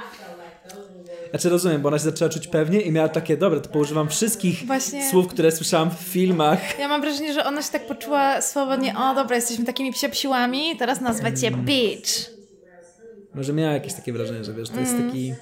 [1.30, 4.66] Znaczy rozumiem, bo ona się zaczęła czuć pewnie i miała takie, dobra, to poużywam wszystkich
[4.66, 6.78] Właśnie- słów, które słyszałam w filmach.
[6.78, 8.94] ja mam wrażenie, że ona się tak poczuła swobodnie.
[8.98, 12.10] O, dobra, jesteśmy takimi psiapsiłami, teraz nazwę cię bitch.
[13.34, 15.06] Może miała jakieś takie wrażenie, że wiesz, to jest Mm.
[15.06, 15.34] taki...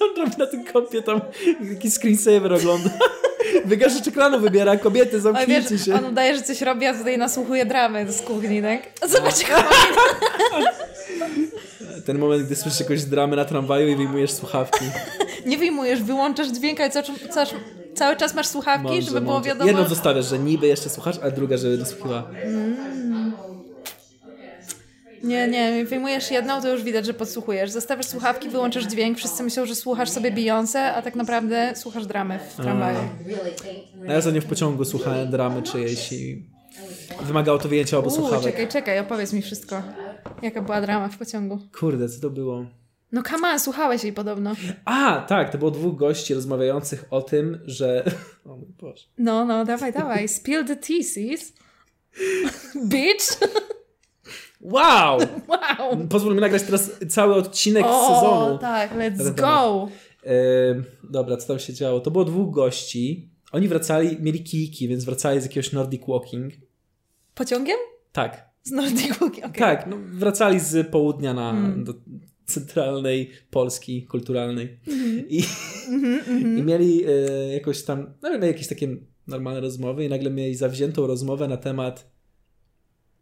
[0.00, 1.20] on robi na tym kompie tam?
[1.72, 2.90] Jaki screensaver ogląda.
[3.64, 5.94] Wygaszacz ekranu wybiera, kobiety, zamknijcie wiesz, się.
[5.94, 8.82] on udaje, że coś robi, a tutaj nasłuchuje dramy z kuchni, tak?
[9.10, 9.64] Zobacz, jak
[12.06, 14.84] Ten moment, gdy słyszysz jakąś dramę na tramwaju i wyjmujesz słuchawki.
[15.46, 17.46] Nie wyjmujesz, wyłączasz dźwięk, ale cały, cały,
[17.94, 19.48] cały czas masz słuchawki, Mądrze, żeby było mądrze.
[19.50, 19.68] wiadomo.
[19.70, 22.22] Jedną zostawiasz, że niby jeszcze słuchasz, a druga, żeby dosłuchiła.
[22.44, 23.09] Mm.
[25.22, 27.70] Nie, nie, wyjmujesz jedną, to już widać, że podsłuchujesz.
[27.70, 32.38] Zostawiasz słuchawki, wyłączasz dźwięk, wszyscy myślą, że słuchasz sobie Beyoncé, a tak naprawdę słuchasz dramy
[32.38, 32.98] w tramwaju.
[34.08, 36.46] A ja ostatnio w pociągu słuchałem dramy czyjejś i
[37.22, 38.44] wymagało to wyjęcia obu słuchawek.
[38.44, 39.82] czekaj, czekaj, opowiedz mi wszystko.
[40.42, 41.58] Jaka była drama w pociągu?
[41.80, 42.66] Kurde, co to było?
[43.12, 44.52] No come on, słuchałeś jej podobno.
[44.84, 48.04] A, tak, to było dwóch gości rozmawiających o tym, że...
[48.44, 49.04] O mój Boże.
[49.18, 50.28] No, no, dawaj, dawaj.
[50.28, 51.52] Spill the tea, sis.
[52.90, 53.38] Bitch.
[54.60, 55.18] Wow!
[55.48, 56.06] Wow.
[56.08, 58.58] Pozwól mi nagrać teraz cały odcinek O, z sezonu.
[58.58, 59.42] tak, let's Na ten go.
[59.42, 59.90] temat.
[60.76, 62.00] Ym, dobra, co tam się działo?
[62.00, 63.30] To było dwóch gości.
[63.52, 66.52] Oni wracali, mieli kijki, więc wracali z jakiegoś Nordic Walking.
[67.34, 67.76] Pociągiem?
[68.12, 68.50] Tak.
[68.62, 69.58] Z Nordic Walking, okej.
[69.60, 71.84] Tak, no, wracali z południa na, Mm.
[71.84, 71.94] do
[72.46, 74.78] centralnej Polski kulturalnej.
[74.88, 75.28] Mhm.
[75.28, 75.42] I,
[75.88, 76.58] Mhm, mhm.
[76.58, 77.10] I mieli e,
[77.54, 78.96] jakoś tam, no jakieś takie
[79.26, 82.10] normalne rozmowy i nagle mieli zawziętą rozmowę na temat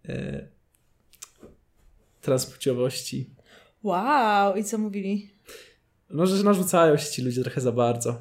[0.09, 0.49] e,
[2.29, 3.31] transpłciowości.
[3.83, 5.31] Wow, i co mówili?
[6.11, 8.19] No, że narzucają się ci ludzie trochę za bardzo.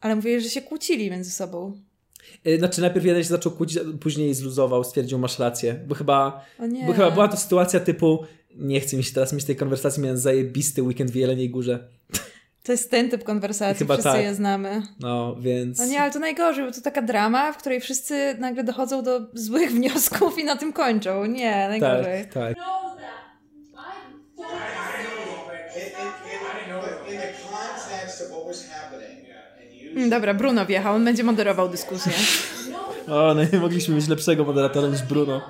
[0.00, 1.80] Ale mówili, że się kłócili między sobą.
[2.44, 6.44] E, Znaczy najpierw jeden się zaczął kłócić, a później zluzował, stwierdził masz rację, bo chyba,
[6.86, 8.24] bo chyba była to sytuacja typu
[8.56, 11.88] nie chcę mi się teraz mieć tej konwersacji, miałem zajebisty weekend w Jeleniej Górze.
[12.62, 14.22] To jest ten typ konwersacji, Chyba wszyscy tak.
[14.22, 14.82] je znamy.
[15.00, 15.78] No, więc...
[15.78, 19.20] No nie, ale to najgorzej, bo to taka drama, w której wszyscy nagle dochodzą do
[19.34, 21.24] złych wniosków i na tym kończą.
[21.26, 22.24] Nie, najgorzej.
[22.24, 22.56] Tak, tak.
[30.08, 32.12] Dobra, Bruno wjechał, on będzie moderował dyskusję.
[33.08, 35.40] O, no nie mogliśmy mieć lepszego moderatora niż Bruno.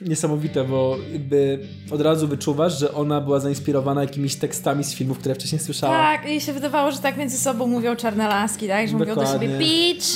[0.00, 1.58] Niesamowite, bo jakby
[1.90, 5.92] od razu wyczuwasz, że ona była zainspirowana jakimiś tekstami z filmów, które wcześniej słyszała.
[5.92, 8.88] Tak, i się wydawało, że tak między sobą mówią czarne laski, tak?
[8.88, 9.58] Że mówią do siebie Dokładnie.
[9.58, 10.06] bitch.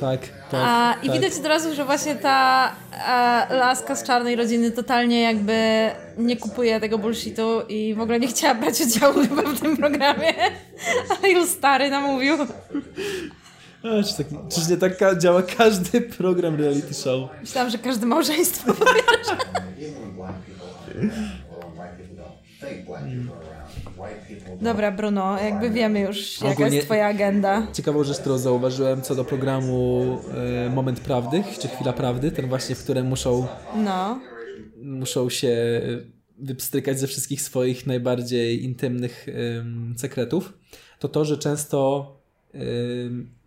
[0.00, 0.20] Tak,
[0.50, 0.60] tak.
[0.64, 1.16] A, I tak.
[1.16, 2.72] widać od razu, że właśnie ta
[3.06, 8.28] a, laska z czarnej rodziny totalnie jakby nie kupuje tego bullshitu i w ogóle nie
[8.28, 10.34] chciała brać udziału chyba w tym programie.
[11.18, 12.36] Ale ją stary namówił.
[13.82, 17.30] A, czy, tak, czyż nie tak działa każdy program reality show?
[17.40, 18.72] Myślałam, że każde małżeństwo
[23.04, 23.43] even
[24.60, 27.66] Dobra, Bruno, jakby wiemy już, jaka Ogólnie- jest twoja agenda.
[27.72, 30.02] Ciekawą rzecz, którą zauważyłem co do programu
[30.66, 33.46] e, Moment Prawdy, czy Chwila Prawdy, ten właśnie, w którym muszą,
[33.84, 34.20] No.
[34.82, 35.80] muszą się e,
[36.38, 39.26] wypstrykać ze wszystkich swoich najbardziej intymnych
[39.96, 40.52] sekretów,
[40.98, 42.10] to to, że często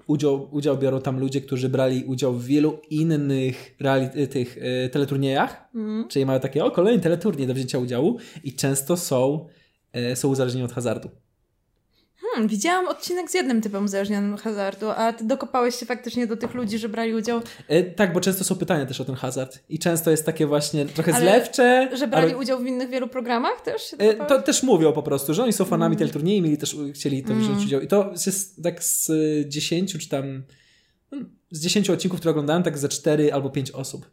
[0.07, 5.69] udział, udział biorą tam ludzie, którzy brali udział w wielu innych reali- tych e, teleturniejach,
[5.75, 6.07] Mm.
[6.07, 9.56] czyli mają takie, o kolejny teleturniej do wzięcia udziału i często są, e,
[10.15, 11.09] są uzależnieni od hazardu.
[12.21, 16.37] Hmm, widziałam odcinek z jednym typem uzależnionym od hazardu, a ty dokopałeś się faktycznie do
[16.37, 17.41] tych ludzi, że brali udział.
[17.67, 20.85] E, tak, bo często są pytania też o ten hazard i często jest takie właśnie
[20.85, 21.89] trochę Ale zlewcze.
[21.93, 23.95] Że brali ale- udział w innych wielu programach też?
[23.97, 24.13] E?
[24.25, 25.99] To też mówią po prostu, że oni są fanami Mm.
[25.99, 27.63] teleturniej i mieli też, chcieli to wziąć Mm.
[27.65, 27.81] udział.
[27.81, 30.43] I to jest tak z y, 10 czy tam
[31.11, 31.17] no,
[31.51, 34.05] z 10 odcinków, które oglądałem, tak ze 4 albo 5 osób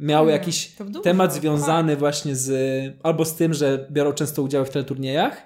[0.00, 0.72] miały Mm, jakiś
[1.02, 1.40] temat tak.
[1.42, 2.50] związany właśnie z
[3.02, 5.42] albo z tym, że biorą często udział w teleturniejach,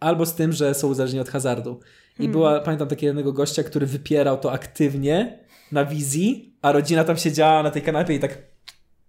[0.00, 1.80] albo z tym, że są uzależnieni od hazardu.
[2.18, 2.32] I Mm.
[2.32, 5.38] była, pamiętam takiego jednego gościa, który wypierał to aktywnie
[5.72, 8.38] na wizji, a rodzina tam siedziała na tej kanapie i tak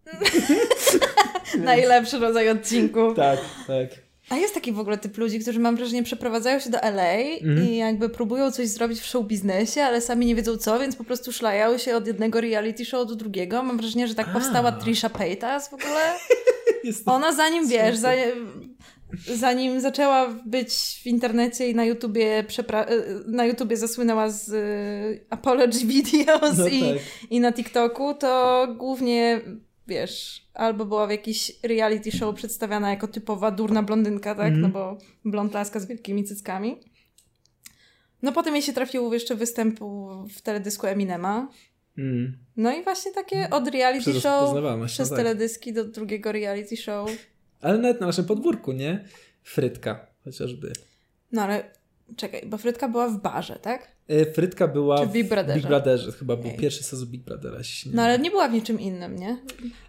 [1.64, 3.14] Najlepszy rodzaj odcinku.
[3.14, 3.90] tak, tak.
[4.32, 7.68] A jest taki w ogóle typ ludzi, którzy mam wrażenie przeprowadzają się do LA Mhm.
[7.70, 11.04] i jakby próbują coś zrobić w show biznesie, ale sami nie wiedzą co, więc po
[11.04, 13.64] prostu szlają się od jednego reality show do drugiego.
[13.64, 16.14] Mam wrażenie, że tak powstała Trisha Paytas w ogóle.
[17.06, 18.12] Ona zanim wiesz, za,
[19.36, 22.86] zanim zaczęła być w internecie i na YouTubie, przepra-
[23.28, 26.98] na YouTubie zasłynęła z y, Apology Videos No i, tak.
[27.30, 29.42] i na TikToku, to głównie,
[29.88, 34.54] wiesz, albo była w jakiś reality show przedstawiana jako typowa durna blondynka, tak?
[34.54, 34.62] Mhm.
[34.62, 36.78] No bo blond laska z wielkimi cyckami.
[38.22, 41.50] No potem jej się trafił jeszcze występu w teledysku Eminema.
[41.98, 42.38] Mm.
[42.58, 45.26] No i właśnie takie od reality show rozpoznawalność, przez no tak.
[45.26, 47.12] teledyski do drugiego reality show.
[47.62, 49.06] Ale nawet na naszym podwórku, nie?
[49.44, 50.74] Frytka chociażby.
[51.32, 51.72] No ale
[52.16, 53.88] czekaj, bo Frytka była w barze, tak?
[54.22, 55.56] E, Frytka była Czy w Big Brotherze?
[55.60, 56.12] Big Brotherze.
[56.12, 56.58] Chyba był Ej.
[56.58, 57.58] pierwszy sezon Big Brothera.
[57.94, 59.38] No ale nie była w niczym innym, nie?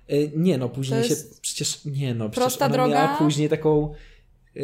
[0.08, 2.94] E, Nie no, później To się jest przecież nie no, przecież prosta ona droga?
[3.04, 3.92] miała później taką
[4.54, 4.62] yy,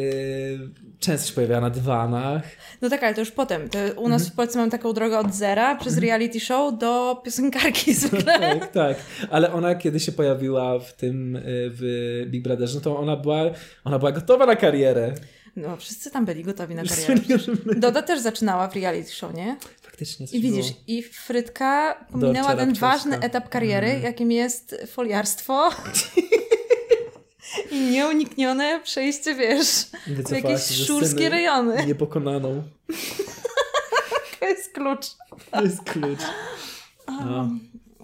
[0.99, 2.43] często się pojawiała na dywanach.
[2.81, 3.69] No tak, ale to już potem.
[3.69, 4.31] To u nas Mhm.
[4.31, 8.39] w Polsce mamy taką drogę od zera przez reality show do piosenkarki zwykle.
[8.39, 8.97] tak, tak.
[9.29, 13.41] Ale ona kiedy się pojawiła w tym w Big Brotherze, no to ona była,
[13.83, 15.13] ona była gotowa na karierę.
[15.59, 17.15] No, wszyscy tam byli gotowi na karierę.
[17.75, 19.57] Doda też zaczynała w reality show, nie?
[19.81, 20.83] Faktycznie I widzisz, było.
[20.87, 24.03] i Frytka pominęła ten ważny etap kariery, Mhm.
[24.03, 25.69] jakim jest foliarstwo.
[27.71, 29.67] I nieuniknione przejście, wiesz,
[30.07, 31.85] w jakieś szurskie rejony.
[31.85, 32.61] Niepokonaną.
[34.39, 35.05] To jest klucz.
[35.51, 36.19] To jest klucz.
[37.25, 37.49] No.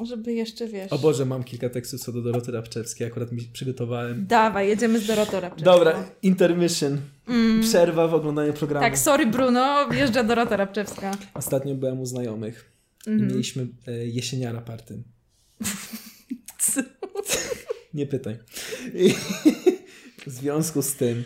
[0.04, 0.92] Żeby jeszcze, wiesz...
[0.94, 4.28] O Boże, mam kilka tekstów co do Doroty Rabczewskiej, akurat mi przygotowałem.
[4.28, 5.66] Dawaj, jedziemy z Dorotą Rabczewską.
[5.72, 6.98] Dobra, intermission.
[7.28, 7.62] Mm.
[7.62, 8.86] Przerwa w oglądaniu programu.
[8.86, 11.12] Tak, sorry Bruno, wjeżdża Dorota Rabczewska.
[11.34, 12.72] Ostatnio byłem u znajomych
[13.08, 13.32] i Mhm.
[13.32, 15.04] mieliśmy e, jesieniara party.
[17.94, 18.38] Nie pytaj.
[18.94, 19.14] I
[20.28, 21.24] w związku z tym,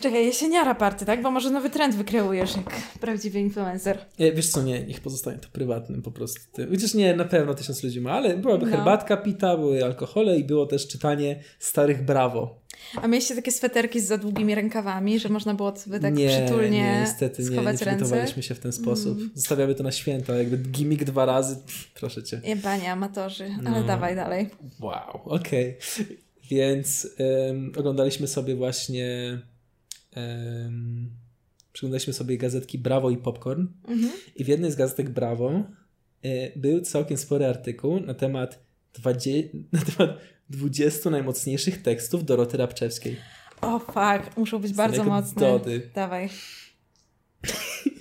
[0.00, 1.22] Czekaj, jesieniara party, tak?
[1.22, 2.70] Bo może nowy trend wykreujesz jak
[3.00, 3.98] prawdziwy influencer.
[4.18, 6.40] e, wiesz co, nie, niech pozostanie to prywatnym po prostu.
[6.70, 8.76] Chociaż nie, na pewno tysiąc ludzi ma, ale byłaby No.
[8.76, 12.60] herbatka pita, były alkohole i było też czytanie starych brawo.
[13.02, 16.70] A mieliście takie sweterki z za długimi rękawami, że można było sobie tak nie, przytulnie
[16.70, 19.18] nie, niestety nie, nie przygotowaliśmy się w ten sposób.
[19.18, 19.30] Mm.
[19.34, 22.40] Zostawiamy to na święta, jakby gimmick dwa razy, pff, proszę cię.
[22.44, 23.44] Jebanie, amatorzy.
[23.66, 23.86] Ale No.
[23.86, 24.50] dawaj dalej.
[24.80, 25.76] Wow, okej.
[26.50, 27.08] Więc
[27.48, 29.38] em, oglądaliśmy sobie właśnie.
[30.16, 31.10] Um,
[31.72, 33.66] przeglądaliśmy sobie gazetki Brawo i Popcorn.
[33.88, 34.12] Mhm.
[34.36, 35.50] I w jednej z gazetek Brawo
[36.22, 38.64] e, był całkiem spory artykuł na temat,
[38.94, 40.18] dwadzie, na temat
[40.50, 43.16] 20 najmocniejszych tekstów Doroty Rabczewskiej.
[43.60, 45.40] O fuck, muszą być bardzo mocne.
[45.40, 45.90] Dody.
[45.94, 46.28] Dawaj.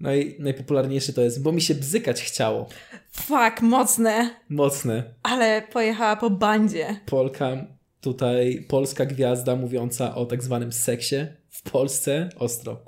[0.00, 2.68] No i najpopularniejszy to jest, bo mi się bzykać chciało.
[3.12, 4.30] Fuck, mocne.
[4.48, 5.14] Mocne.
[5.22, 7.00] Ale pojechała po bandzie.
[7.06, 7.66] Polka,
[8.04, 11.16] tutaj polska gwiazda mówiąca o tak zwanym seksie
[11.50, 12.84] w Polsce ostro.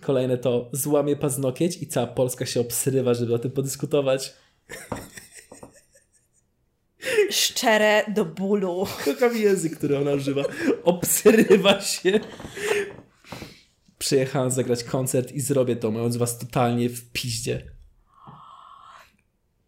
[0.00, 4.34] Kolejne to złamie paznokieć i cała Polska się obsrywa, żeby o tym podyskutować.
[7.30, 8.86] Szczere do bólu.
[9.04, 10.42] Kocham język, który ona używa.
[10.84, 12.20] Obsrywa się.
[13.98, 17.71] Przyjechałem zagrać koncert i zrobię to, mając was totalnie w piździe.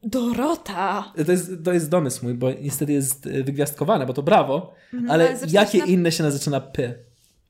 [0.06, 1.12] Dorota.
[1.26, 5.10] To jest, to jest domysł mój, bo niestety jest y, wygwiazdkowane, bo to brawo, Mhm,
[5.10, 6.94] ale ale jakie na- inne się na zaczyna P?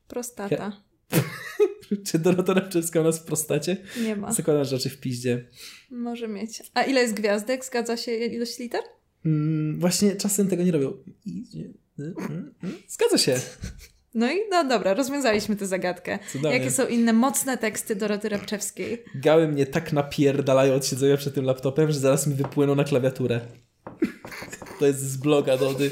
[0.07, 0.71] Prostata.
[2.05, 3.77] Czy Dorota Rabczewska u nas w prostacie?
[4.03, 4.33] Nie ma.
[4.33, 5.47] Zakładam, że raczej w piździe.
[5.91, 6.63] Może mieć.
[6.73, 7.65] A ile jest gwiazdek?
[7.65, 8.81] Zgadza się ilość liter?
[9.25, 10.93] Mm, właśnie czasem tego nie robią.
[11.27, 12.75] Mm, mm, mm.
[12.87, 13.39] Zgadza się.
[14.15, 16.19] No i no dobra, rozwiązaliśmy tę zagadkę.
[16.31, 16.57] Cudownie.
[16.57, 19.03] Jakie są inne mocne teksty Doroty Rabczewskiej?
[19.15, 23.41] Gały mnie tak napierdalają od siedzenia przed tym laptopem, że zaraz mi wypłyną na klawiaturę.
[24.79, 25.91] To jest z bloga Dody.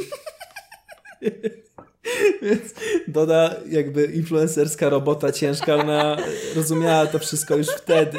[2.42, 2.74] Więc
[3.08, 6.18] Doda, jakby influencerska robota ciężka, ona
[6.56, 8.18] rozumiała to wszystko już wtedy.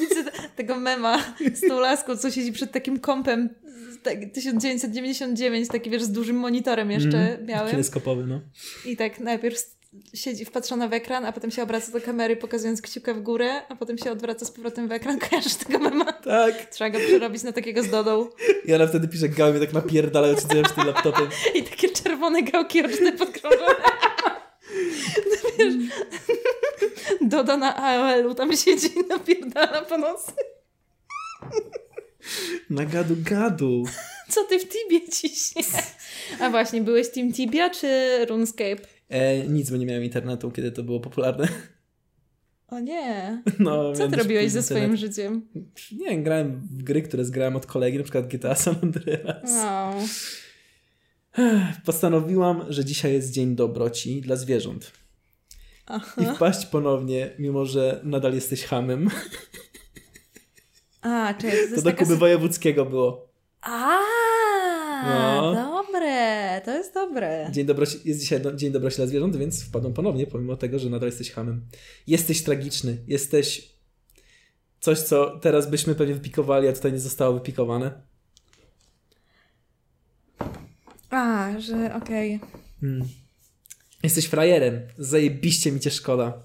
[0.00, 1.24] Widzę te- tego mema
[1.54, 3.61] z tą laską, co siedzi przed takim kompem z
[4.02, 7.70] tak, 1999, taki wiesz, z dużym monitorem jeszcze Mm, białym.
[7.70, 8.40] Kineskopowy, no.
[8.86, 9.58] I tak najpierw
[10.14, 13.76] siedzi wpatrzona w ekran, a potem się obraca do kamery, pokazując kciuka w górę, a
[13.76, 15.18] potem się odwraca z powrotem w ekran.
[15.30, 16.12] Kojarzysz tego mema?
[16.12, 16.70] Tak.
[16.70, 18.28] Trzeba go przerobić na takiego z Dodą.
[18.64, 21.28] I ona wtedy pisze, mnie tak napierdalają od siedzenia przed tym laptopem.
[21.54, 23.74] I takie czerwone gałki oczne podkrążone.
[25.16, 25.74] No wiesz,
[27.20, 30.32] Doda na AOL-u tam siedzi i napierdala po nocy.
[32.70, 33.84] Na gadu gadu.
[34.28, 35.62] Co ty w Tibie ciśnie?
[36.40, 37.88] A właśnie, byłeś Team Tibia czy
[38.28, 38.76] RuneScape?
[39.08, 41.48] E, nic, bo nie miałem internetu, kiedy to było popularne.
[42.68, 43.42] O nie.
[43.58, 45.00] No, Co ty robiłeś ze swoim internet.
[45.00, 45.48] życiem?
[45.92, 49.50] Nie wiem, grałem w gry, które zgrałem od kolegi, na przykład GTA San Andreas.
[49.64, 49.94] O.
[51.86, 54.92] Postanowiłam, że dzisiaj jest dzień dobroci dla zwierząt.
[55.86, 56.22] Aha.
[56.22, 59.08] I wpaść ponownie, mimo że nadal jesteś hamem.
[61.02, 61.46] A, to
[61.76, 61.98] do taka...
[62.04, 63.28] Kuby Wojewódzkiego było.
[63.60, 63.98] A,
[65.06, 65.54] No.
[65.54, 67.48] dobre, to jest dobre.
[67.52, 70.90] Dzień dobroci- jest dzisiaj do- Dzień Dobroci dla Zwierząt, więc wpadłem ponownie, pomimo tego, że
[70.90, 71.66] nadal jesteś hamem.
[72.06, 73.72] Jesteś tragiczny, jesteś
[74.80, 77.92] coś, co teraz byśmy pewnie wypikowali, a tutaj nie zostało wypikowane.
[81.10, 82.40] A, że okej.
[82.80, 83.08] Hmm.
[84.02, 86.42] Jesteś frajerem, zajebiście mi cię szkoda.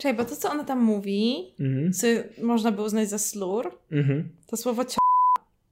[0.00, 1.92] Czekaj, bo to, co ona tam mówi, Mhm.
[1.92, 2.06] co
[2.42, 4.28] można by uznać za slur, Mhm.
[4.46, 4.98] to słowo cio...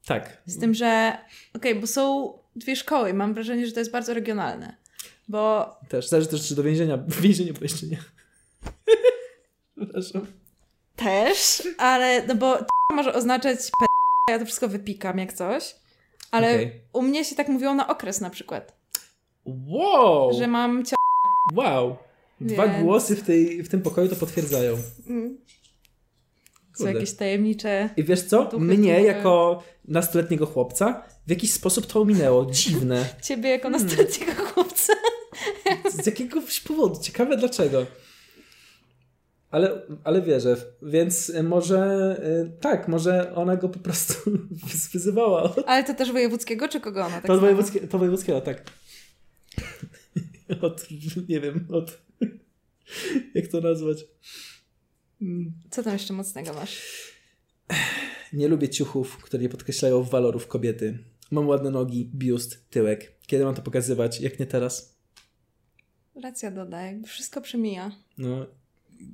[0.06, 0.42] Tak.
[0.46, 1.18] Z tym, że
[1.54, 3.14] okej, bo są dwie szkoły.
[3.14, 4.76] Mam wrażenie, że to jest bardzo regionalne.
[5.28, 7.98] Bo Też, zależy też, czy do więzienia, w więzieniu bo jeszcze nie.
[9.76, 10.26] Przepraszam.
[10.96, 12.58] też, ale no bo
[12.92, 13.86] może oznaczać p...
[14.30, 15.74] ja to wszystko wypikam jak coś,
[16.30, 16.80] ale Okej.
[16.92, 18.74] u mnie się tak mówiło na okres na przykład,
[19.46, 20.32] Wow!
[20.38, 20.96] że mam cio...
[21.54, 21.96] Wow!
[22.40, 24.76] Dwa Więc- głosy w, tej, w tym pokoju to potwierdzają.
[25.06, 25.38] Mm.
[26.76, 27.90] Są jakieś tajemnicze...
[27.96, 28.44] I wiesz co?
[28.44, 32.46] duchy, Mnie które- jako nastoletniego chłopca w jakiś sposób to ominęło.
[32.46, 33.08] Dziwne.
[33.22, 34.92] Ciebie jako nastoletniego chłopca.
[35.90, 37.00] Z jakiegoś powodu.
[37.02, 37.86] Ciekawe dlaczego.
[39.50, 40.56] Ale, ale wierzę.
[40.82, 42.16] Więc może
[42.46, 44.14] y, tak, może ona go po prostu
[44.92, 45.54] wyzywała.
[45.66, 48.62] Ale to też wojewódzkiego, czy kogo ona tak to, wojewódzkie, to wojewódzkiego, tak.
[50.62, 50.86] Od,
[51.28, 51.98] nie wiem, od...
[53.34, 53.98] Jak to nazwać?
[55.22, 55.52] Mm.
[55.70, 56.82] Co tam jeszcze mocnego masz?
[58.32, 60.98] Nie lubię ciuchów, które nie podkreślają walorów kobiety.
[61.30, 63.12] Mam ładne nogi, biust, tyłek.
[63.26, 64.20] Kiedy mam to pokazywać?
[64.20, 64.98] Jak nie teraz?
[66.22, 67.92] Racja doda, jakby wszystko przemija.
[68.18, 68.46] No,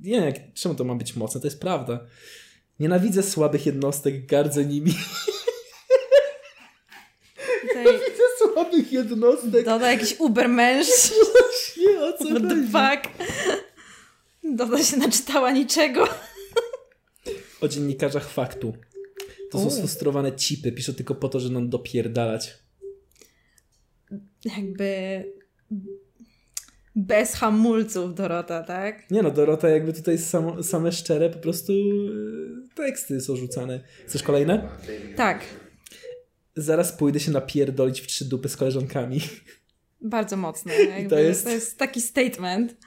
[0.01, 1.41] nie, jak, czemu to ma być mocne?
[1.41, 2.05] To jest prawda.
[2.79, 4.93] Nienawidzę słabych jednostek, gardzę nimi.
[7.61, 9.65] Tutaj Nienawidzę słabych jednostek.
[9.65, 10.87] doda jakiś ubermęż.
[11.77, 13.25] Nie, o co What the fuck?
[14.53, 16.07] Doda się naczytała niczego.
[17.61, 18.73] O dziennikarzach faktu.
[19.51, 20.71] To są sfrustrowane cipy.
[20.71, 22.53] Piszę tylko po to, że nam dopierdalać.
[24.57, 25.23] Jakby
[26.95, 29.11] bez hamulców Dorota, tak?
[29.11, 33.79] Nie no, Dorota jakby tutaj samo, same szczere po prostu e, teksty są rzucane.
[34.07, 34.69] Chcesz kolejne?
[35.15, 35.41] Tak,
[36.57, 39.21] Zaraz pójdę się napierdolić w trzy dupy z koleżankami.
[40.01, 40.73] bardzo mocne.
[41.09, 42.77] To jest- to jest taki statement.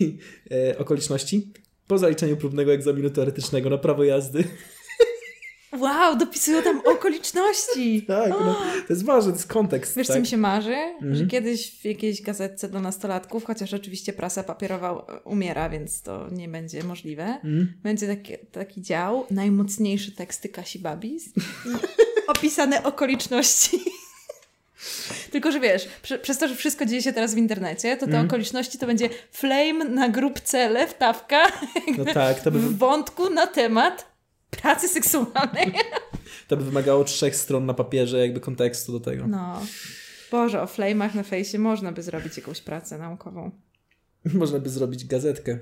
[0.00, 0.18] I,
[0.50, 1.48] e, okoliczności?
[1.86, 4.44] Po zaliczeniu próbnego egzaminu teoretycznego na prawo jazdy.
[5.78, 8.02] Wow, dopisują tam okoliczności.
[8.06, 8.54] Tak, no,
[8.86, 9.96] to jest ważne, to jest kontekst.
[9.96, 10.16] Wiesz, tak?
[10.16, 10.74] co mi się marzy?
[10.74, 11.14] Mhm.
[11.14, 16.48] Że kiedyś w jakiejś gazetce do nastolatków, chociaż oczywiście prasa papierowa umiera, więc to nie
[16.48, 17.72] będzie możliwe, Mhm.
[17.82, 21.30] będzie taki, taki dział, najmocniejsze teksty Kasi Babis,
[22.36, 23.78] opisane okoliczności.
[25.30, 28.12] Tylko, że wiesz, prze, przez to, że wszystko dzieje się teraz w internecie, to te
[28.12, 28.26] Mhm.
[28.26, 31.42] okoliczności to będzie flame na grupce lewtawka
[31.98, 34.06] No tak, to by, w wątku na temat
[34.50, 35.72] pracy seksualnej.
[36.48, 39.26] to by wymagało trzech stron na papierze jakby kontekstu do tego.
[39.26, 39.60] No.
[40.30, 43.50] Boże, o flame'ach na fejsie można by zrobić jakąś pracę naukową.
[44.34, 45.58] Można by zrobić gazetkę.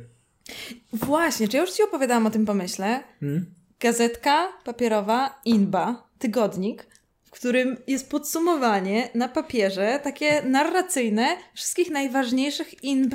[0.92, 3.02] Właśnie, czy ja już Ci opowiadałam o tym pomyśle?
[3.20, 3.54] Hmm?
[3.80, 6.86] Gazetka papierowa Inba, tygodnik,
[7.30, 13.14] w którym jest podsumowanie na papierze, takie narracyjne wszystkich najważniejszych inb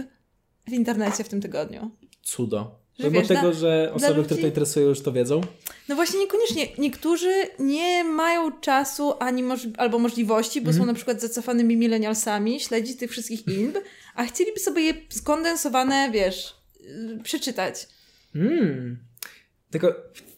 [0.67, 1.91] w internecie w tym tygodniu.
[2.23, 2.79] Cudo.
[2.99, 5.41] Że Mimo wiesz, tego, dla- że osoby, ludzi- które to interesują, już to wiedzą.
[5.89, 6.67] No właśnie niekoniecznie.
[6.77, 10.83] Niektórzy nie mają czasu ani moż- albo możliwości, bo Mhm.
[10.83, 13.77] są na przykład zacofanymi milenialsami, śledzić tych wszystkich inb,
[14.15, 17.87] a chcieliby sobie je skondensowane, wiesz, yy, przeczytać.
[18.35, 18.99] Mm.
[19.71, 19.93] Tylko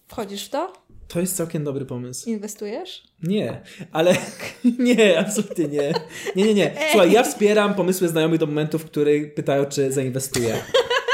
[0.07, 0.73] Wchodzisz w to?
[1.07, 2.29] To jest całkiem dobry pomysł.
[2.29, 3.03] Inwestujesz?
[3.23, 3.61] Nie,
[3.91, 4.15] ale
[4.79, 5.93] nie, absolutnie nie.
[6.35, 6.75] Nie, nie, nie.
[6.91, 10.63] Słuchaj, ja wspieram pomysły znajomych do momentu, w których pytają, czy zainwestuję.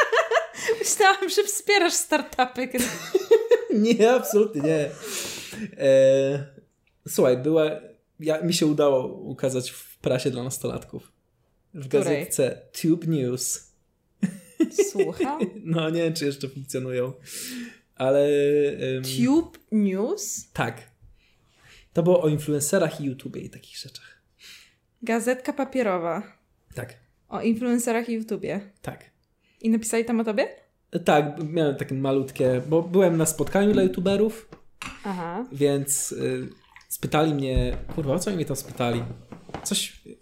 [0.79, 2.69] Myślałam, że wspierasz startupy.
[3.73, 4.89] Nie, absolutnie nie.
[5.77, 6.47] E,
[7.07, 7.63] słuchaj, była.
[8.19, 11.11] Ja, mi się udało ukazać w prasie dla nastolatków.
[11.73, 12.19] W Której?
[12.19, 13.71] gazetce Tube News.
[14.91, 15.39] Słucham.
[15.63, 17.13] No, nie wiem, czy jeszcze funkcjonują.
[17.95, 18.19] Ale.
[18.97, 20.51] em, Tube News?
[20.53, 20.81] Tak.
[21.93, 24.21] To było o influencerach i YouTubie i takich rzeczach.
[25.01, 26.23] Gazetka papierowa.
[26.75, 26.93] Tak,
[27.29, 28.59] O influencerach i YouTubie.
[28.81, 29.05] tak.
[29.61, 30.47] I napisali tam o tobie?
[31.05, 34.49] Tak, miałem takie malutkie, bo byłem na spotkaniu dla YouTuberów,
[35.03, 35.45] Aha.
[35.51, 36.49] więc y,
[36.89, 39.03] spytali mnie, kurwa, o co mnie tam spytali?
[39.63, 40.15] Coś y,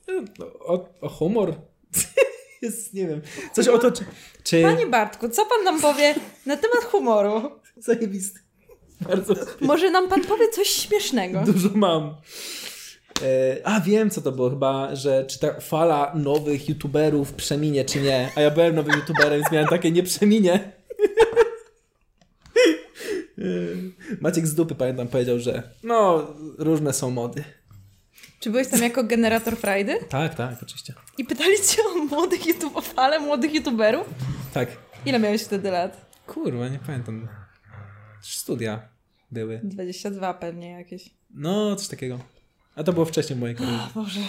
[0.60, 1.56] o, o humor?
[2.62, 3.22] Jest, nie wiem,
[3.54, 4.06] coś o to, czy...
[4.44, 4.62] czy...
[4.62, 6.16] Panie Bartku, co pan nam powie
[6.46, 7.52] na temat humoru?
[7.82, 8.40] Zajebisty.
[9.02, 11.42] Bardzo Może nam pan powie coś śmiesznego?
[11.46, 12.16] dużo mam.
[13.22, 18.02] E, a wiem, co to było chyba, że czy ta fala nowych YouTuberów przeminie, czy
[18.02, 18.30] nie.
[18.36, 20.72] A ja byłem nowym YouTuberem, więc miałem takie nie przeminie.
[23.38, 23.44] E,
[24.22, 26.28] Maciek z dupy, pamiętam, powiedział, że no,
[26.58, 27.44] różne są mody.
[28.40, 30.00] Czy byłeś tam jako generator frajdy?
[30.10, 30.94] Tak, tak, oczywiście.
[31.18, 34.08] I pytali cię o młodych YouTube, falę młodych YouTuberów?
[34.54, 34.70] Tak.
[35.06, 36.06] Ile miałeś wtedy lat?
[36.28, 37.28] Kurwa, nie pamiętam.
[38.22, 38.90] Studia
[39.32, 39.62] były.
[39.64, 41.10] 22 pewnie jakieś.
[41.30, 42.20] No, coś takiego.
[42.76, 43.88] A to było wcześniej w mojej karierze.
[43.96, 44.20] Boże.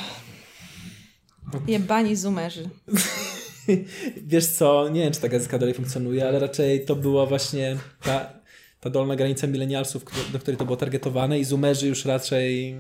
[1.69, 2.69] Jebani zoomerzy.
[4.27, 8.33] Wiesz co, nie wiem, czy ta gazetka dalej funkcjonuje, ale raczej to była właśnie ta,
[8.81, 12.77] ta dolna granica milenialsów, do której to było targetowane i zoomerzy już raczej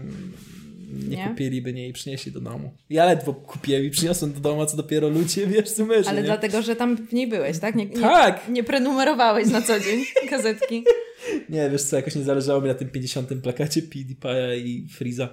[0.92, 1.28] nie, Nie?
[1.28, 2.72] kupiliby nie i przynieśli do domu.
[2.90, 6.26] Ja ledwo kupiłem i przyniosłem do domu, a co dopiero ludzie, wiesz, zoomerzy, Ale nie?
[6.26, 7.74] dlatego, że tam w niej byłeś, tak?
[7.74, 8.48] Nie, nie, Tak!
[8.48, 10.84] Nie prenumerowałeś na co dzień gazetki.
[11.48, 13.28] Nie, wiesz co, jakoś nie zależało mi na tym 50.
[13.42, 15.28] plakacie PewDiePie'a i Freeza.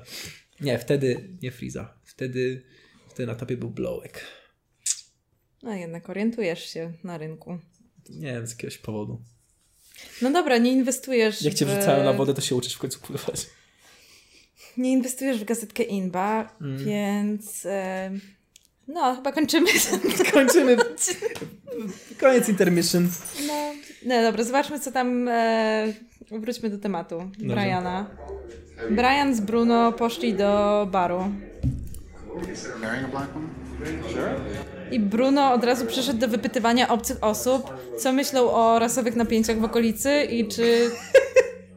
[0.61, 1.94] Nie, wtedy nie Freeza.
[2.03, 2.64] Wtedy,
[3.10, 4.26] wtedy na topie był Blowek.
[5.64, 7.57] No jednak orientujesz się na rynku.
[8.10, 9.22] Nie wiem, z jakiegoś powodu.
[10.22, 11.69] No dobra, nie inwestujesz Jak cię w...
[11.69, 13.45] wrzucają na wodę, to się uczysz w końcu pływać.
[14.77, 16.85] Nie inwestujesz w gazetkę Inba, Mm.
[16.85, 17.65] więc...
[17.65, 18.11] E...
[18.87, 19.67] No, chyba kończymy.
[20.33, 20.77] Kończymy.
[22.19, 23.09] Koniec intermission.
[23.47, 23.53] No,
[24.05, 25.27] no dobra, zobaczmy co tam...
[25.27, 25.93] E...
[26.31, 27.17] Wróćmy do tematu.
[27.37, 27.55] Dobrze.
[27.55, 28.05] Briana.
[28.89, 31.23] Brian z Bruno poszli do baru.
[34.91, 39.63] I Bruno od razu przeszedł do wypytywania obcych osób, co myślą o rasowych napięciach w
[39.63, 40.63] okolicy i czy...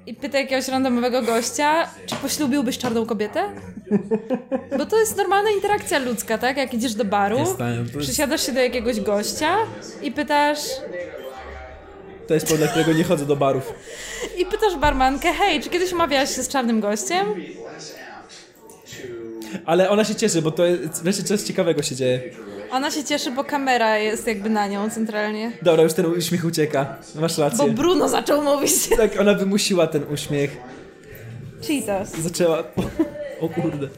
[0.07, 3.45] I pyta jakiegoś randomowego gościa, czy poślubiłbyś czarną kobietę?
[4.79, 6.57] Bo to jest normalna interakcja ludzka, tak?
[6.57, 9.57] Jak idziesz do baru, tak, przysiadasz się do jakiegoś gościa
[10.03, 10.59] i pytasz...
[12.29, 13.73] To jest powód, dla którego nie chodzę do barów.
[14.39, 17.27] I pytasz barmankę, hej, czy kiedyś umawiałaś się z czarnym gościem?
[19.67, 22.21] Ale ona się cieszy, bo to jest, wreszcie coś ciekawego się dzieje.
[22.73, 25.53] Ona się cieszy, bo kamera jest jakby na nią centralnie.
[25.63, 26.97] Dobra, już ten uśmiech ucieka.
[27.15, 27.59] Masz rację.
[27.67, 28.73] Bo Bruno zaczął mówić.
[28.97, 30.57] Tak, ona wymusiła ten uśmiech.
[31.67, 32.11] Cheetos.
[32.19, 32.59] Zaczęła...
[33.41, 33.89] O kurde.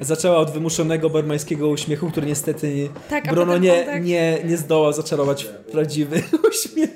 [0.00, 4.92] Zaczęła od wymuszonego barmańskiego uśmiechu, który niestety nie, Tak, Bruno nie, tak- nie, nie zdołał
[4.92, 6.90] zaczarować w prawdziwy uśmiech.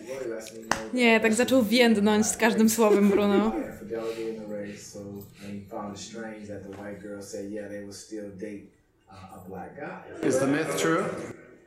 [0.95, 3.53] Nie, tak zaczął więdnąć z każdym słowem Bruno.
[4.69, 5.01] Race, so
[5.45, 8.73] and he found it strange that the white girl said, yeah, they would still date
[9.11, 10.27] uh, a black guy.
[10.29, 11.05] Is the myth true?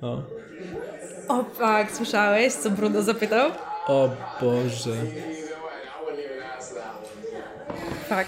[0.01, 0.23] O.
[1.27, 3.51] O tak, słyszałeś, co Bruno zapytał?
[3.87, 4.09] O
[4.41, 4.95] Boże.
[8.09, 8.27] Tak.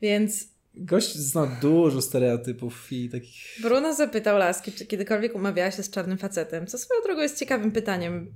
[0.00, 3.58] Więc Gość zna dużo stereotypów i takich...
[3.62, 7.72] Bruno zapytał laski, czy kiedykolwiek umawiała się z czarnym facetem, co swoją drogą jest ciekawym
[7.72, 8.34] pytaniem,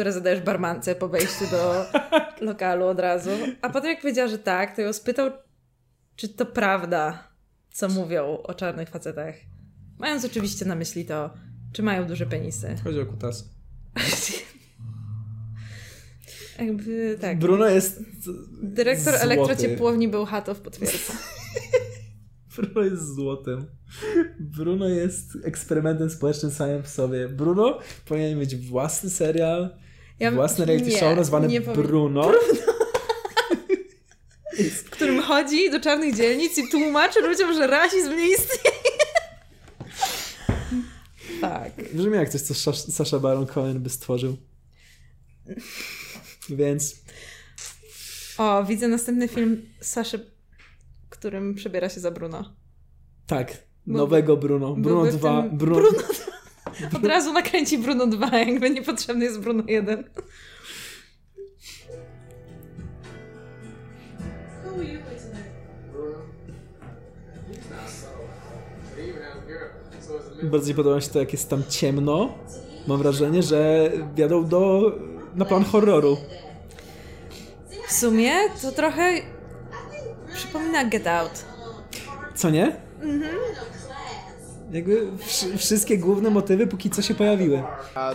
[0.00, 1.84] które zadajesz barmance po wejściu do
[2.48, 3.30] lokalu od razu.
[3.62, 5.30] A potem jak powiedziała, że tak, to ją spytał,
[6.16, 7.28] czy to prawda,
[7.72, 9.34] co mówią o czarnych facetach.
[9.98, 11.30] Mając oczywiście na myśli to,
[11.72, 12.74] czy mają duże penisy.
[12.84, 13.44] Chodzi o kutas.
[16.58, 17.38] Jakby tak.
[17.38, 18.02] Bruno jest
[18.62, 19.20] Dyrektor złoty.
[19.20, 21.12] elektrociepłowni był Hatow potwierdza.
[22.56, 23.66] Bruno jest złotem.
[24.40, 27.28] Bruno jest eksperymentem społecznym samym w sobie.
[27.28, 29.76] Bruno powinien mieć własny serial,
[30.20, 32.32] Ja- własny reality nie, show nazwany nie powin- Bruno.
[34.84, 38.76] w którym chodzi do czarnych dzielnic i tłumaczy ludziom, że rasizm nie istnieje.
[41.40, 41.72] tak.
[41.94, 44.36] Brzmi jak coś, co Sas- Sasha Baron Cohen by stworzył.
[46.48, 46.96] Więc
[48.38, 50.30] O, widzę następny film Saszy,
[51.08, 52.54] którym przebiera się za Bruno.
[53.26, 53.56] tak,
[53.86, 54.74] nowego Bruno.
[54.74, 55.42] Bruno byłby w 2.
[55.42, 55.80] tym- Bruno...
[55.90, 55.98] Bruno
[56.96, 60.04] Od razu nakręci Bruno 2, jakby niepotrzebny jest Bruno 1.
[70.42, 72.34] Bardzo mi podoba się to, jak jest tam ciemno.
[72.86, 74.92] Mam wrażenie, że wjadą do,
[75.34, 76.16] na plan horroru.
[77.88, 78.32] W sumie
[78.62, 79.12] to trochę
[80.34, 81.44] przypomina Get Out.
[82.34, 82.76] Co nie?
[83.00, 83.36] Mhm.
[84.72, 87.56] Jakby wsz- wszystkie główne motywy póki co się pojawiły.
[87.58, 87.64] Uh,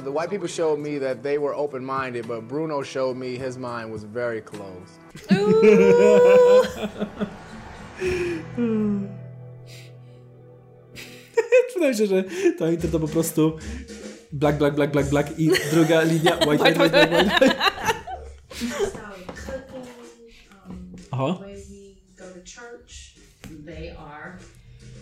[0.04, 3.92] the white people showed me that they were open-minded, but Bruno showed me his mind
[3.92, 5.00] was very closed.
[11.74, 12.24] Wydaje się, że
[12.58, 13.58] to Inter to po prostu
[14.32, 17.56] black, black, black, black, black i druga linia white, white, white, white, white.
[21.12, 21.34] Aha.
[21.34, 23.16] The way we go to church,
[23.66, 24.38] they are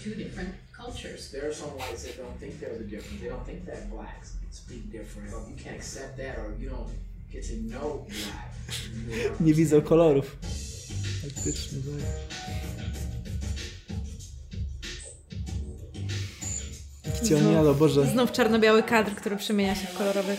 [0.04, 0.50] two different
[0.86, 1.32] cultures.
[1.32, 3.22] There are some whites that don't think there's a difference.
[3.22, 5.30] They don't think that blacks speak different.
[5.50, 6.90] You can't accept that, or you don't
[7.32, 8.54] get to know black.
[9.40, 10.38] Nie widzę kolorów.
[11.24, 12.04] Faktycznie, tak.
[17.30, 18.06] Cionialo, Boże.
[18.06, 20.38] Znów czarno-biały kadr, który przemienia się w kolorowy.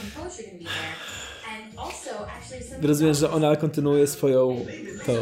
[2.82, 4.66] Rozumiem, że ona kontynuuje swoją
[5.06, 5.12] tą...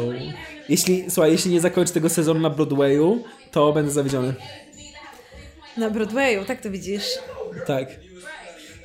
[0.69, 4.33] Jeśli, słuchaj, jeśli nie zakończy tego sezonu na Broadwayu, to będę zawiedziony.
[5.77, 7.19] Na Broadwayu, tak to widzisz.
[7.67, 7.89] Tak.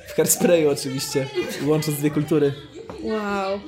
[0.07, 1.27] W Hairsprayu oczywiście,
[1.65, 2.53] łącząc dwie kultury.
[3.03, 3.59] Wow.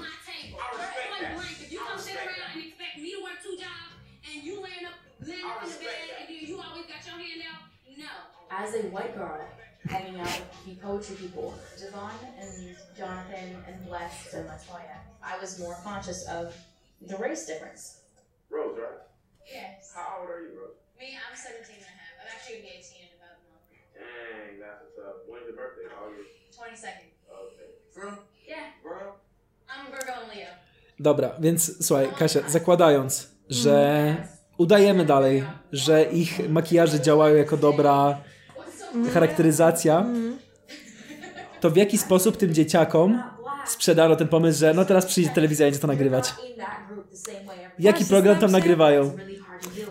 [8.52, 9.42] As a white girl,
[9.90, 12.12] hanging out with the poetry people, Javon
[12.42, 16.54] and Jonathan and and Latoya, I was more conscious of
[17.02, 18.02] the race difference.
[18.50, 19.02] Rose, right?
[19.48, 19.94] Yes.
[19.96, 20.78] How old are you, Rose?
[21.00, 22.14] Me, I'm 17 and a half.
[22.22, 23.01] I'm actually going to be 18
[25.30, 25.84] When's your birthday?
[26.18, 26.24] You?
[26.58, 27.06] 22nd.
[27.30, 27.70] Okay.
[27.96, 28.10] Bro?
[28.48, 28.60] Yeah.
[28.84, 28.98] Bro?
[29.70, 30.52] I'm a Virgo and Leo.
[31.00, 34.16] Dobra, więc słuchaj, Kasia, zakładając, że
[34.58, 38.18] udajemy dalej, że ich makijaże działają jako dobra
[39.14, 40.06] charakteryzacja,
[41.60, 43.24] to w jaki sposób tym dzieciakom
[43.66, 46.34] sprzedano ten pomysł, że no teraz przyjdzie telewizja i będzie to nagrywać?
[47.80, 49.18] Jaki program tam nagrywają?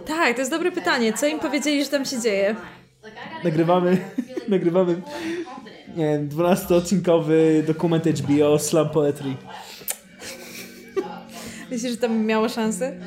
[0.07, 1.13] Tak, to jest dobre pytanie.
[1.13, 2.57] Co im powiedzieli, że tam się dzieje?
[3.45, 3.99] Nagrywamy,
[4.49, 5.03] nagrywamy,
[5.97, 9.37] nie wiem, 12-odcinkowy dokument HBO Slam Poetry.
[11.71, 13.01] Myślisz, że tam miało szansę?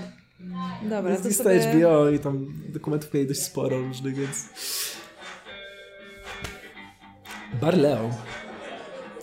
[0.83, 1.59] Dobra, Jest to lista sobie...
[1.59, 4.49] HBO i tam dokumentów mieli dość sporo różnych, więc...
[7.61, 8.09] Barleo.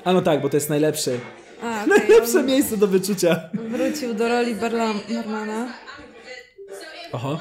[0.05, 1.21] A no tak, bo to jest najlepszy.
[1.63, 3.51] A, okej, Najlepsze on miejsce do wyczucia.
[3.55, 5.75] Wrócił do roli Barlam Barmana.
[7.13, 7.39] Aha.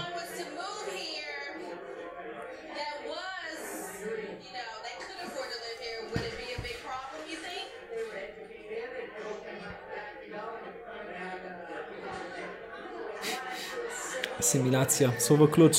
[14.40, 15.12] Asymilacja.
[15.18, 15.78] Słowo klucz.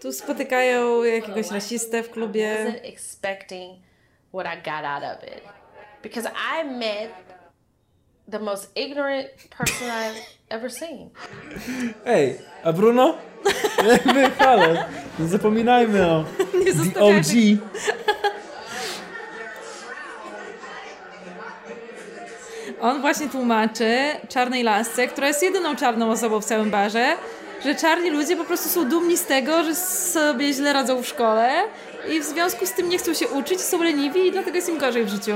[0.00, 2.56] Tu spotykają jakiegoś rasistę w klubie.
[2.64, 3.78] wasn't expecting
[4.32, 5.42] what I got out of it
[6.02, 7.10] because I met
[8.30, 9.28] the most ignorant
[9.58, 11.10] person I've ever seen.
[12.06, 13.14] Ej, a Bruno?
[13.90, 14.74] Jakby, halo.
[15.18, 16.24] Nie zapominajmy o
[16.64, 17.00] Nie The.
[17.00, 17.26] OG.
[22.80, 23.96] On właśnie tłumaczy
[24.28, 27.06] czarnej lasce, która jest jedyną czarną osobą w całym barze,
[27.64, 31.50] że czarni ludzie po prostu są dumni z tego, że sobie źle radzą w szkole
[32.08, 34.78] i w związku z tym nie chcą się uczyć, są leniwi i dlatego jest im
[34.78, 35.32] gorzej w życiu.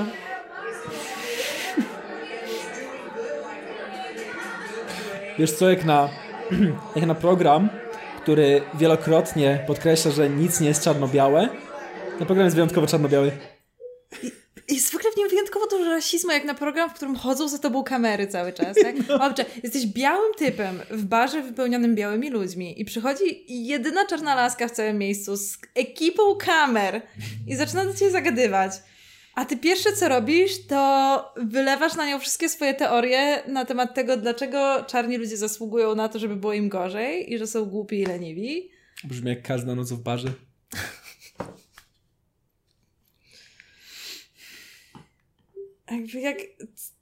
[5.38, 6.08] Wiesz co, jak na,
[6.96, 7.68] jak na program,
[8.22, 11.48] który wielokrotnie podkreśla, że nic nie jest czarno-białe,
[12.18, 13.30] ten program jest wyjątkowo czarno-biały.
[14.68, 17.58] Jest w ogóle w nim wyjątkowo dużo rasizmu, jak na program, w którym chodzą za
[17.58, 19.02] tobą kamery cały czas, tak?
[19.02, 24.70] Dobrze, jesteś białym typem w barze wypełnionym białymi ludźmi i przychodzi jedyna czarna laska w
[24.70, 27.02] całym miejscu z ekipą kamer
[27.46, 28.72] i zaczyna do ciebie zagadywać.
[29.34, 34.16] A ty pierwsze co robisz, to wylewasz na nią wszystkie swoje teorie na temat tego,
[34.16, 38.06] dlaczego czarni ludzie zasługują na to, żeby było im gorzej i że są głupi i
[38.06, 38.70] leniwi.
[39.04, 40.28] Brzmi jak każda noc w barze.
[45.94, 46.36] Jakby jak,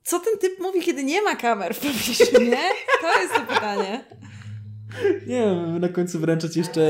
[0.05, 2.63] co ten typ mówi, kiedy nie ma kamer w pobliżu, nie?
[3.01, 4.05] To jest to pytanie.
[5.27, 6.81] Nie wiem, na końcu wręczać jeszcze...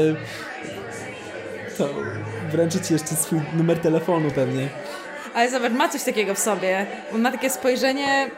[1.79, 1.89] To,
[2.51, 4.69] wręczyć jeszcze swój numer telefonu pewnie.
[5.35, 6.87] Ale zobacz, ma coś takiego w sobie.
[7.15, 8.31] On ma takie spojrzenie...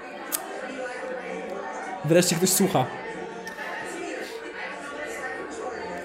[2.04, 2.86] Wreszcie ktoś słucha.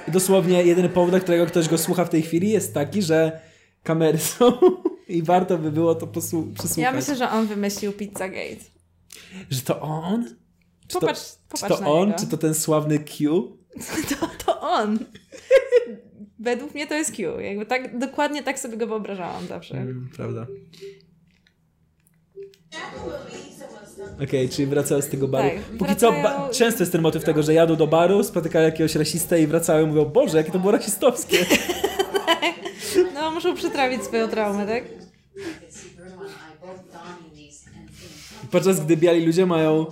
[0.07, 3.39] Dosłownie jedyny powód, dla którego ktoś go słucha w tej chwili jest taki, że
[3.83, 4.51] kamery są
[5.09, 6.77] i warto by było to przesłuchać.
[6.77, 8.55] Ja myślę, że on wymyślił Pizzagate.
[9.49, 10.25] Że to on?
[10.87, 12.19] Czy Popatrz, to, popatrz czy to on, niego.
[12.19, 13.57] czy to ten sławny Q?
[14.19, 14.99] To, to on.
[16.39, 17.39] Według mnie to jest Q.
[17.39, 19.77] Jakby tak, dokładnie tak sobie go wyobrażałam zawsze.
[19.77, 20.47] Mm, prawda.
[24.23, 25.49] Okej, czyli wracają z tego baru.
[25.49, 28.65] Tak, Póki co wracają- ba- często jest ten motyw tego, że jadą do baru, spotykają
[28.65, 31.37] jakiegoś rasistę i wracają i mówią, Boże, jakie to było rasistowskie.
[33.13, 34.83] No, muszą przetrawić swoją traumę, tak?
[38.51, 39.85] Podczas gdy biali ludzie mają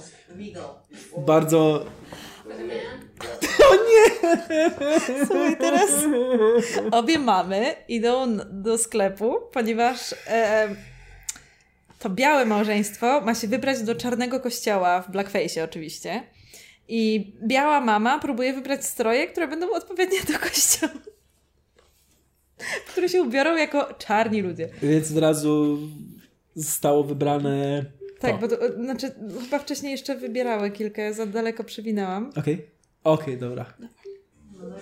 [1.18, 1.86] bardzo...
[3.72, 4.32] O nie!
[5.26, 5.92] Słuchaj, teraz
[6.92, 10.76] obie mamy idą do sklepu, ponieważ e,
[12.00, 16.24] to białe małżeństwo ma się wybrać do czarnego kościoła w blackface oczywiście.
[16.88, 20.94] I biała mama próbuje wybrać stroje, które będą odpowiednie do kościoła
[22.88, 24.70] które się ubiorą jako czarni ludzie.
[24.82, 25.80] Więc od razu
[26.56, 27.86] zostało wybrane.
[28.20, 28.38] Tak, to.
[28.38, 29.12] bo to, e, znaczy,
[29.44, 32.30] chyba wcześniej jeszcze wybierały kilka, ja za daleko przewinęłam.
[32.30, 32.68] Okej, okay.
[33.04, 33.66] okej, okay, dobra.
[33.80, 34.78] dobra.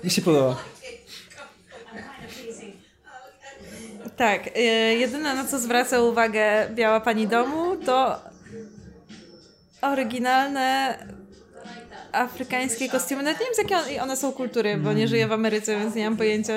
[0.04, 0.75] Mi się podoba.
[4.16, 4.60] Tak, y,
[4.98, 8.20] jedyne na co zwraca uwagę biała pani domu to
[9.82, 10.98] oryginalne
[12.12, 13.22] afrykańskie kostiumy.
[13.22, 16.04] Nawet nie wiem z jakiej one są kultury, bo nie żyję w Ameryce, więc nie
[16.04, 16.52] mam pojęcia.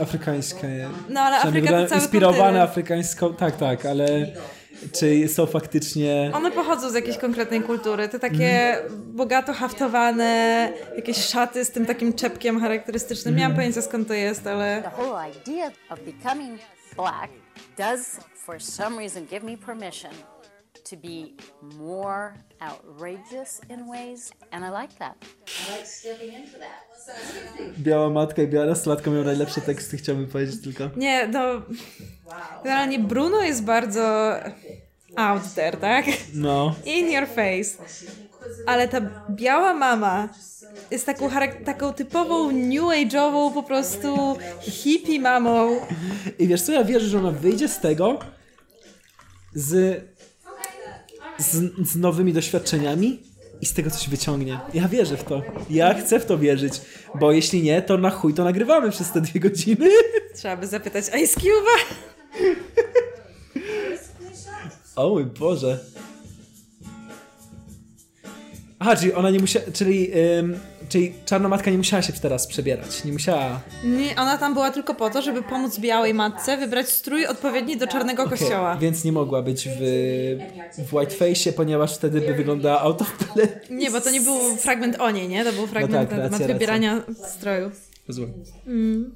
[0.00, 0.88] Afrykańskie.
[1.08, 2.70] No, ale Afryka to cały Inspirowane kontynent.
[2.70, 4.26] afrykańską, tak, tak, ale
[4.92, 6.30] czy są faktycznie...
[6.34, 8.08] One pochodzą z jakiejś konkretnej kultury.
[8.08, 13.36] Te takie bogato haftowane, jakieś szaty z tym takim czepkiem charakterystycznym.
[13.36, 14.82] Nie mam pojęcia skąd to jest, ale...
[14.82, 16.60] The whole idea of becoming
[16.96, 17.30] black
[17.76, 20.10] does, for some reason, give me permission
[20.84, 21.34] to be
[21.78, 25.16] more outrageous in ways, and I like that.
[25.68, 26.84] I like stepping into that.
[27.78, 30.90] Biała matka i biała nastolatka miał najlepsze teksty, chciałbym powiedzieć tylko.
[30.96, 31.62] Nie, no...
[32.64, 34.34] Generalnie Bruno jest bardzo
[35.16, 36.04] out there, tak?
[36.34, 36.74] No.
[36.84, 37.78] In your face.
[38.66, 39.00] Ale ta
[39.30, 40.28] biała mama
[40.90, 41.30] jest taką,
[41.64, 45.80] taką typową new age'ową po prostu hippie mamą.
[46.38, 48.18] I wiesz co, ja wierzę, że ona wyjdzie z tego
[49.54, 50.02] z,
[51.38, 53.22] z, z nowymi doświadczeniami
[53.60, 54.60] i z tego coś wyciągnie.
[54.74, 55.42] Ja wierzę w to.
[55.70, 56.80] Ja chcę w to wierzyć,
[57.14, 59.90] bo jeśli nie, to na chuj to nagrywamy przez te dwie godziny.
[60.34, 61.94] Trzeba by zapytać Ice Cube'a.
[64.96, 65.78] O mój Boże.
[68.84, 73.04] Aha, czyli ona nie musiała, czyli, ym, czyli czarna matka nie musiała się teraz przebierać,
[73.04, 73.60] nie musiała...
[73.84, 77.86] Nie, ona tam była tylko po to, żeby pomóc białej matce wybrać strój odpowiedni do
[77.86, 78.76] czarnego Okej, kościoła.
[78.76, 79.80] Więc nie mogła być w,
[80.78, 83.48] w whiteface'ie, ponieważ wtedy by wyglądała out of place.
[83.70, 85.44] Nie, bo to nie był fragment o niej, nie?
[85.44, 87.02] To był fragment tak, na temat racja, wybierania
[87.38, 87.70] stroju.
[88.08, 88.32] Rozumiem.
[88.66, 89.14] Mm.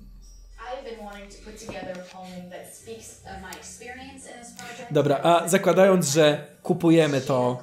[4.91, 7.63] Dobra, a zakładając, że kupujemy to,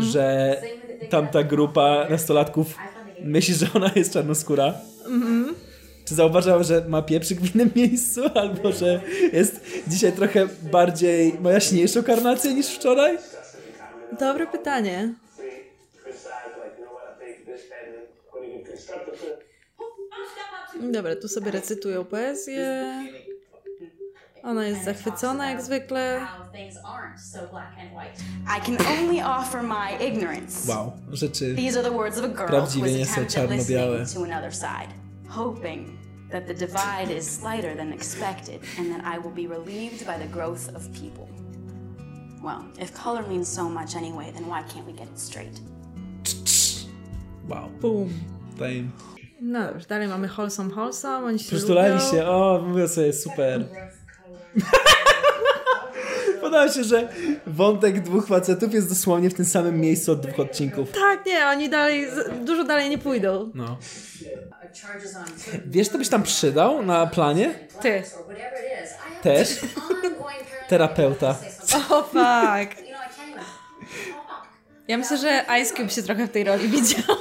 [0.00, 0.56] że
[1.04, 2.74] tamta grupa nastolatków
[3.22, 4.74] myśli, że ona jest czarnoskóra,
[5.06, 5.54] Mhm.
[6.08, 9.00] czy zauważał, że ma pieprzyk w innym miejscu, albo że
[9.32, 13.18] jest dzisiaj trochę bardziej, ma jaśniejszą karnację niż wczoraj?
[14.20, 15.14] Dobre pytanie.
[20.92, 22.84] Dobra, tu sobie recytują poezję.
[24.44, 26.20] Ona jest zachwycona jak zwykle.
[30.68, 31.56] Wow, rzeczy
[32.46, 34.06] prawdziwie nie są czarno-białe.
[36.30, 40.28] that the divide is slighter than expected and that I will be relieved by the
[40.28, 41.28] growth of people.
[42.42, 45.60] Well, if color means so much anyway, then why can't we get it straight?
[47.48, 47.68] Wow.
[47.80, 48.10] Boom.
[48.52, 48.84] Tutaj
[49.40, 51.26] No dobrze, dalej mamy wholesome, wholesome.
[51.26, 52.10] Oni się Przytulali lubią.
[52.10, 53.64] się, o, mówię sobie, super.
[56.40, 57.08] Podoba się, że
[57.46, 60.92] wątek dwóch facetów jest dosłownie w tym samym miejscu od dwóch odcinków.
[60.92, 62.06] Tak, nie, oni dalej,
[62.44, 63.50] dużo dalej nie pójdą.
[63.54, 63.78] No.
[65.66, 67.54] Wiesz, to byś tam przydał na planie?
[67.82, 68.02] Ty.
[69.22, 69.58] Też?
[70.68, 71.36] Terapeuta.
[71.90, 72.14] O fuck.
[72.14, 73.44] Can't even
[74.88, 77.16] Ja myślę, że Ice Cube się trochę w tej roli widział.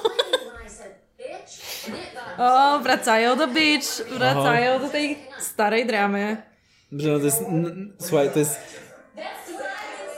[2.37, 6.52] O, wracają do beach, wracają do tej starej dramy.
[6.97, 8.55] Że no to jest, n- słuchaj, to jest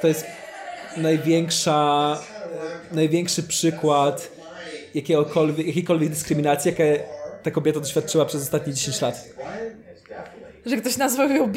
[0.01, 0.25] to jest
[0.97, 2.17] największa
[2.91, 4.31] największy przykład
[4.93, 7.03] jakiegokolwiek, jakiejkolwiek dyskryminacji, jakie
[7.43, 9.25] ta kobieta doświadczyła przez ostatnie 10 lat.
[10.65, 11.51] Że ktoś nazwał ją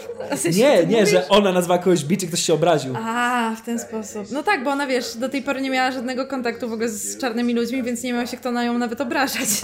[0.36, 1.10] sensie, Nie, nie, mówisz?
[1.10, 2.94] że ona nazwała kogoś bitch i ktoś się obraził.
[2.96, 4.26] A, w ten sposób.
[4.30, 7.18] No tak, bo ona wiesz, do tej pory nie miała żadnego kontaktu w ogóle z
[7.18, 9.48] czarnymi ludźmi, więc nie miał się kto na nią nawet obrażać.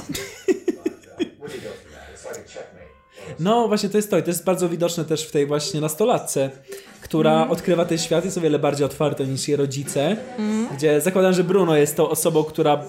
[3.38, 6.50] No właśnie to jest to i to jest bardzo widoczne też w tej właśnie nastolatce,
[7.00, 7.50] która Mhm.
[7.50, 10.16] odkrywa ten świat jest o wiele bardziej otwarty niż jej rodzice,
[10.76, 12.84] gdzie zakładam, że Bruno jest tą osobą, która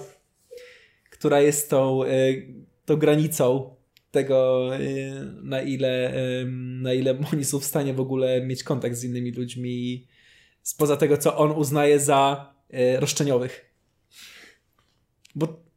[1.10, 2.46] która jest tą, y,
[2.84, 3.74] tą granicą
[4.10, 5.12] tego, y,
[5.42, 6.46] na ile, y,
[6.82, 10.06] na ile oni są w stanie w ogóle mieć kontakt z innymi ludźmi
[10.62, 12.52] spoza tego, co on uznaje za
[12.98, 13.74] roszczeniowych.
[15.34, 15.67] Bo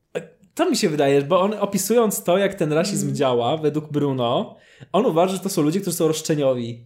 [0.65, 4.55] to mi się wydaje, bo on opisując to, jak ten rasizm działa, według Bruno,
[4.91, 6.85] on uważa, że to są ludzie, którzy są roszczeniowi.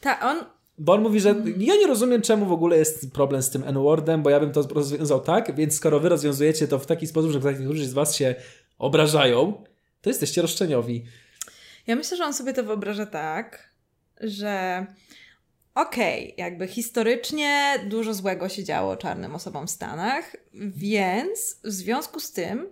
[0.00, 0.36] Tak, on
[0.78, 4.22] Bo on mówi, że ja nie rozumiem, czemu w ogóle jest problem z tym N-wordem,
[4.22, 7.40] bo ja bym to rozwiązał tak, więc skoro wy rozwiązujecie to w taki sposób, że
[7.40, 8.34] niektórzy z was się
[8.78, 9.64] obrażają,
[10.00, 11.04] to jesteście roszczeniowi.
[11.86, 13.70] Ja myślę, że on sobie to wyobraża tak,
[14.20, 14.86] że
[15.76, 22.32] okej, jakby historycznie dużo złego się działo czarnym osobom w Stanach, więc w związku z
[22.32, 22.70] tym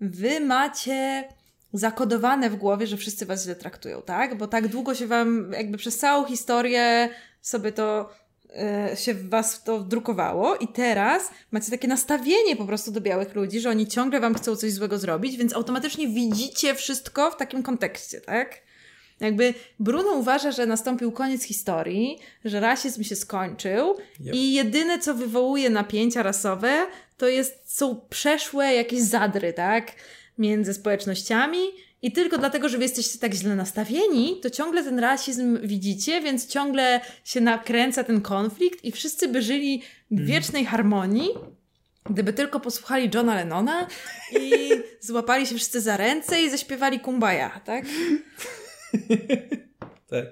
[0.00, 1.28] wy macie
[1.72, 4.38] zakodowane w głowie, że wszyscy was źle traktują, tak?
[4.38, 7.08] Bo tak długo się wam, jakby przez całą historię
[7.40, 8.10] sobie to
[8.56, 13.34] e, się w was to drukowało i teraz macie takie nastawienie po prostu do białych
[13.34, 17.62] ludzi, że oni ciągle wam chcą coś złego zrobić, więc automatycznie widzicie wszystko w takim
[17.62, 18.66] kontekście, tak?
[19.20, 24.34] Jakby Bruno uważa, że nastąpił koniec historii, że rasizm się skończył Yep.
[24.34, 26.86] i jedyne, co wywołuje napięcia rasowe,
[27.16, 29.92] to jest, są przeszłe jakieś zadry, tak?
[30.38, 31.58] Między społecznościami
[32.02, 36.46] i tylko dlatego, że wy jesteście tak źle nastawieni, to ciągle ten rasizm widzicie, więc
[36.46, 41.28] ciągle się nakręca ten konflikt i wszyscy by żyli w wiecznej harmonii,
[42.10, 43.86] gdyby tylko posłuchali Johna Lennona
[44.32, 44.70] i
[45.00, 47.84] złapali się wszyscy za ręce i zaśpiewali Kumbaya, tak?
[50.10, 50.26] Tak.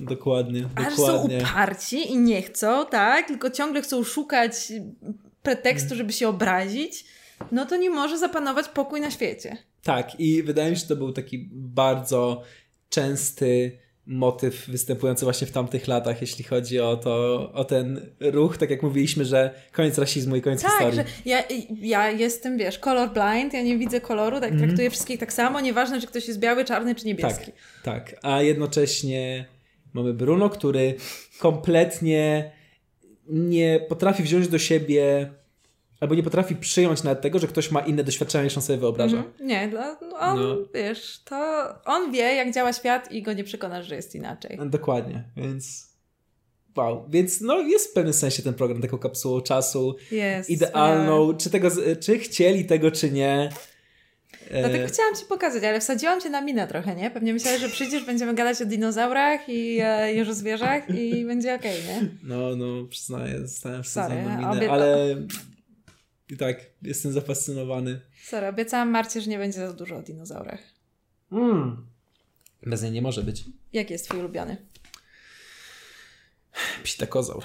[0.00, 1.38] Dokładnie, A że są dokładnie.
[1.38, 3.26] uparci i nie chcą, tak?
[3.28, 4.72] Tylko ciągle chcą szukać
[5.42, 7.04] pretekstu, żeby się obrazić,
[7.52, 9.56] no to nie może zapanować pokój na świecie.
[9.82, 12.42] Tak, i wydaje mi się, że to był taki bardzo
[12.90, 13.78] częsty
[14.10, 18.82] motyw występujący właśnie w tamtych latach, jeśli chodzi o to, o ten ruch, tak jak
[18.82, 20.96] mówiliśmy, że koniec rasizmu i koniec Tak, historii.
[20.96, 21.42] że ja,
[21.80, 24.68] ja jestem, wiesz, color blind, ja nie widzę koloru, tak Mhm.
[24.68, 27.52] traktuję wszystkich tak samo, nieważne, czy ktoś jest biały, czarny czy niebieski.
[27.84, 28.20] Tak, tak.
[28.22, 29.44] A jednocześnie
[29.92, 30.94] mamy Bruno, który
[31.38, 32.52] kompletnie
[33.28, 35.30] nie potrafi wziąć do siebie
[36.00, 39.16] albo nie potrafi przyjąć nawet tego, że ktoś ma inne doświadczenia niż on sobie wyobraża.
[39.16, 39.46] Mhm.
[39.48, 40.56] Nie, dla, no on, No.
[40.74, 44.56] wiesz, to on wie, jak działa świat i go nie przekonasz, że jest inaczej.
[44.58, 45.88] No, Dokładnie, więc
[46.76, 47.06] wow.
[47.08, 49.96] Więc no jest w pewnym sensie ten program taką kapsułą czasu.
[50.10, 51.34] Jest, Idealną.
[51.34, 51.68] Czy, tego,
[52.00, 53.50] czy chcieli tego, czy nie.
[54.50, 57.10] E, Dlatego chciałam Ci pokazać, ale wsadziłam Cię na minę trochę, nie?
[57.10, 61.54] Pewnie myślałeś, że przyjdziesz, będziemy gadać o dinozaurach i, e, i o zwierzach i będzie
[61.54, 62.08] okej, nie?
[62.22, 65.16] No, no, przyznaję, zostałem wsadzony na minę, obie- ale
[66.30, 68.00] i tak, jestem zafascynowany.
[68.24, 70.60] Sorry, obiecałam Marcie, że nie będzie za dużo o dinozaurach.
[71.32, 71.86] Mm.
[72.62, 73.44] Bez niej nie może być.
[73.72, 74.56] Jaki jest Twój ulubiony?
[76.82, 77.44] Psitakozaur.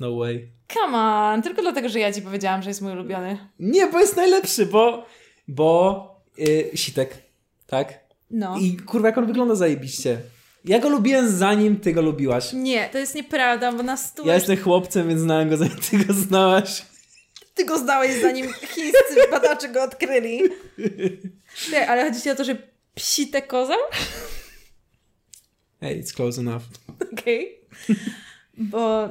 [0.00, 0.48] No way.
[0.74, 3.38] Come on, tylko dlatego, że ja Ci powiedziałam, że jest mój ulubiony.
[3.58, 5.06] Nie, bo jest najlepszy, bo
[5.48, 7.22] bo yy, sitek,
[7.66, 8.06] tak?
[8.30, 8.58] No.
[8.58, 10.20] I kurwa, jak on wygląda zajebiście.
[10.66, 12.52] Ja go lubiłem zanim ty go lubiłaś.
[12.52, 14.26] Nie, to jest nieprawda, bo na stół...
[14.26, 16.82] Ja jestem chłopcem, więc znałem go zanim ty go znałaś.
[17.54, 20.42] Ty go zdałeś, zanim chińscy badacze go odkryli.
[21.72, 22.56] Nie, ale chodzi ci o to, że
[22.94, 23.74] psite koza?
[25.80, 26.62] Hey, it's close enough.
[27.12, 27.60] Okej.
[28.58, 29.08] Bo...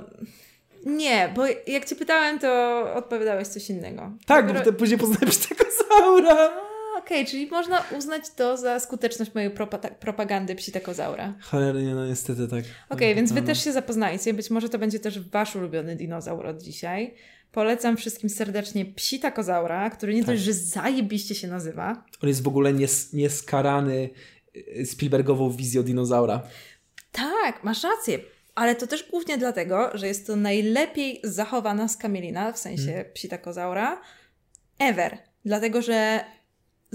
[0.86, 4.11] Nie, bo jak cię pytałem, to odpowiadałeś coś innego.
[4.26, 6.36] Tak, Dopiero- bo później poznałem psitakozaura.
[6.36, 6.74] A,
[7.06, 11.34] Okej, czyli można uznać to za skuteczność mojej propa- propagandy psitekozaura.
[11.41, 12.64] Cholernie, no niestety tak.
[12.90, 13.48] Okej, więc wy No.
[13.48, 14.34] też się zapoznajcie.
[14.34, 17.14] Być może to będzie też wasz ulubiony dinozaur od dzisiaj.
[17.52, 20.27] Polecam wszystkim serdecznie psitakozaura, który nie Tak.
[20.27, 22.06] dość, że zajebiście się nazywa.
[22.23, 24.10] On jest w ogóle nies, nieskarany
[24.80, 26.41] y, Spielbergową wizją dinozaura.
[27.11, 28.19] Tak, masz rację.
[28.56, 33.06] Ale to też głównie dlatego, że jest to najlepiej zachowana skamielina, w sensie Mm.
[33.14, 34.02] psitakozaura,
[34.80, 35.18] ever.
[35.45, 36.19] Dlatego, że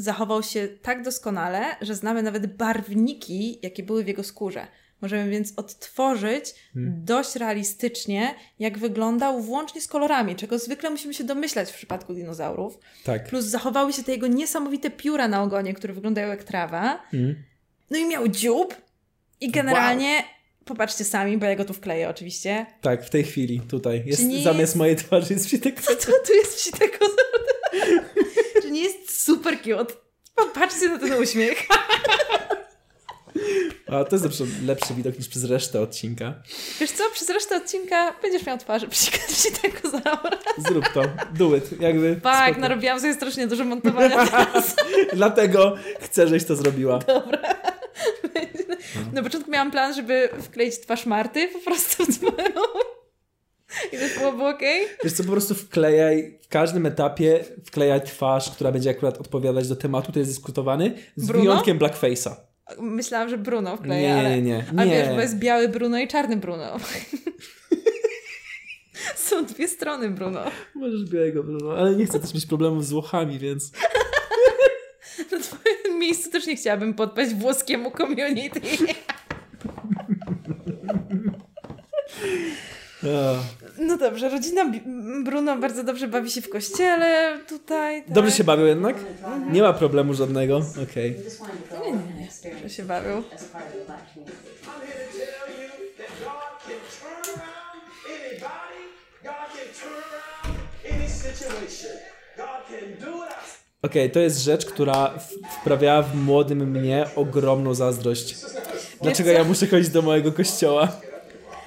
[0.01, 4.67] zachował się tak doskonale, że znamy nawet barwniki, jakie były w jego skórze.
[5.03, 7.05] Możemy więc odtworzyć Hmm.
[7.05, 12.79] dość realistycznie, jak wyglądał, włącznie z kolorami, czego zwykle musimy się domyślać w przypadku dinozaurów.
[13.05, 13.29] Tak.
[13.29, 17.03] Plus zachowały się te jego niesamowite pióra na ogonie, które wyglądają jak trawa.
[17.15, 17.35] Mm.
[17.91, 18.75] No i miał dziób
[19.41, 20.23] i generalnie,
[20.65, 22.67] popatrzcie sami, bo ja go tu wkleję oczywiście.
[22.81, 24.03] Tak, w tej chwili, tutaj.
[24.07, 25.99] Jest, zamiast mojej twarzy jest psitakozaur.
[26.01, 27.17] Co to tu jest psitekozaur?
[28.71, 29.95] Czy nie jest super cute?
[30.35, 31.67] Popatrzcie na ten uśmiech.
[33.87, 36.35] A to jest lepszy, lepszy widok niż przez resztę odcinka.
[36.81, 40.39] Wiesz co, przez resztę odcinka będziesz miał twarzy psitekozaura.
[40.59, 41.03] Zrób to.
[41.35, 41.81] Do it.
[41.81, 42.21] Jakby.
[42.23, 42.61] Tak, spoko.
[42.61, 44.77] narobiłam sobie strasznie dużo montowania teraz.
[45.13, 46.99] Dlatego chcę, żeś to zrobiła.
[46.99, 47.55] Dobra.
[49.13, 52.63] Na początku miałam plan, żeby wkleić twarz Marty po prostu w twoją.
[53.93, 54.87] I to okej.
[55.05, 59.77] Wiesz co, po prostu wklejaj, w każdym etapie wklejaj twarz, która będzie akurat odpowiadać do
[59.77, 61.45] tematu, który jest dyskutowany, z Bruno?
[61.45, 62.31] wyjątkiem blackface'a.
[62.79, 64.31] Myślałam, że Bruno wkleję, Nie, ale...
[64.31, 64.65] nie, nie.
[64.77, 64.93] Ale Nie.
[64.93, 66.77] wiesz, bo jest biały Bruno i czarny Bruno.
[69.17, 70.41] Są dwie strony Bruno.
[70.75, 73.73] Możesz białego Bruno, ale nie chcę też mieć problemów z Włochami, więc...
[75.33, 78.61] Na twoim miejscu też nie chciałabym podpaść włoskiemu community.
[83.79, 84.73] No dobrze, rodzina
[85.25, 88.03] Bruno bardzo dobrze bawi się w kościele tutaj.
[88.03, 88.13] Tak.
[88.13, 88.97] Dobrze się bawił jednak?
[89.53, 90.61] Nie ma problemu żadnego.
[90.91, 91.17] Okej.
[91.85, 93.23] Nie, nie, nie, że się bawił.
[103.83, 105.15] Okej, to jest rzecz, która
[105.61, 108.37] wprawiała w młodym mnie ogromną zazdrość.
[109.03, 110.89] Dlaczego ja muszę chodzić do mojego kościoła?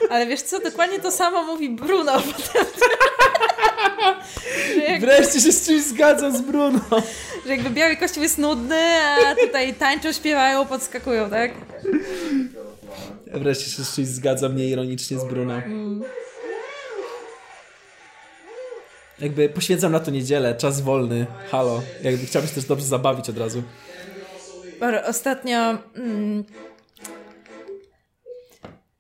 [0.10, 2.66] Ale wiesz co, dokładnie to samo mówi Bruno potem.
[4.88, 6.80] jakby, Wreszcie się z czymś zgadzam z Bruno.
[7.46, 8.82] że jakby Biały Kościół jest nudny,
[9.28, 11.52] a tutaj tańczą, śpiewają, podskakują, tak?
[13.28, 15.54] Wreszcie się z czymś zgadzam nieironicznie z Bruno.
[15.54, 16.04] Mm.
[19.20, 21.82] Jakby poświęcam na to niedzielę, czas wolny, halo.
[22.04, 23.64] Jakby chciałbym się też dobrze zabawić od razu.
[25.08, 25.58] Ostatnio...
[25.96, 26.44] Mm,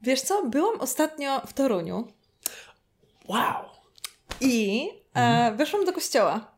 [0.03, 2.07] wiesz co, byłam ostatnio w Toruniu.
[3.27, 3.65] Wow!
[4.41, 6.51] I e, weszłam do kościoła.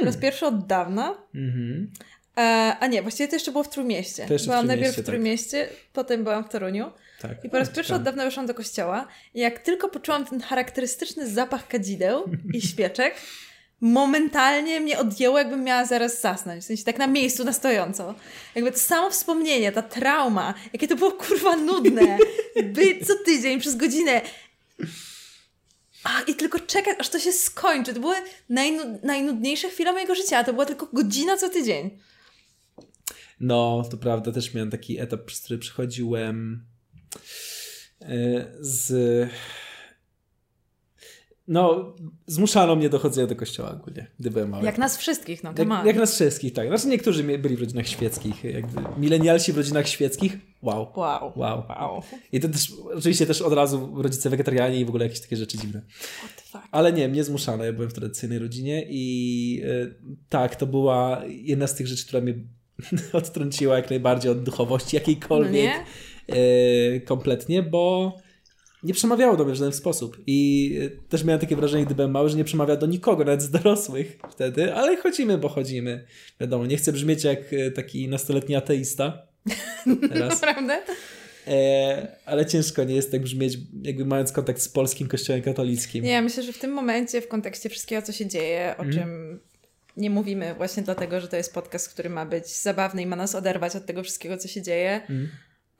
[0.00, 1.14] Po raz pierwszy od dawna.
[1.34, 1.92] Mhm.
[2.36, 4.26] E, a nie, właściwie to jeszcze było w Trójmieście.
[4.30, 5.76] Jeszcze w byłam najpierw w Trójmieście, tak.
[5.92, 6.90] Potem byłam w Toruniu.
[7.20, 7.44] Tak.
[7.44, 7.96] I po raz pierwszy Tak.
[7.96, 9.08] od dawna weszłam do kościoła.
[9.34, 12.24] I jak tylko poczułam ten charakterystyczny zapach kadzideł
[12.54, 13.14] i świeczek,
[13.82, 16.64] momentalnie mnie odjęło, jakbym miała zaraz zasnąć.
[16.64, 18.14] W sensie tak na miejscu, na stojąco.
[18.54, 22.18] Jakby to samo wspomnienie, ta trauma, jakie to było kurwa nudne.
[22.64, 24.20] Być co tydzień przez godzinę.
[26.04, 27.94] A, I tylko czekać, aż to się skończy.
[27.94, 28.16] To były
[28.50, 31.98] najnu- najnudniejsze chwile mojego życia, to była tylko godzina co tydzień.
[33.40, 36.66] No, to prawda, też miałem taki etap, przez który przechodziłem
[38.00, 38.06] e,
[38.60, 38.92] z...
[41.48, 41.94] No,
[42.26, 44.64] zmuszano mnie do chodzenia do kościoła ogólnie, gdy byłem mały.
[44.64, 45.86] Jak nas wszystkich, no Jak, come on.
[45.86, 46.68] jak nas wszystkich, tak.
[46.68, 50.92] Znaczy niektórzy byli w rodzinach świeckich, jakby milenialsi w rodzinach świeckich, wow.
[50.96, 51.32] Wow.
[51.36, 51.62] Wow.
[51.68, 52.02] wow.
[52.32, 55.58] I to też, oczywiście też od razu rodzice wegetarianie i w ogóle jakieś takie rzeczy
[55.58, 55.82] dziwne.
[56.70, 59.94] Ale nie, mnie zmuszano, ja byłem w tradycyjnej rodzinie i e,
[60.28, 62.34] tak, to była jedna z tych rzeczy, która mnie
[63.12, 65.72] odtrąciła jak najbardziej od duchowości jakiejkolwiek
[66.28, 68.16] No e, kompletnie, bo
[68.82, 70.16] nie przemawiało do mnie w żaden sposób.
[70.26, 73.42] I e, też miałem takie wrażenie, gdy byłem mały, że nie przemawia do nikogo, nawet
[73.42, 76.04] z dorosłych wtedy, ale chodzimy, bo chodzimy.
[76.40, 79.22] Wiadomo, nie chcę brzmieć jak e, taki nastoletni ateista.
[80.12, 80.40] Teraz.
[80.40, 80.82] Naprawdę?
[81.46, 86.04] E, ale ciężko nie jest tak brzmieć, jakby mając kontakt z polskim kościołem katolickim.
[86.04, 88.92] Nie, ja myślę, że w tym momencie, w kontekście wszystkiego, co się dzieje, o Mhm.
[88.92, 89.40] czym
[89.96, 93.34] nie mówimy właśnie dlatego, że to jest podcast, który ma być zabawny i ma nas
[93.34, 94.92] oderwać od tego wszystkiego, co się dzieje.
[95.00, 95.28] Mhm.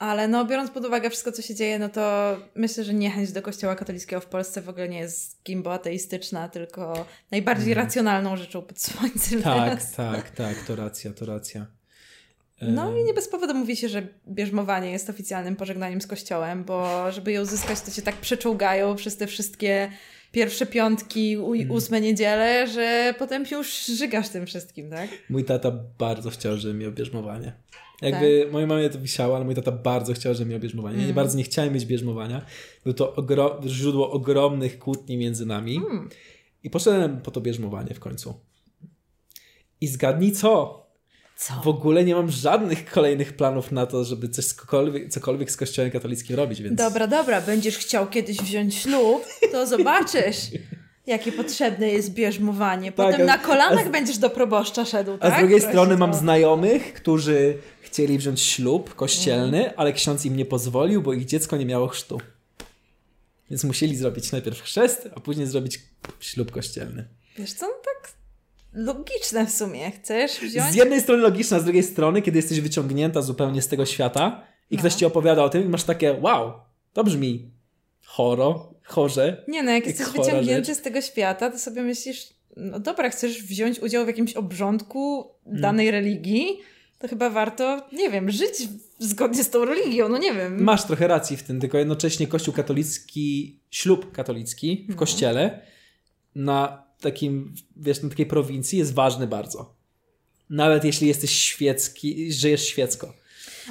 [0.02, 3.42] Ale no, biorąc pod uwagę wszystko, co się dzieje, no to myślę, że niechęć do
[3.42, 7.86] kościoła katolickiego w Polsce w ogóle nie jest gimbo ateistyczna, tylko najbardziej Mhm.
[7.86, 9.92] racjonalną rzeczą pod słońcem Tak, teraz.
[9.92, 11.66] tak, tak, to racja, to racja.
[12.62, 17.12] No i nie bez powodu mówi się, że bierzmowanie jest oficjalnym pożegnaniem z kościołem, bo
[17.12, 19.90] żeby je uzyskać, to się tak przeczołgają przez te wszystkie
[20.32, 21.70] pierwsze piątki, Mhm.
[21.70, 25.10] ósme niedziele, że potem już żygasz tym wszystkim, tak?
[25.30, 27.52] Mój tata bardzo chciał, żeby miał bierzmowanie.
[28.02, 30.94] Jakby mojej mamie to wisiało, ale mój tata bardzo chciał, żeby miał bierzmowanie.
[30.94, 31.16] Ja nie Mm.
[31.16, 32.44] bardzo nie chciałem mieć bierzmowania.
[32.84, 35.76] Był to ogro- źródło ogromnych kłótni między nami.
[35.76, 36.08] Mm.
[36.64, 38.34] I poszedłem po to bierzmowanie w końcu.
[39.80, 40.82] I zgadnij co?
[41.36, 41.54] Co?
[41.64, 45.90] W ogóle nie mam żadnych kolejnych planów na to, żeby coś cokolwiek, cokolwiek z kościołem
[45.90, 46.76] katolickim robić, więc...
[46.78, 49.22] Dobra, dobra, będziesz chciał kiedyś wziąć ślub,
[49.52, 50.50] to zobaczysz,
[51.06, 52.92] jakie potrzebne jest bierzmowanie.
[52.92, 55.34] Potem Tak, a- na kolanach a z- będziesz do proboszcza szedł, A tak?
[55.34, 59.74] z drugiej Prosić strony mam o- znajomych, którzy chcieli wziąć ślub kościelny, Mhm.
[59.76, 62.20] ale ksiądz im nie pozwolił, bo ich dziecko nie miało chrztu.
[63.50, 65.80] Więc musieli zrobić najpierw chrzest, a później zrobić
[66.20, 67.08] ślub kościelny.
[67.38, 68.12] Wiesz co, no tak
[68.72, 69.90] logiczne w sumie.
[69.90, 70.72] Chcesz wziąć...
[70.72, 74.42] Z jednej strony logiczne, a z drugiej strony, kiedy jesteś wyciągnięta zupełnie z tego świata
[74.70, 74.78] i No.
[74.80, 76.52] ktoś ci opowiada o tym i masz takie, wow,
[76.92, 77.50] to brzmi
[78.04, 79.44] choro, chorze.
[79.48, 80.78] Nie no, jak jesteś wyciągnięty rzecz.
[80.78, 85.90] z tego świata, to sobie myślisz, no dobra, chcesz wziąć udział w jakimś obrządku danej
[85.90, 86.58] religii,
[86.98, 88.68] to chyba warto, nie wiem, żyć
[88.98, 90.62] zgodnie z tą religią, no nie wiem.
[90.62, 94.96] Masz trochę racji w tym, tylko jednocześnie kościół katolicki, ślub katolicki w No.
[94.96, 95.60] kościele
[96.34, 99.74] na takim, wiesz, na takiej prowincji jest ważny bardzo.
[100.50, 103.14] Nawet jeśli jesteś świecki, żyjesz świecko.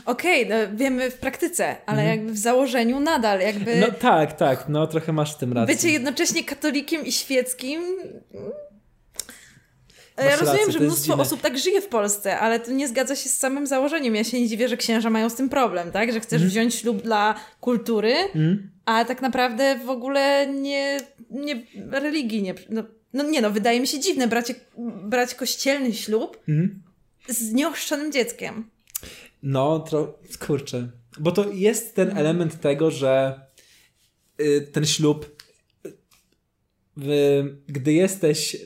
[0.05, 2.17] Okej, no, wiemy w praktyce, ale Mhm.
[2.17, 5.75] jakby w założeniu nadal, jakby No tak, tak, no trochę masz w tym rację.
[5.75, 7.81] bycie jednocześnie katolikiem i świeckim...
[10.17, 13.15] Masz ja rozumiem, rację, że mnóstwo osób tak żyje w Polsce, ale to nie zgadza
[13.15, 14.15] się z samym założeniem.
[14.15, 16.13] Ja się nie dziwię, że księża mają z tym problem, tak?
[16.13, 16.49] Że chcesz Mhm.
[16.49, 18.71] wziąć ślub dla kultury, Mhm.
[18.85, 20.97] a tak naprawdę w ogóle nie,
[21.29, 21.61] nie
[21.91, 22.53] religii nie...
[22.69, 24.53] No, no nie no, wydaje mi się dziwne brać,
[25.03, 26.39] brać kościelny ślub
[27.27, 28.69] z nieochrzczonym dzieckiem.
[29.43, 30.19] No, tro...
[30.47, 30.89] kurczę.
[31.19, 33.41] Bo to jest ten element tego, że
[34.41, 35.41] y, ten ślub,
[37.67, 38.57] gdy jesteś,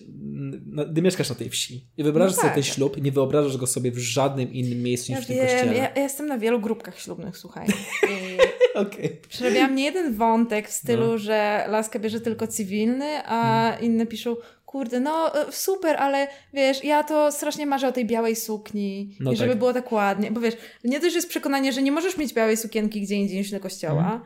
[0.89, 2.55] gdy mieszkasz na tej wsi i wyobrażasz No sobie tak.
[2.55, 5.47] ten ślub, nie wyobrażasz go sobie w żadnym innym miejscu Ja niż w tym wiem,
[5.47, 5.75] kościele.
[5.75, 7.67] ja, ja jestem na wielu grupkach ślubnych, słuchaj.
[8.75, 9.21] Okej.
[9.29, 11.17] Przerabiałam nie jeden wątek w stylu, No.
[11.17, 14.35] że laska bierze tylko cywilny, a inne piszą,
[14.75, 19.31] kurde, no e, super, ale wiesz, ja to strasznie marzę o tej białej sukni No
[19.31, 19.59] i żeby tak.
[19.59, 20.53] było tak ładnie, bo wiesz,
[20.83, 24.01] nie też jest przekonanie, że nie możesz mieć białej sukienki gdzie indziej niż do kościoła,
[24.03, 24.21] Mhm.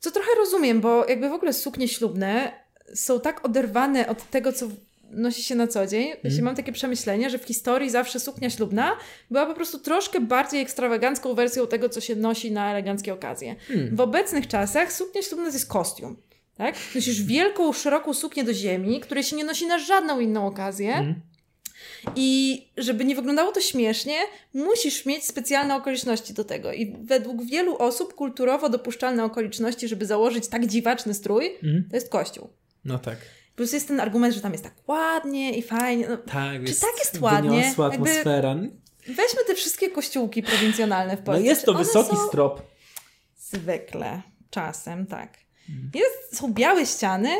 [0.00, 2.52] co trochę rozumiem, bo jakby w ogóle suknie ślubne
[2.94, 4.66] są tak oderwane od tego, co
[5.10, 6.10] nosi się na co dzień.
[6.24, 6.44] Mhm.
[6.44, 8.96] mam takie przemyślenie, że w historii zawsze suknia ślubna
[9.30, 13.56] była po prostu troszkę bardziej ekstrawagancką wersją tego, co się nosi na eleganckie okazje.
[13.68, 13.96] Hmm.
[13.96, 16.16] W obecnych czasach suknia ślubna to jest kostium.
[16.60, 16.74] Tak?
[16.94, 20.88] Nosisz wielką, szeroką suknię do ziemi, której się nie nosi na żadną inną okazję.
[20.94, 21.20] Mhm.
[22.16, 24.16] I żeby nie wyglądało to śmiesznie,
[24.54, 26.72] musisz mieć specjalne okoliczności do tego.
[26.72, 31.84] I według wielu osób kulturowo dopuszczalne okoliczności, żeby założyć tak dziwaczny strój, Mhm.
[31.90, 32.50] to jest kościół.
[32.84, 33.18] No tak.
[33.56, 36.06] Plus jest ten argument, że tam jest tak ładnie i fajnie.
[36.08, 37.74] No, Tak, czy jest tak jest ładnie?
[37.86, 38.54] atmosfera.
[39.06, 41.44] weźmy te wszystkie kościółki prowincjonalne w No Polsce.
[41.44, 42.62] jest Czy to wysoki strop.
[43.38, 44.22] Zwykle.
[44.50, 45.38] Czasem, tak.
[45.94, 47.30] Jest, są białe ściany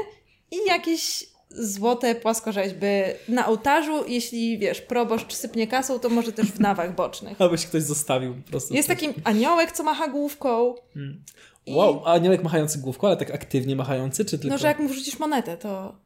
[0.50, 2.86] i jakieś złote płaskorzeźby
[3.28, 4.04] na ołtarzu.
[4.08, 7.38] Jeśli, wiesz, proboszcz sypnie kasą, to może też w nawach bocznych.
[7.60, 8.74] Się ktoś zostawił po prostu.
[8.74, 10.74] Jest taki aniołek, co macha główką.
[10.96, 11.24] Mm.
[11.66, 14.54] Wow, a aniołek machający główką, ale tak aktywnie machający, czy tylko...
[14.54, 15.96] No, że jak mu wrzucisz monetę, to...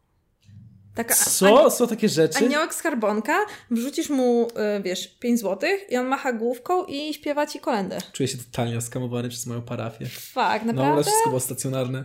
[0.95, 1.71] Taka Co?
[1.71, 2.39] Są takie rzeczy?
[2.39, 3.39] Aniołek skarbonka,
[3.71, 4.49] wrzucisz mu,
[4.79, 7.99] y, wiesz, 5 złotych i on macha główką i śpiewa ci kolendę.
[8.13, 10.07] Czuję się totalnie oskamowany przez moją parafię.
[10.07, 11.03] Fak, No, u nas naprawdę?
[11.03, 12.05] wszystko było stacjonarne.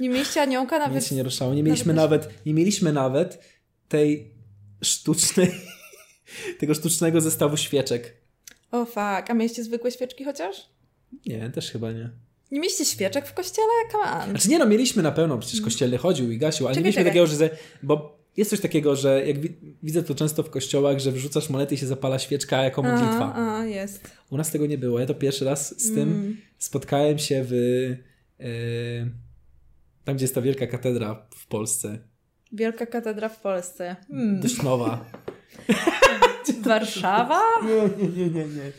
[0.00, 0.94] Nie mieliście aniołka nawet...
[0.94, 1.54] Nic się nie ruszało.
[1.54, 3.38] Nie mieliśmy nawet- nawet, nie mieliśmy nawet
[3.88, 4.34] tej
[4.82, 5.50] sztucznej,
[6.60, 8.16] tego sztucznego zestawu świeczek.
[8.70, 10.56] O fak, a mieliście zwykłe świeczki chociaż?
[11.26, 12.10] Nie, też chyba nie.
[12.50, 13.68] Nie mieliście świeczek w kościele?
[13.92, 14.30] Come on.
[14.30, 17.00] Znaczy nie no, mieliśmy na pewno, przecież kościelny chodził i gasił, ale Czekaj, nie mieliśmy
[17.00, 17.10] czekaj.
[17.12, 17.36] takiego, że...
[17.36, 17.50] ze-
[17.82, 21.74] Bo jest coś takiego, że jak wi- widzę to często w kościołach, że wrzucasz monety
[21.74, 23.32] i się zapala świeczka jako modlitwa.
[23.36, 24.10] A, a, jest.
[24.30, 25.00] U nas tego nie było.
[25.00, 26.36] Ja to pierwszy raz z tym Mm.
[26.58, 27.52] spotkałem się w...
[28.40, 28.46] e,
[30.04, 31.98] tam, gdzie jest ta wielka katedra w Polsce.
[32.52, 33.96] Wielka katedra w Polsce.
[34.08, 34.40] Hmm.
[34.40, 35.04] Dość nowa.
[36.62, 37.40] Warszawa?
[37.66, 38.72] Nie, nie, nie, nie, nie.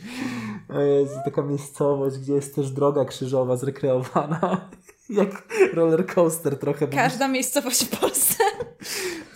[0.76, 4.68] O Jezu, taka miejscowość, gdzie jest też droga krzyżowa zrekreowana.
[5.10, 6.86] Jak roller coaster trochę.
[6.86, 8.44] bo- Każda miejscowość w Polsce.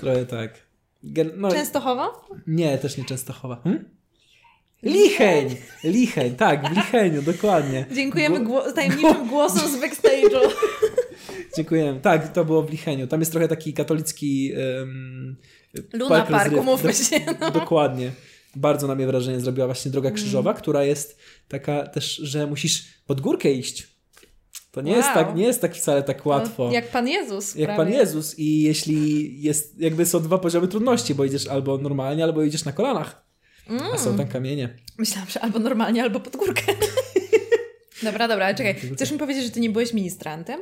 [0.01, 0.51] Trochę tak.
[1.05, 2.11] Gen- no, Częstochowa?
[2.47, 3.61] Nie, też nie Częstochowa.
[3.65, 3.85] Hmm?
[4.83, 5.57] Licheń!
[5.85, 7.87] Licheń, tak, w Licheniu, dokładnie.
[7.93, 10.41] Dziękujemy Gło- gło- tajemniczym głosom z backstage'u.
[11.57, 12.01] Dziękujemy.
[12.01, 13.07] Tak, to było w Licheniu.
[13.07, 15.37] Tam jest trochę taki katolicki um,
[15.93, 17.51] Luna Park, umówmy się, no.
[17.51, 18.11] Dokładnie.
[18.57, 20.16] Bardzo na mnie wrażenie zrobiła właśnie droga Mm.
[20.16, 21.19] krzyżowa, która jest
[21.49, 23.89] taka też, że musisz pod górkę iść.
[24.70, 25.15] To nie, jest, Wow.
[25.24, 26.70] tak, nie jest tak wcale tak łatwo.
[26.73, 27.55] Jak Pan Jezus.
[27.55, 27.85] Jak prawie.
[27.93, 32.43] Pan Jezus i jeśli jest, jakby są dwa poziomy trudności, bo idziesz albo normalnie, albo
[32.43, 33.24] idziesz na kolanach,
[33.94, 34.19] a są Mm.
[34.19, 34.78] tam kamienie.
[34.99, 36.62] Myślałam, że albo normalnie, albo pod górkę.
[38.03, 38.74] dobra, dobra, ale czekaj.
[38.94, 40.61] Chcesz mi powiedzieć, że ty nie byłeś ministrantem?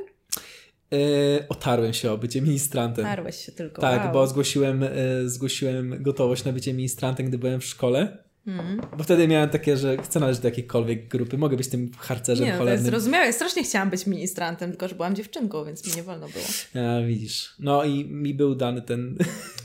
[0.92, 3.04] E, otarłem się o bycie ministrantem.
[3.04, 3.82] Tarłeś się tylko.
[3.82, 4.12] Tak, wow.
[4.12, 4.88] bo zgłosiłem, e,
[5.24, 8.18] zgłosiłem gotowość na bycie ministrantem, gdy byłem w szkole.
[8.46, 8.80] Mhm.
[8.96, 12.52] Bo wtedy miałem takie, że chcę należeć do jakiejkolwiek grupy, mogę być tym harcerzem Nie,
[12.52, 12.86] no, cholernym.
[12.86, 13.32] zrozumiałe.
[13.32, 16.44] Strasznie chciałam być ministrantem, tylko że byłam dziewczynką, więc mi nie wolno było.
[16.86, 17.54] A, widzisz.
[17.58, 19.18] No i mi był dany ten...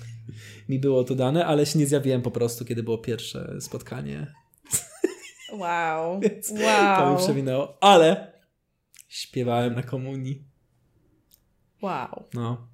[0.70, 4.28] mi było to dane, ale się nie zjawiłem po prostu, kiedy było pierwsze spotkanie.
[5.54, 6.20] Wow.
[6.24, 7.18] Więc To mi wow.
[7.18, 7.78] przewinęło.
[7.82, 8.32] Ale
[9.08, 10.55] śpiewałem na komunii.
[11.82, 12.24] Wow.
[12.34, 12.68] No.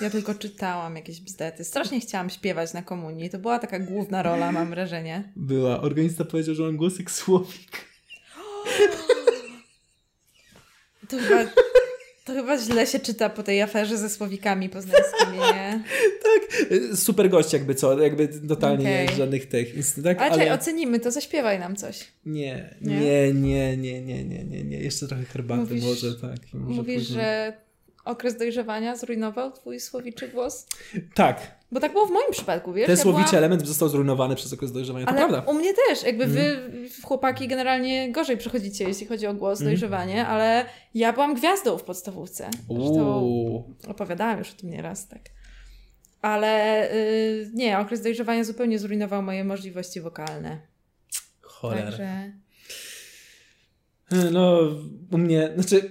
[0.00, 1.64] Ja tylko czytałam jakieś bzdety.
[1.64, 3.30] Strasznie chciałam śpiewać na komunii.
[3.30, 5.32] To była taka główna rola, mam wrażenie.
[5.36, 5.80] Była.
[5.80, 7.70] Organista powiedział, że mam głos jak słowik.
[11.08, 11.44] To chyba,
[12.24, 15.84] to chyba źle się czyta po tej aferze ze słowikami poznańskimi, nie?
[16.96, 19.16] Super gość jakby co, jakby totalnie Okej.
[19.16, 19.74] żadnych tych.
[20.04, 20.52] Tak, Ale, ale...
[20.54, 22.08] ocenimy to, zaśpiewaj nam coś.
[22.26, 23.00] Nie, Nie?
[23.00, 24.80] nie, nie, nie, nie, nie, nie, nie.
[24.80, 26.38] Jeszcze trochę herbaty Mówisz- może, tak.
[26.54, 27.22] Może Mówisz, później.
[27.22, 27.52] że
[28.04, 30.66] okres dojrzewania zrujnował twój słowiczy głos?
[31.14, 31.62] Tak.
[31.72, 32.86] Bo tak było w moim przypadku, wiesz?
[32.86, 33.38] Ten ja słowiczy byłam...
[33.44, 35.50] element został zrujnowany przez okres dojrzewania, to Ale prawda.
[35.50, 36.88] u mnie też, jakby wy, Mhm.
[37.04, 39.70] chłopaki, generalnie gorzej przechodzicie, jeśli chodzi o głos, Mhm.
[39.70, 40.64] dojrzewanie, ale
[40.94, 42.50] ja byłam gwiazdą w podstawówce.
[42.70, 45.20] Zresztą opowiadałam już o tym nieraz, tak.
[46.22, 50.60] Ale y, nie, okres dojrzewania zupełnie zrujnował moje możliwości wokalne.
[51.40, 51.82] Cholera.
[51.90, 52.32] Także
[54.32, 54.58] No,
[55.12, 55.90] u mnie, znaczy...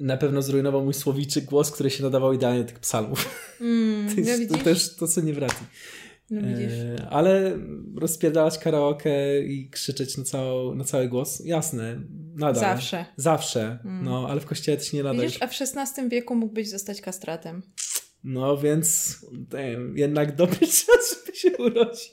[0.00, 3.28] Na pewno zrujnował mój słowiczy głos, który się nadawał idealnie do tych psalmów.
[3.60, 4.58] Mm, to no jest widzisz?
[4.58, 5.64] to też to, co nie wraca.
[6.30, 6.40] No.
[6.40, 7.58] E, ale
[7.96, 12.00] rozpierdalać karaoke i krzyczeć na, całą, na cały głos, jasne,
[12.34, 12.60] nadal.
[12.62, 13.04] Zawsze.
[13.16, 14.04] Zawsze, Mm.
[14.04, 17.62] no, ale w kościele się nie nada Widzisz, a w XVI wieku mógłbyś zostać kastratem.
[18.24, 22.12] No więc damn, jednak dobry czas, żeby się urodzić.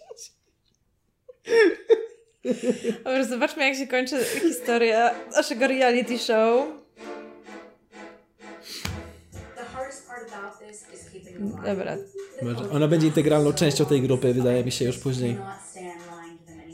[2.98, 6.68] Dobra, zobaczmy jak się kończy historia naszego reality show.
[11.66, 11.98] Dobra.
[12.72, 15.38] Ona będzie integralną częścią tej grupy, wydaje mi się już później.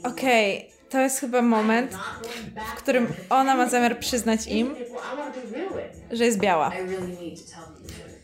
[0.04, 1.94] Okej, to jest chyba moment,
[2.74, 4.74] w którym ona ma zamiar przyznać im,
[6.10, 6.72] że jest biała.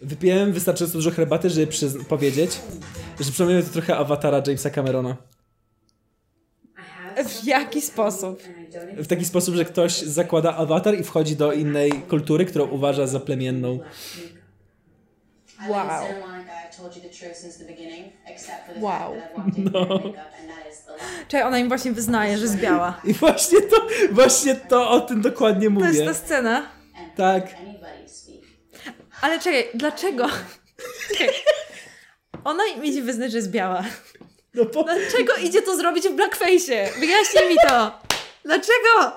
[0.03, 1.67] Wypiłem wystarczająco dużo herbaty, żeby
[2.09, 2.61] powiedzieć,
[3.21, 5.17] że przypomina to trochę awatara Jamesa Camerona.
[7.25, 8.43] W jaki sposób?
[8.97, 13.21] W taki sposób, że ktoś zakłada awatar i wchodzi do innej kultury, którą uważa za
[13.21, 13.79] plemienną.
[15.67, 16.07] Wow.
[18.77, 19.17] Wow.
[19.57, 19.89] No.
[21.29, 23.01] Czekaj, ona im właśnie wyznaje, że jest biała.
[23.05, 25.87] I właśnie to, właśnie to o tym dokładnie To mówię.
[25.89, 26.63] jest ta scena.
[27.17, 27.45] Tak.
[29.23, 30.27] Ale czekaj, dlaczego?
[31.13, 31.35] Czekaj.
[32.45, 33.85] Ona im idzie wyznać, że jest biała.
[34.55, 36.89] No Dlaczego idzie to zrobić w blackface'ie?
[37.01, 38.01] Wyjaśnij mi to!
[38.45, 39.13] Dlaczego?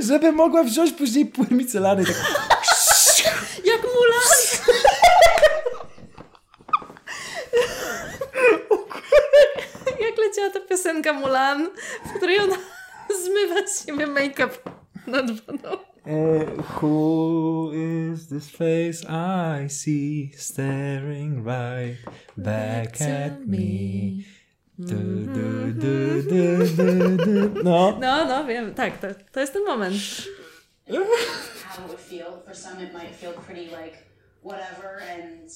[0.00, 2.04] Żeby mogła wziąć później płyn micelarny.
[2.04, 2.64] Tak.
[3.64, 4.30] Jak Mulan!
[10.34, 11.68] leciała ta piosenka Mulan,
[12.06, 12.56] w której ona
[13.24, 14.58] zmywa z siebie make-up
[15.06, 15.68] nad wodą.
[16.80, 21.96] Who is this face I see staring right
[22.36, 24.24] back at me?
[24.78, 25.32] Du, mm-hmm.
[25.34, 27.62] du, du, du, du, du.
[27.64, 27.98] No.
[28.00, 29.94] No, no, wiem, tak, to, to jest ten moment.
[30.88, 32.42] how it would feel.
[32.44, 33.96] For some, it might feel pretty like
[34.42, 35.48] whatever, and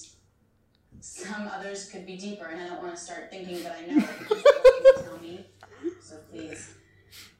[1.00, 2.46] some others could be deeper.
[2.46, 5.38] And I don't want to start thinking, but I know it tell me.
[6.02, 6.62] So please,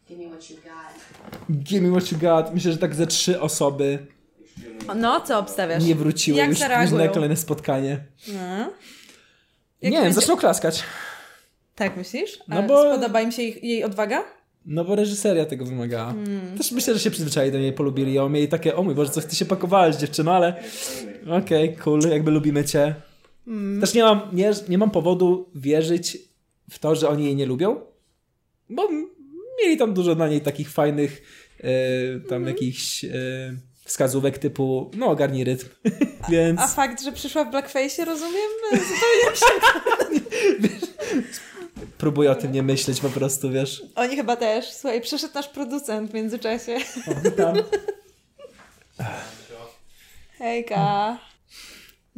[0.08, 1.62] give me what you got.
[1.64, 2.54] Give me what you got.
[2.54, 4.06] Myślę, że tak ze trzy osoby
[4.96, 5.84] No, co obstawiasz?
[5.84, 7.04] nie wróciły Jak już zareagują?
[7.04, 8.04] na kolejne spotkanie.
[8.28, 8.72] No.
[9.82, 10.82] Nie wiem, zaczną klaskać.
[11.74, 12.38] Tak myślisz?
[12.48, 14.24] No A bo- Spodoba im się ich, jej odwaga?
[14.66, 16.04] No bo reżyseria tego wymagała.
[16.12, 16.58] Hmm.
[16.58, 19.24] Też myślę, że się przyzwyczaili do niej, polubili ją, mieli takie, o mój Boże, coś
[19.24, 20.54] ty się pakowałaś dziewczyno, ale
[21.30, 22.94] okej, cool, jakby lubimy cię.
[23.48, 23.80] Mm.
[23.80, 26.18] Też nie mam, nie, nie mam powodu wierzyć
[26.70, 27.80] w to, że oni jej nie lubią,
[28.70, 28.88] bo
[29.62, 31.22] mieli tam dużo na niej takich fajnych
[31.60, 31.64] e,
[32.20, 32.46] tam Mhm.
[32.46, 33.08] jakichś e,
[33.84, 35.66] wskazówek typu, no ogarnij rytm,
[36.30, 36.60] więc...
[36.60, 38.50] A fakt, że przyszła w blackface'ie, rozumiem?
[38.72, 39.46] Zupełnie się...
[41.98, 43.82] Próbuję o tym nie myśleć po prostu, wiesz.
[43.94, 44.72] Oni chyba też.
[44.72, 46.76] Słuchaj, przyszedł nasz producent w międzyczasie.
[47.24, 47.56] witam.
[50.38, 51.18] Hejka.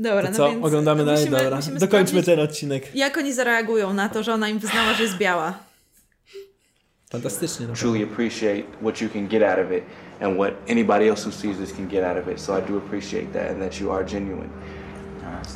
[0.01, 1.20] Dobra, To no co, więc oglądamy dalej?
[1.20, 2.94] musimy, Dobra, musimy dokończmy ten odcinek.
[2.94, 5.55] Jak oni zareagują na to, że ona im wyznała, że jest biała.
[7.10, 7.66] Fantastycznie.
[7.66, 7.74] No.
[7.74, 9.85] truly appreciate what you can get out of it
[10.20, 12.40] and what anybody else who sees this can get out of it.
[12.40, 14.48] So I do appreciate that and that you are genuine.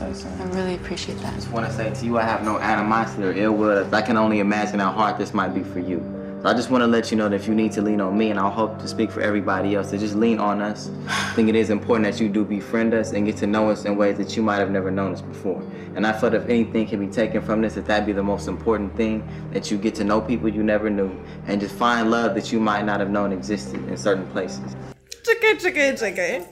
[0.00, 1.34] I really appreciate that.
[1.34, 3.94] just want to say to you, I have no animosity or ill will.
[3.94, 6.13] I can only imagine how hard this might be for you.
[6.46, 8.28] I just want to let you know that if you need to lean on me,
[8.28, 10.90] and I'll hope to speak for everybody else, to just lean on us.
[11.08, 13.86] I think it is important that you do befriend us and get to know us
[13.86, 15.62] in ways that you might have never known us before.
[15.96, 18.46] And I felt if anything can be taken from this, that that be the most
[18.46, 21.10] important thing, that you get to know people you never knew
[21.46, 24.76] and just find love that you might not have known existed in certain places.
[25.24, 26.42] Czekaj, czekaj, czekaj.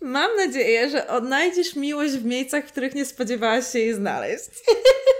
[0.00, 4.50] Mam nadzieję, że odnajdziesz miłość w miejscach, w których nie spodziewałaś się jej znaleźć.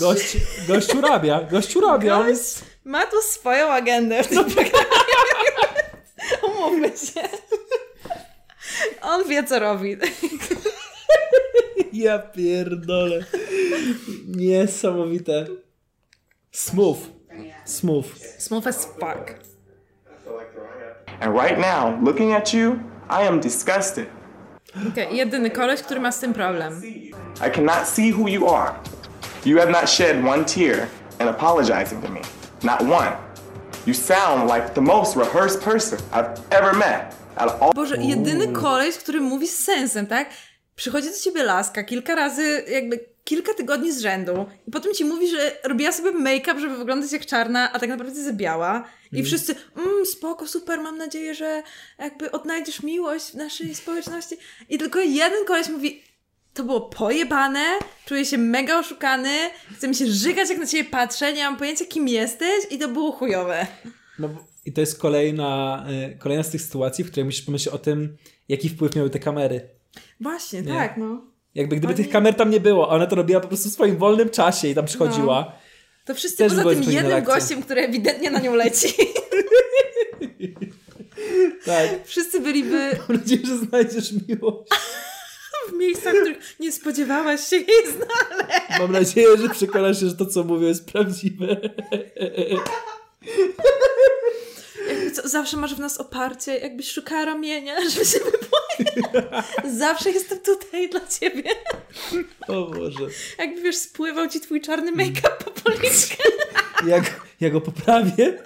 [0.00, 0.36] Gość,
[0.68, 2.16] gościu rabia, gościu rabia.
[2.18, 2.64] On Gość jest...
[2.84, 4.86] ma tu swoją agendę w tym programie.
[6.42, 7.20] Umówmy się.
[9.02, 9.96] On wie, co robi.
[11.92, 13.24] Ja pierdolę.
[14.26, 15.46] Niesamowite.
[16.52, 16.98] Smooth.
[17.64, 18.06] Smooth.
[18.38, 19.34] Smooth as fuck.
[21.20, 22.78] And right now, looking at you,
[23.10, 24.06] I am disgusted.
[24.88, 26.82] Okej, jedyny koleś, który ma z tym problem.
[27.48, 28.74] I cannot see who you are.
[29.46, 30.88] You have not shed one tear
[31.20, 32.20] in apologizing to me.
[32.62, 33.12] Not one.
[33.86, 37.14] You sound like the most rehearsed person I've ever met.
[37.36, 40.28] All Boże, jedyny koleś, który mówi z sensem, tak?
[40.76, 45.28] Przychodzi do ciebie laska kilka razy, jakby kilka tygodni z rzędu i potem ci mówi,
[45.28, 48.84] że robiła sobie make-up, żeby wyglądać jak czarna, a tak naprawdę jest biała.
[49.12, 49.26] I Mm.
[49.26, 51.62] wszyscy, mm, spoko, super, mam nadzieję, że
[51.98, 54.36] jakby odnajdziesz miłość w naszej społeczności.
[54.68, 56.02] I tylko jeden koleś mówi,
[56.58, 57.64] to było pojebane,
[58.06, 59.30] czuję się mega oszukany,
[59.76, 62.88] chcę mi się żygać jak na ciebie patrzę, nie mam pojęcia kim jesteś i to
[62.88, 63.66] było chujowe.
[64.18, 64.28] No,
[64.64, 68.16] I to jest kolejna, y, kolejna z tych sytuacji, w której musisz pomyśleć o tym,
[68.48, 69.68] jaki wpływ miały te kamery.
[70.20, 70.72] Właśnie, Nie.
[70.72, 71.22] tak, no.
[71.54, 73.72] Jakby gdyby Oni- tych kamer tam nie było, a ona to robiła po prostu w
[73.72, 75.40] swoim wolnym czasie i tam przychodziła.
[75.40, 75.52] No.
[76.04, 78.88] To wszyscy Też poza tym jednym gościem, który ewidentnie na nią leci.
[81.64, 81.88] Tak.
[82.04, 84.70] Wszyscy byliby Mam nadzieję, że znajdziesz miłość.
[85.70, 88.78] W miejscach, których nie spodziewałaś się jej znaleźć.
[88.78, 91.56] Mam nadzieję, że przekonasz się, że to, co mówię, jest prawdziwe.
[95.14, 99.48] Co, zawsze masz w nas oparcie, jakbyś szukała ramienia, żeby się wypłynąć.
[99.78, 101.50] Zawsze jestem tutaj dla ciebie.
[102.48, 103.06] O Boże.
[103.38, 106.24] Jakby wiesz, spływał ci twój czarny make-up po policzkę.
[106.86, 107.04] Jak
[107.40, 108.42] ja go poprawię?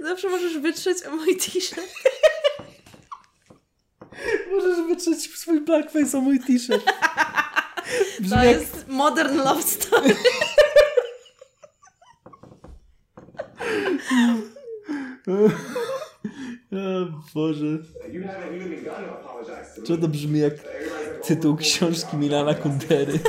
[0.00, 1.80] Zawsze możesz wytrzeć o mój t-shirt.
[4.52, 6.84] Możesz wytrzeć swój blackface o mój t-shirt.
[8.20, 10.14] Brzmi To jak- jest modern love story.
[16.72, 17.78] O Boże.
[19.86, 20.52] Czy to brzmi jak
[21.26, 23.18] tytuł książki Milana Kundery?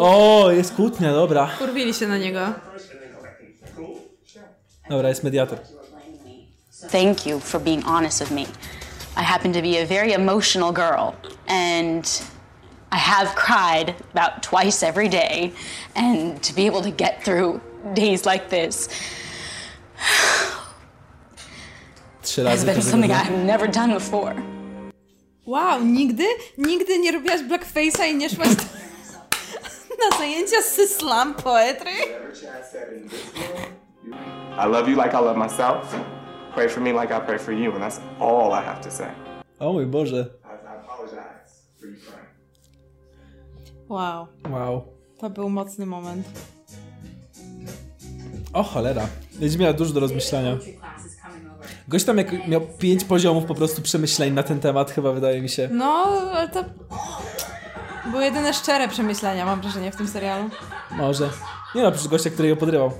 [0.00, 1.50] O, jest kłótnia, dobra.
[1.58, 2.40] Kurwili się na niego.
[4.90, 5.58] Dobra, jest mediator.
[6.90, 8.42] Thank you for being honest with me.
[9.16, 11.12] I happen to be a very emotional girl,
[11.48, 12.22] and
[12.92, 15.52] I have cried about twice every day.
[15.94, 17.60] And to be able to get through
[17.94, 18.88] days like this
[22.22, 23.10] Trzy has been something.
[23.10, 24.34] I've never done before.
[25.46, 26.26] Wow, nigdy,
[26.58, 28.62] nigdy nie robiłaś blackface'a i nie szłaś do,
[30.10, 31.90] na zajęcia z slam poetry?
[34.58, 35.96] I love you like I love myself.
[36.54, 39.08] Pray for me like I pray for you, and that's all I have to say.
[39.58, 40.26] O mój Boże.
[43.88, 44.82] Wow, Wow.
[45.18, 46.26] to był mocny moment.
[48.52, 49.06] O cholera.
[49.40, 50.56] Będzie miała dużo do rozmyślania.
[51.88, 55.48] Gość tam jak miał pięć poziomów po prostu przemyśleń na ten temat, chyba wydaje mi
[55.48, 55.68] się.
[55.72, 55.86] No,
[56.32, 56.64] ale to
[58.06, 60.50] były jedyne szczere przemyślenia, mam wrażenie, w tym serialu.
[60.90, 61.30] Może.
[61.74, 62.92] Nie no, przecież gościa, który ją podrywał.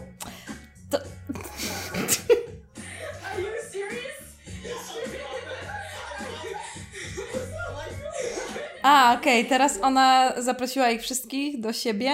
[8.83, 12.13] A, okej, teraz ona zaprosiła ich wszystkich do siebie,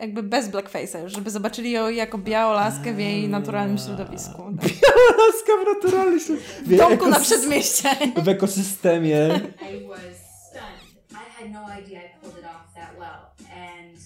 [0.00, 4.42] jakby bez blackface'a już, żeby zobaczyli ją jako białą laskę w jej naturalnym środowisku.
[4.60, 4.70] Tak.
[5.18, 6.20] Laska w naturalnym
[6.66, 7.88] W domku na przedmieście.
[8.16, 9.40] W ekosystemie.
[9.60, 10.23] I was
[11.44, 13.96] had no idea I pulled it off that well, and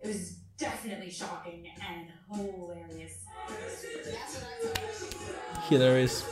[0.00, 3.16] it was definitely shocking and hilarious.
[5.68, 6.24] Hilarious.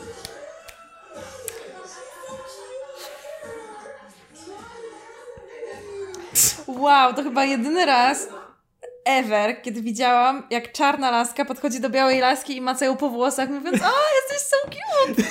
[6.67, 8.29] Wow, to chyba jedyny raz
[9.05, 13.49] ever, kiedy widziałam, jak czarna laska podchodzi do białej laski i maca ją po włosach,
[13.49, 15.23] mówiąc, o, jesteś so cute!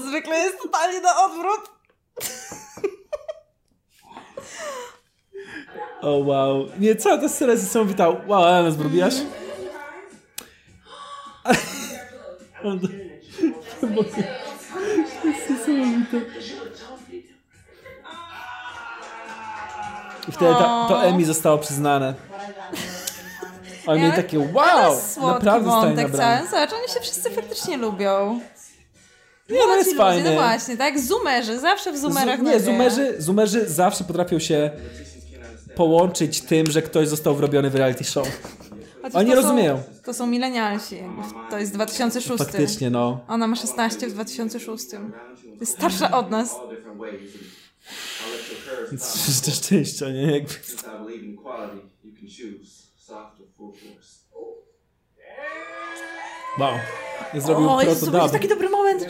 [0.08, 1.70] Zwykle jest totalnie na odwrót.
[6.02, 6.68] O wow.
[6.78, 8.08] Nie, cała ta scena jest niesamowita.
[8.08, 9.14] Wow, ale nas zrobiłaś?
[15.24, 16.20] jest niesamowite.
[20.28, 22.14] I wtedy ta, to Emmy zostało przyznane.
[23.86, 26.46] Oni mieli takie wow, naprawdę wątek cały.
[26.46, 28.40] Zobacz, oni się wszyscy faktycznie lubią.
[29.50, 30.30] Nie, no jest ludzie, fajny.
[30.30, 34.70] No właśnie, tak zoomerzy, zawsze w zoomerach Zu- nie, zoomerzy, zoomerzy zawsze potrafią się
[35.76, 38.28] połączyć tym, że ktoś został wrobiony w reality show.
[39.02, 39.82] Chociaż Oni to są- rozumieją.
[40.04, 40.98] To są milenialsi.
[41.50, 42.38] To jest 2006.
[42.38, 43.20] Faktycznie, no.
[43.28, 44.86] Ona ma 16 w 2006.
[45.60, 46.56] Jest starsza od nas.
[49.28, 50.32] Życzę szczęścia, nie?
[50.32, 50.54] Jakby.
[56.58, 56.78] Wow.
[57.34, 58.32] Nie zrobił O, Jezu, proto będzie dub.
[58.32, 59.02] taki dobry moment.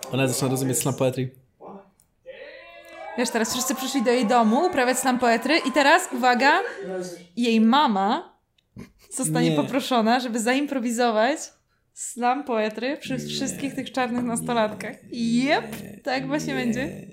[0.00, 0.10] to.
[0.12, 1.30] Ona zaczyna rozumieć slam poetry.
[3.18, 6.60] Wiesz, teraz wszyscy przyszli do jej domu uprawiać slam poetry i teraz, uwaga,
[7.36, 8.38] jej mama
[9.10, 9.56] zostanie Nie.
[9.56, 11.38] poproszona, żeby zaimprowizować
[12.00, 14.96] slam poetry przy wszystkich tych czarnych nastolatkach.
[15.12, 15.64] Jep,
[16.02, 17.06] tak właśnie będzie.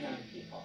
[0.00, 0.58] Young people.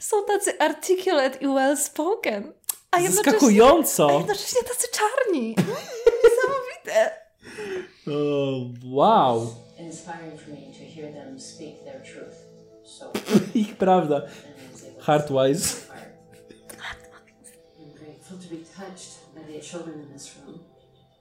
[0.00, 2.52] Są tacy articulate i well spoken.
[2.90, 4.08] A jednocześnie, Zaskakująco.
[4.08, 5.56] a jednocześnie tacy czarni.
[6.24, 7.10] Niesamowite.
[8.84, 9.54] Wow.
[13.54, 14.22] Ich prawda.
[15.00, 15.89] Heartwise.
[18.80, 20.60] Touched by the children in this room.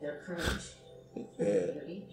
[0.01, 0.65] Their courage,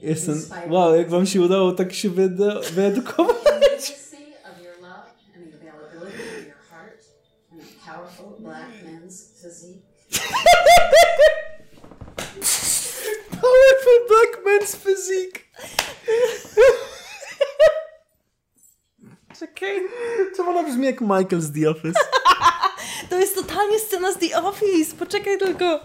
[0.02, 0.34] Jestem.
[0.34, 3.36] inspired Wow, jak wam się udało tak się wyedu- wyedukować.
[3.46, 4.16] immediacy
[4.52, 5.06] of your love
[5.36, 7.04] and the availability of your heart
[7.52, 9.82] and a powerful black man's physique.
[13.30, 15.40] Powerful black man's physique.
[19.38, 19.80] Czekaj.
[20.36, 22.00] Czemu ona brzmi jak Michael z The Office?
[23.10, 24.94] To jest totalnie scena z The Office.
[24.98, 25.80] Poczekaj tylko.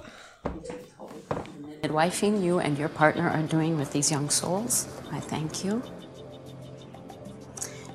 [1.84, 5.82] Midwifing you and your partner are doing with these young souls, I thank you.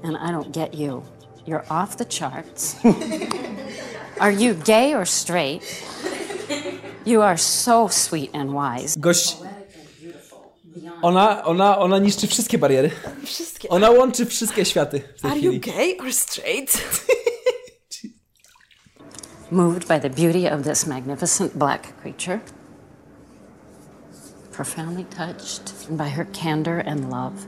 [0.02, 1.02] And I don't get you.
[1.46, 2.76] You're off the charts.
[4.20, 5.62] are you gay or straight?
[7.06, 8.96] You are so sweet and wise.
[9.00, 9.36] Gość...
[11.02, 12.90] Ona, ona, ona niszczy wszystkie bariery.
[13.24, 13.68] Wszystkie.
[13.68, 15.54] Ona łączy wszystkie światy w tej Are chwili.
[15.54, 16.72] you gay or straight?
[19.50, 22.42] Moved by the beauty of this magnificent black creature.
[24.50, 27.46] Profoundly touched by her candor and love.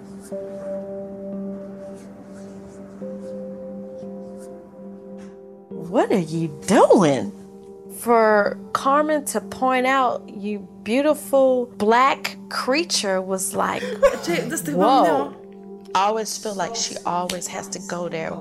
[5.71, 7.33] What are you doing?
[7.99, 13.83] For Carmen to point out you beautiful black creature was like,
[14.69, 15.35] whoa.
[15.95, 18.33] I always feel like she always has to go there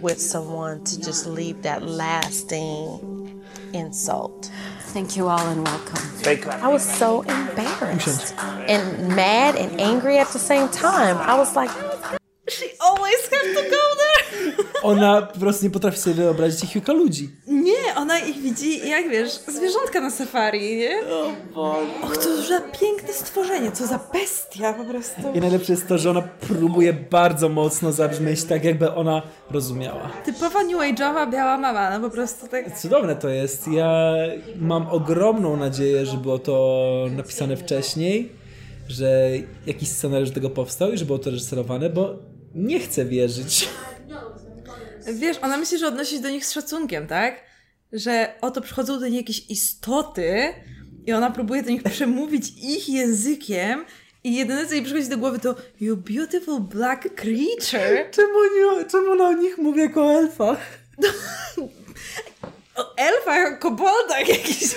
[0.00, 4.50] with someone to just leave that lasting insult.
[4.92, 6.50] Thank you all and welcome.
[6.62, 11.16] I was so embarrassed and mad and angry at the same time.
[11.16, 11.70] I was like,
[12.48, 13.89] She always has to go there.
[14.82, 17.30] Ona po prostu nie potrafi sobie wyobrazić ich jako ludzi.
[17.46, 21.00] Nie, ona ich widzi jak wiesz, zwierzątka na safari, nie?
[21.06, 21.86] O Boże.
[22.02, 25.20] Och, to za piękne stworzenie, co za bestia po prostu.
[25.34, 30.10] I najlepsze jest to, że ona próbuje bardzo mocno zabrzmieć tak, jakby ona rozumiała.
[30.24, 32.78] Typowa new age'owa biała mama, no po prostu tak.
[32.78, 33.68] Cudowne to jest.
[33.68, 34.14] Ja
[34.56, 38.32] mam ogromną nadzieję, że było to napisane wcześniej,
[38.88, 39.30] że
[39.66, 42.14] jakiś scenariusz do tego powstał i że było to reżyserowane, bo
[42.54, 43.68] nie chcę wierzyć.
[45.14, 47.40] Wiesz, ona myśli, że odnosi się do nich z szacunkiem, tak?
[47.92, 50.54] Że oto przychodzą do niej jakieś istoty
[51.06, 53.84] i ona próbuje do nich przemówić ich językiem
[54.24, 58.10] i jedyne, co jej przychodzi do głowy to You beautiful black creature.
[58.16, 58.38] Czemu,
[58.90, 60.58] czemu ona o nich mówi jako o elfach?
[62.76, 64.76] O elfach, o koboldach jakiś.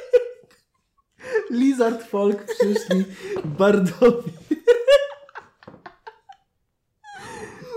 [1.50, 3.04] Lizard folk przyszli.
[3.44, 4.32] Bardowi.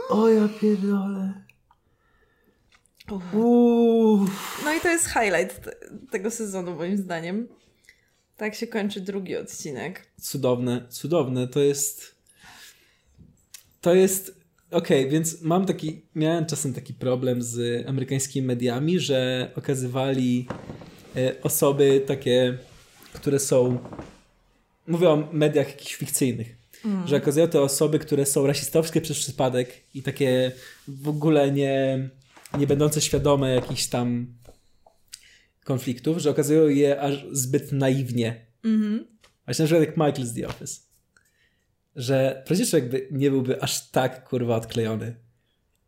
[0.10, 1.45] O ja pierdolę.
[3.12, 4.62] Uff.
[4.66, 5.72] No i to jest highlight te,
[6.12, 7.48] tego sezonu moim zdaniem.
[8.38, 10.08] Tak się kończy drugi odcinek.
[10.22, 11.48] Cudowne, cudowne.
[11.48, 12.16] To jest.
[13.82, 14.36] To jest.
[14.72, 16.02] Okej, okay, więc mam taki.
[16.16, 20.48] Miałem czasem taki problem z amerykańskimi mediami, że okazywali
[21.16, 22.58] e, osoby takie,
[23.14, 23.80] które są.
[24.88, 26.56] Mówię o mediach jakichś fikcyjnych.
[26.86, 27.08] Mm.
[27.08, 30.52] Że okazują te osoby, które są rasistowskie przez przypadek i takie
[30.88, 32.10] w ogóle nie,
[32.58, 34.28] nie będące świadome jakichś tam
[35.64, 38.46] konfliktów, że okazują je aż zbyt naiwnie.
[38.64, 39.08] Mhm.
[39.46, 40.82] Właśnie na przykład jak Michael z The Office.
[41.96, 45.16] Że przecież jakby nie byłby aż tak kurwa odklejony.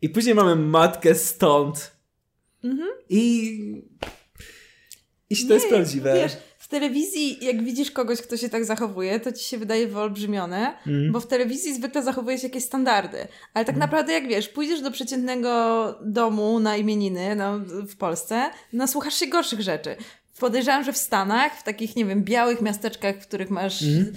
[0.01, 1.91] I później mamy matkę stąd.
[2.63, 2.89] Mhm.
[3.09, 3.51] I...
[5.29, 6.13] I to jest prawdziwe.
[6.13, 6.38] Wiesz,
[6.68, 11.11] w telewizji, jak widzisz kogoś, kto się tak zachowuje, to ci się wydaje wyolbrzymione, Mhm.
[11.11, 13.27] bo w telewizji zwykle zachowuje się jakieś standardy.
[13.53, 15.52] Ale tak naprawdę, jak wiesz, pójdziesz do przeciętnego
[16.02, 19.95] domu na imieniny no, w Polsce, nasłuchasz się gorszych rzeczy.
[20.39, 24.14] Podejrzewam, że w Stanach, w takich, nie wiem, białych miasteczkach, w których masz Mhm.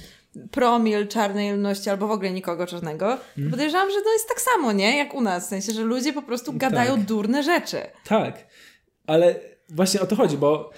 [0.50, 3.50] promil czarnej ludności albo w ogóle nikogo czarnego, Mhm.
[3.50, 4.96] podejrzewam, że to jest tak samo, nie?
[4.98, 5.46] Jak u nas.
[5.46, 7.04] W sensie, że ludzie po prostu gadają Tak.
[7.04, 7.78] durne rzeczy.
[8.04, 8.46] Tak,
[9.06, 9.34] ale
[9.68, 10.70] właśnie o to chodzi, bo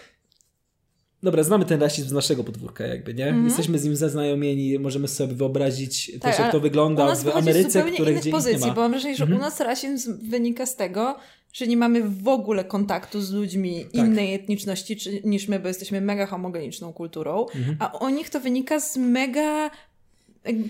[1.23, 3.27] dobra, znamy ten rasizm z naszego podwórka jakby, nie?
[3.27, 3.44] Mhm.
[3.47, 8.31] Jesteśmy z nim zaznajomieni, możemy sobie wyobrazić też jak to wygląda w Ameryce, której gdzie
[8.31, 8.74] pozycji, nie ma.
[8.74, 9.40] bo mam wrażenie, że Mhm.
[9.40, 11.16] u nas rasizm wynika z tego,
[11.53, 13.94] że nie mamy w ogóle kontaktu z ludźmi Tak.
[13.94, 17.77] innej etniczności czy, niż my, bo jesteśmy mega homogeniczną kulturą, Mhm.
[17.81, 19.70] a u nich to wynika z mega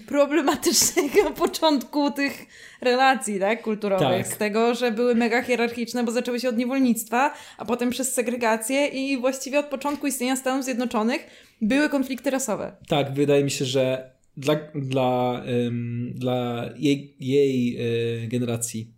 [0.06, 2.46] problematycznego początku tych
[2.80, 4.26] relacji tak, kulturowych.
[4.26, 4.34] Tak.
[4.34, 8.86] Z tego, że były mega hierarchiczne, bo zaczęły się od niewolnictwa, a potem przez segregację
[8.86, 11.26] i właściwie od początku istnienia Stanów Zjednoczonych
[11.60, 12.76] były konflikty rasowe.
[12.88, 17.76] Tak, wydaje mi się, że dla, dla, ym, dla jej, jej
[18.24, 18.94] y, generacji,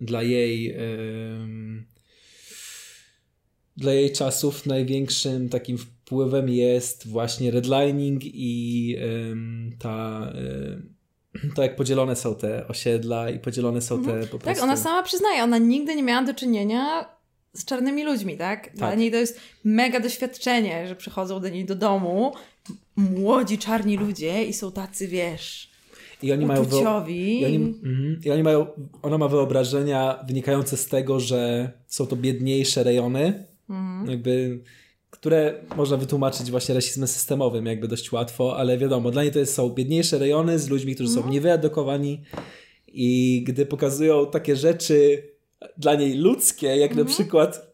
[0.00, 1.86] dla jej ym,
[3.76, 5.78] dla jej czasów największym takim
[6.10, 8.96] wpływem jest właśnie redlining i
[9.78, 10.32] ta,
[11.54, 14.38] to jak podzielone są te osiedla i podzielone są te po prostu...
[14.38, 17.08] Tak, ona sama przyznaje, ona nigdy nie miała do czynienia
[17.52, 18.70] z czarnymi ludźmi, tak?
[18.74, 18.98] Dla Tak.
[18.98, 22.32] niej to jest mega doświadczenie, że przychodzą do niej do domu
[22.96, 25.70] młodzi czarni ludzie i są tacy, wiesz,
[26.22, 26.64] I oni mają.
[27.08, 28.20] I oni, mhm.
[28.24, 28.66] I oni mają.
[29.02, 34.10] Ona ma wyobrażenia wynikające z tego, że są to biedniejsze rejony, Mhm.
[34.10, 34.60] jakby,
[35.10, 39.54] które można wytłumaczyć właśnie rasizmem systemowym, jakby dość łatwo, ale wiadomo, dla niej to jest,
[39.54, 41.26] są biedniejsze rejony z ludźmi, którzy Mhm.
[41.26, 42.22] są niewyedukowani
[42.88, 45.22] i gdy pokazują takie rzeczy
[45.78, 47.08] dla niej ludzkie, jak Mhm.
[47.08, 47.70] na przykład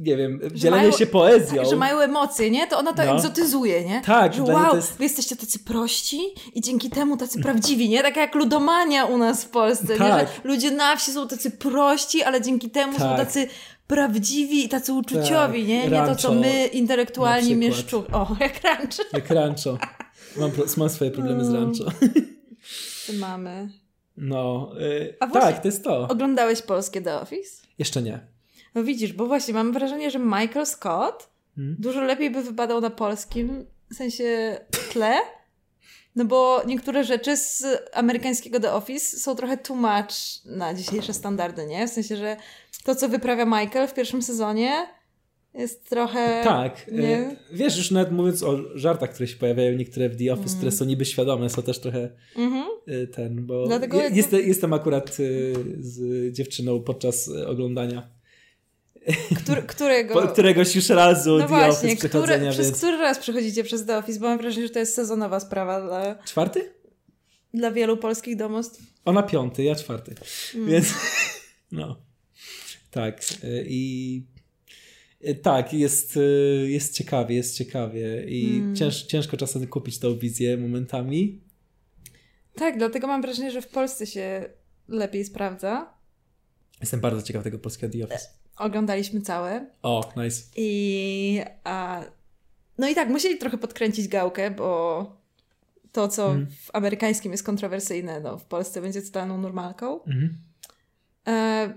[0.00, 1.56] nie wiem, dzielenie się poezją.
[1.62, 2.66] Tak, że mają emocje, nie?
[2.66, 3.14] To ona to No.
[3.14, 4.02] egzotyzuje, nie?
[4.04, 6.20] Tak, że wow, jest- wy jesteście tacy prości
[6.54, 8.02] i dzięki temu tacy prawdziwi, nie?
[8.02, 9.98] Tak jak ludomania u nas w Polsce, nie?
[9.98, 10.28] Tak.
[10.44, 13.16] Że ludzie na wsi są tacy prości, ale dzięki temu są Tak.
[13.16, 13.48] tacy
[13.86, 15.68] prawdziwi i tacy uczuciowi, Tak.
[15.68, 15.88] nie?
[15.88, 18.04] Nie to, co Rancho my intelektualni mieszczu...
[18.12, 19.02] O, jak rancho.
[19.12, 19.78] Jak rancho.
[20.36, 21.84] Mam, mam swoje problemy z rancho.
[23.06, 23.68] Co mamy?
[24.16, 26.08] No, y, właśnie- tak, to jest to.
[26.08, 27.62] Oglądałeś polskie The Office?
[27.78, 28.20] Jeszcze nie.
[28.74, 31.76] No widzisz, bo właśnie mam wrażenie, że Michael Scott Hmm?
[31.78, 34.58] dużo lepiej by wypadał na polskim w sensie
[34.92, 35.14] tle.
[36.16, 41.66] No bo niektóre rzeczy z amerykańskiego The Office są trochę too much na dzisiejsze standardy,
[41.66, 41.88] nie?
[41.88, 42.36] W sensie, że
[42.84, 44.86] to, co wyprawia Michael w pierwszym sezonie
[45.54, 46.40] jest trochę...
[46.44, 46.86] Tak.
[46.92, 47.20] Nie?
[47.30, 50.56] y, Wiesz, już nawet mówiąc o żartach, które się pojawiają, niektóre w The Office, Mm.
[50.58, 52.64] które są niby świadome, są też trochę Mhm.
[52.88, 58.15] y, ten, bo Dlatego je, jakby- jest, jestem akurat y, z dziewczyną podczas oglądania
[59.42, 60.14] Który, którego...
[60.14, 62.78] po, któregoś już razu No The właśnie, Office przechodzenia, przez więc...
[62.78, 64.20] który raz przechodzicie przez The Office?
[64.20, 66.72] Bo mam wrażenie, że to jest sezonowa sprawa dla, Czwarty?
[67.54, 68.82] dla wielu polskich domostw.
[69.04, 70.14] Ona piąty, ja czwarty.
[70.54, 70.68] Mm.
[70.68, 70.94] Więc
[71.72, 72.02] no.
[72.90, 73.20] Tak.
[73.44, 74.22] y, I
[75.28, 78.24] y, tak, jest, y, jest ciekawie, jest ciekawie.
[78.28, 78.76] I Mm.
[78.76, 81.40] cięż, ciężko czasem kupić tą wizję momentami.
[82.54, 84.48] Tak, dlatego mam wrażenie, że w Polsce się
[84.88, 85.94] lepiej sprawdza.
[86.80, 88.45] Jestem bardzo ciekaw tego polskiego The Office.
[88.56, 89.66] Oglądaliśmy całe.
[89.82, 90.42] O, nice.
[90.56, 91.40] I.
[91.64, 92.02] A,
[92.78, 95.16] no i tak, musieli trochę podkręcić gałkę, bo
[95.92, 96.46] to, co Mhm.
[96.46, 100.02] w amerykańskim jest kontrowersyjne, no w Polsce będzie totalną normalką.
[100.02, 100.38] Mhm.
[101.28, 101.72] E,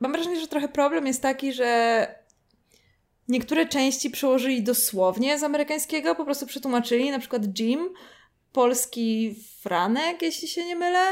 [0.00, 2.06] mam wrażenie, że trochę problem jest taki, że
[3.28, 7.88] niektóre części przełożyli dosłownie z amerykańskiego, po prostu przetłumaczyli, na przykład Jim,
[8.52, 11.06] polski Franek, jeśli się nie mylę.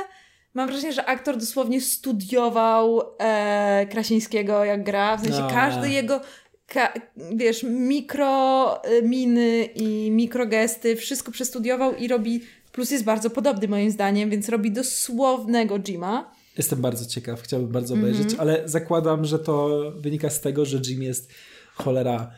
[0.55, 5.51] Mam wrażenie, że aktor dosłownie studiował e, Krasińskiego, jak gra, w sensie A.
[5.51, 6.21] każdy jego
[6.67, 6.93] ka,
[7.35, 12.41] wiesz, mikro e, miny i mikrogesty, wszystko przestudiował i robi,
[12.73, 16.31] plus jest bardzo podobny moim zdaniem, więc robi dosłownego Jima.
[16.59, 18.13] Jestem bardzo ciekaw, chciałbym bardzo Mhm.
[18.15, 21.33] obejrzeć, ale zakładam, że to wynika z tego, że Jim jest
[21.75, 22.31] cholera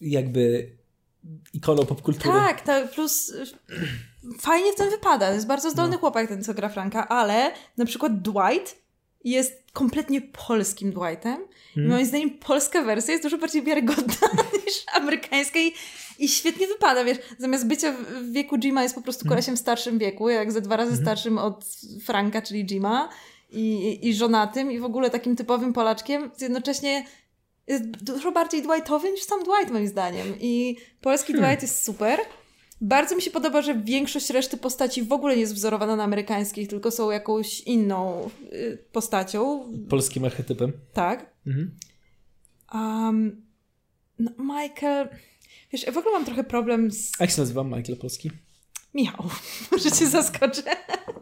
[0.00, 0.70] jakby
[1.52, 2.34] ikoną popkultury.
[2.38, 3.44] Tak, tak, plus y,
[4.40, 5.30] fajnie w tym wypada.
[5.34, 5.98] jest bardzo zdolny No.
[5.98, 8.76] chłopak ten, co gra Franka, ale na przykład Dwight
[9.24, 11.36] jest kompletnie polskim Dwightem.
[11.76, 11.88] I Mhm.
[11.88, 14.28] moim zdaniem polska wersja jest dużo bardziej wiarygodna
[14.66, 15.72] niż amerykańska i,
[16.18, 19.28] i świetnie wypada, wiesz, zamiast bycia w- wieku Jima jest po prostu Mhm.
[19.28, 21.06] kolesiem w starszym wieku, jak ze dwa razy Mhm.
[21.06, 21.64] starszym od
[22.04, 23.08] Franka, czyli Jima
[23.50, 27.04] i, i żonatym i w ogóle takim typowym Polaczkiem, jednocześnie
[27.66, 31.50] jest dużo bardziej Dwightowy niż sam Dwight moim zdaniem i polski Hmm.
[31.50, 32.18] Dwight jest super.
[32.80, 36.68] Bardzo mi się podoba, że większość reszty postaci w ogóle nie jest wzorowana na amerykańskich,
[36.68, 39.72] tylko są jakąś inną y, postacią.
[39.88, 40.72] Polskim archetypem.
[40.92, 41.30] Tak.
[41.46, 41.76] Mhm.
[42.74, 43.46] Um,
[44.18, 45.08] no, Michael.
[45.72, 47.12] Wiesz, ja w ogóle mam trochę problem z.
[47.18, 48.30] A jak się nazywa Michael Polski?
[48.94, 49.26] Michał.
[49.72, 50.62] Może cię zaskoczę.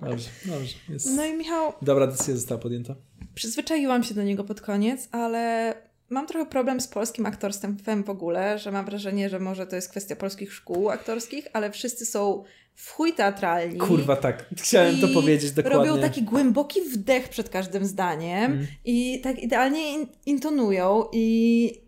[0.00, 0.74] Dobrze, dobrze.
[0.88, 1.06] Jest...
[1.16, 1.72] No i Michał.
[1.82, 2.94] Dobra decyzja została podjęta.
[3.34, 5.74] Przyzwyczaiłam się do niego pod koniec, ale
[6.10, 9.88] mam trochę problem z polskim aktorstwem w ogóle, że mam wrażenie, że może to jest
[9.90, 12.44] kwestia polskich szkół aktorskich, ale wszyscy są
[12.74, 13.78] w chuj teatralni.
[13.78, 14.44] Kurwa, tak.
[14.58, 15.78] Chciałem to powiedzieć dokładnie.
[15.78, 18.66] Robią taki głęboki wdech przed każdym zdaniem Mm.
[18.84, 21.83] i tak idealnie in- intonują i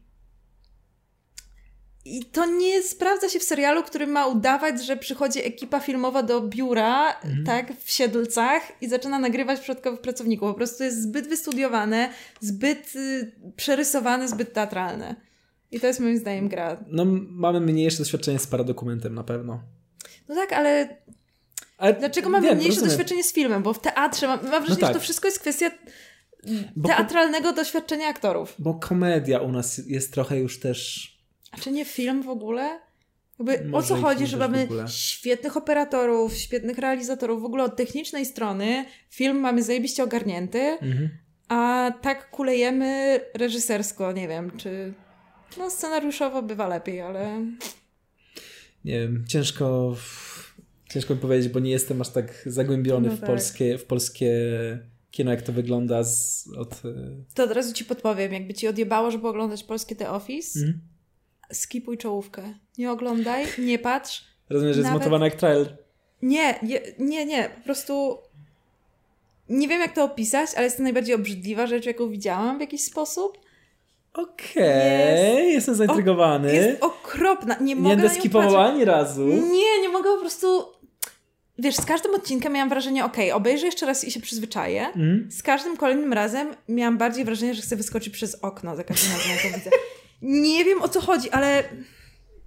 [2.06, 6.40] i to nie sprawdza się w serialu, który ma udawać, że przychodzi ekipa filmowa do
[6.40, 7.44] biura, Mhm.
[7.46, 10.48] tak, w Siedlcach i zaczyna nagrywać przypadkowych pracowników.
[10.48, 12.08] Po prostu jest zbyt wystudiowane,
[12.40, 15.14] zbyt y, przerysowane, zbyt teatralne.
[15.70, 16.84] I to jest moim zdaniem gra.
[16.86, 19.60] No, mamy mniejsze doświadczenie z paradokumentem na pewno.
[20.28, 20.96] No tak, ale
[21.78, 22.88] Ale dlaczego mamy mniejsze rozumiem.
[22.90, 23.62] doświadczenie z filmem?
[23.62, 24.88] Bo w teatrze mam, mam wrażenie, tak.
[24.88, 25.70] że to wszystko jest kwestia
[26.76, 28.54] Bo- teatralnego doświadczenia aktorów.
[28.58, 31.15] Bo komedia u nas jest trochę już też...
[31.56, 32.80] A czy nie film w ogóle?
[33.38, 38.26] Jakby o co chodzi, że w mamy świetnych operatorów, świetnych realizatorów, w ogóle od technicznej
[38.26, 41.08] strony film mamy zajebiście ogarnięty, Mhm.
[41.48, 44.94] a tak kulejemy reżysersko, nie wiem, czy
[45.58, 47.40] no scenariuszowo bywa lepiej, ale
[48.84, 49.96] Nie wiem, ciężko...
[50.90, 53.28] Ciężko mi powiedzieć, bo nie jestem aż tak zagłębiony No w, tak.
[53.28, 54.30] polskie, w polskie
[55.10, 56.72] kino, jak to wygląda z, od...
[56.84, 60.80] e, to od razu ci podpowiem, jakby ci odjebało, żeby oglądać polskie The Office, Mhm.
[61.52, 62.42] Skipuj czołówkę.
[62.78, 64.24] Nie oglądaj, nie patrz.
[64.50, 65.76] Rozumiem, że jest Nawet- zmontowany jak trailer.
[66.22, 68.18] Nie, nie, nie, nie, po prostu
[69.48, 72.84] nie wiem jak to opisać, ale jest to najbardziej obrzydliwa rzecz, jaką widziałam w jakiś
[72.84, 73.38] sposób.
[74.14, 76.54] Okej, jestem zaintrygowany.
[76.54, 78.72] Jest okropna, nie nie mogę będę na nią skipował patrzeć.
[78.74, 79.26] ani razu.
[79.26, 80.64] Nie, nie mogę po prostu...
[81.58, 84.86] wiesz, z każdym odcinkiem miałam wrażenie, okej, obejrzę jeszcze raz i się przyzwyczaję.
[84.86, 85.28] Mhm.
[85.30, 89.30] Z każdym kolejnym razem miałam bardziej wrażenie, że chcę wyskoczyć przez okno za każdym razem,
[89.32, 89.70] jak to widzę.
[90.28, 91.64] Nie wiem o co chodzi, ale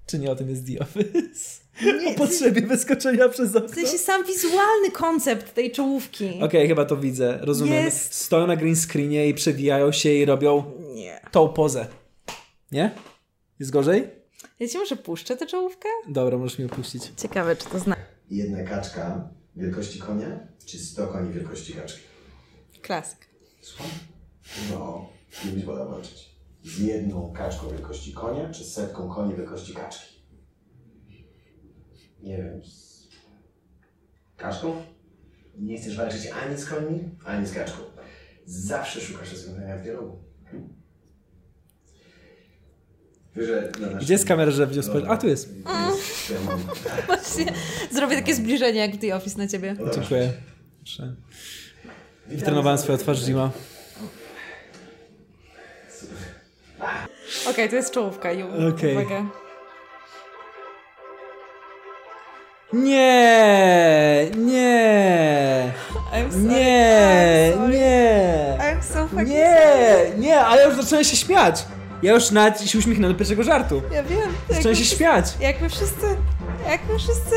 [0.06, 1.60] Czy nie o tym jest The Office?
[2.07, 3.69] o potrzebie wyskoczenia przez okno.
[3.69, 6.39] w sensie sam wizualny koncept tej czołówki.
[6.43, 7.85] Okej, chyba to widzę, rozumiem.
[7.85, 11.22] Jest- Stoją na green screenie i przewijają się i robią Nie.
[11.31, 11.88] tą pozę.
[12.72, 12.91] Nie?
[13.60, 14.07] Jest gorzej?
[14.60, 15.89] Ja ci może puszczę tę czołówkę?
[16.07, 17.03] Dobra, możesz mi opuścić.
[17.18, 17.95] Ciekawe, czy to zna.
[18.31, 21.99] Jedna kaczka wielkości konia, czy 100 koni wielkości kaczki?
[22.81, 23.18] Klasyk.
[23.61, 23.88] Słucham?
[24.72, 25.10] No,
[25.45, 26.28] nie być woda walczyć.
[26.64, 30.15] Z jedną kaczką wielkości konia, czy z setką koni wielkości kaczki?
[32.23, 32.64] Nie wiem.
[32.64, 33.07] Z
[34.38, 34.76] kaczką?
[35.57, 37.77] Nie chcesz walczyć ani z końmi, ani z kaczką.
[38.45, 40.19] Zawsze szukasz rozwiązania w dialogu.
[43.36, 45.10] Wiesz, że na naszym- Gdzie jest kamera, że widział Dobra.
[45.11, 45.49] A, tu jest.
[45.64, 45.94] Mam-
[47.07, 47.45] Właśnie
[47.91, 49.76] zrobię takie zbliżenie jak w The Office na ciebie.
[49.95, 50.34] Dziękuję.
[50.77, 51.15] Proszę.
[52.27, 53.52] Wytrenowałem swoją twarz Jima.
[57.49, 58.30] Okej, to jest czołówka.
[58.76, 58.97] Okej.
[58.97, 59.23] Uwaga.
[62.73, 65.72] Nie, nie,
[66.14, 66.43] I'm sorry.
[66.43, 67.77] nie, I'm sorry.
[67.77, 69.57] nie, I'm so fucking nie,
[69.93, 70.14] sorry.
[70.18, 71.65] nie, ale już zacząłem się śmiać.
[72.03, 73.81] Ja już nawet się uśmiechnąłem do pierwszego żartu.
[73.91, 74.19] Ja wiem.
[74.49, 75.26] Zacząłem się wszyscy- śmiać.
[75.39, 76.18] Jak my wszyscy.
[76.69, 77.35] Jak my wszyscy.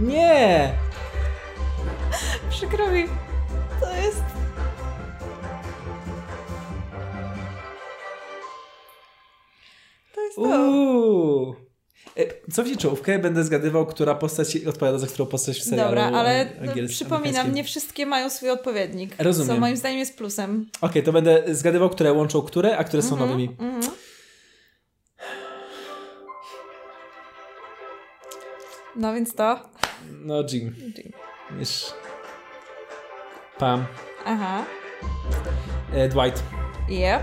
[0.00, 0.72] Nie.
[2.50, 3.04] Przykro mi.
[3.80, 4.22] To jest.
[10.24, 10.42] Jest to.
[10.42, 11.54] Uuu.
[12.16, 13.18] E, Co w czołówkę?
[13.18, 17.64] Będę zgadywał, która postać odpowiada za którą postać w serialu Dobra, ale no, przypominam, nie
[17.64, 19.14] wszystkie mają swój odpowiednik.
[19.18, 19.54] Rozumiem.
[19.54, 20.66] Co moim zdaniem jest plusem.
[20.80, 23.56] Okej, to będę zgadywał, które łączą które, a które są Mhm, nowymi.
[23.60, 23.82] mhm.
[28.96, 29.60] No więc to.
[30.10, 30.74] No, Jim.
[30.98, 31.12] Jim.
[31.58, 31.92] Wiesz.
[33.58, 33.86] Pam.
[34.24, 34.64] Aha.
[35.92, 36.42] E, Dwight.
[36.88, 37.22] Yep.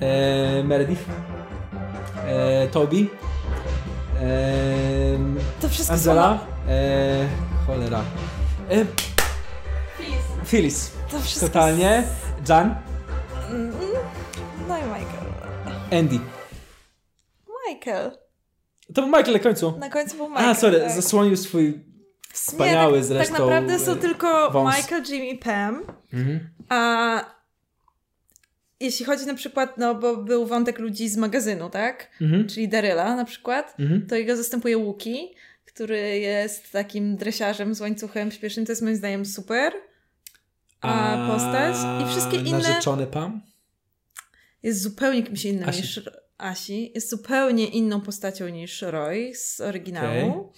[0.00, 1.02] E, Meredith.
[2.26, 3.06] E, Toby.
[4.20, 5.18] E,
[5.60, 6.38] To wszystko Angela.
[6.68, 7.28] E,
[7.66, 8.04] cholera.
[8.70, 8.84] E.
[10.44, 10.92] Phyllis.
[11.10, 12.02] To wszystko Totalnie.
[12.48, 12.74] Jan.
[13.50, 13.72] Mm,
[14.68, 15.28] No i Michael.
[16.00, 16.20] Andy.
[17.68, 18.10] Michael.
[18.94, 19.78] To był Michael na końcu.
[19.78, 20.50] Na końcu był Michael.
[20.50, 20.92] A, sorry, tak.
[20.92, 21.84] zasłonił swój
[22.32, 24.76] wspaniały nie, tak, zresztą Tak naprawdę są e, tylko wąs.
[24.76, 25.82] Michael, Jim i Pam.
[26.12, 26.50] Mhm.
[26.68, 27.37] A
[28.80, 32.10] jeśli chodzi na przykład, no bo był wątek ludzi z magazynu, tak?
[32.20, 32.48] Mhm.
[32.48, 34.06] Czyli Daryla na przykład, Mhm.
[34.06, 35.34] to jego zastępuje Łuki,
[35.64, 38.66] który jest takim dresiarzem z łańcuchem śpiesznym.
[38.66, 39.72] To jest moim zdaniem super.
[40.80, 41.76] A, postać.
[42.04, 43.40] I wszystkie inne Narzeczony Pam?
[44.62, 45.80] jest zupełnie kimś innym Asi.
[45.80, 46.00] niż
[46.38, 46.92] Asi.
[46.94, 50.30] Jest zupełnie inną postacią niż Roy z oryginału.
[50.30, 50.52] Okej.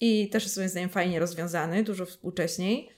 [0.00, 2.88] I też jest moim zdaniem fajnie rozwiązany, dużo współcześniej.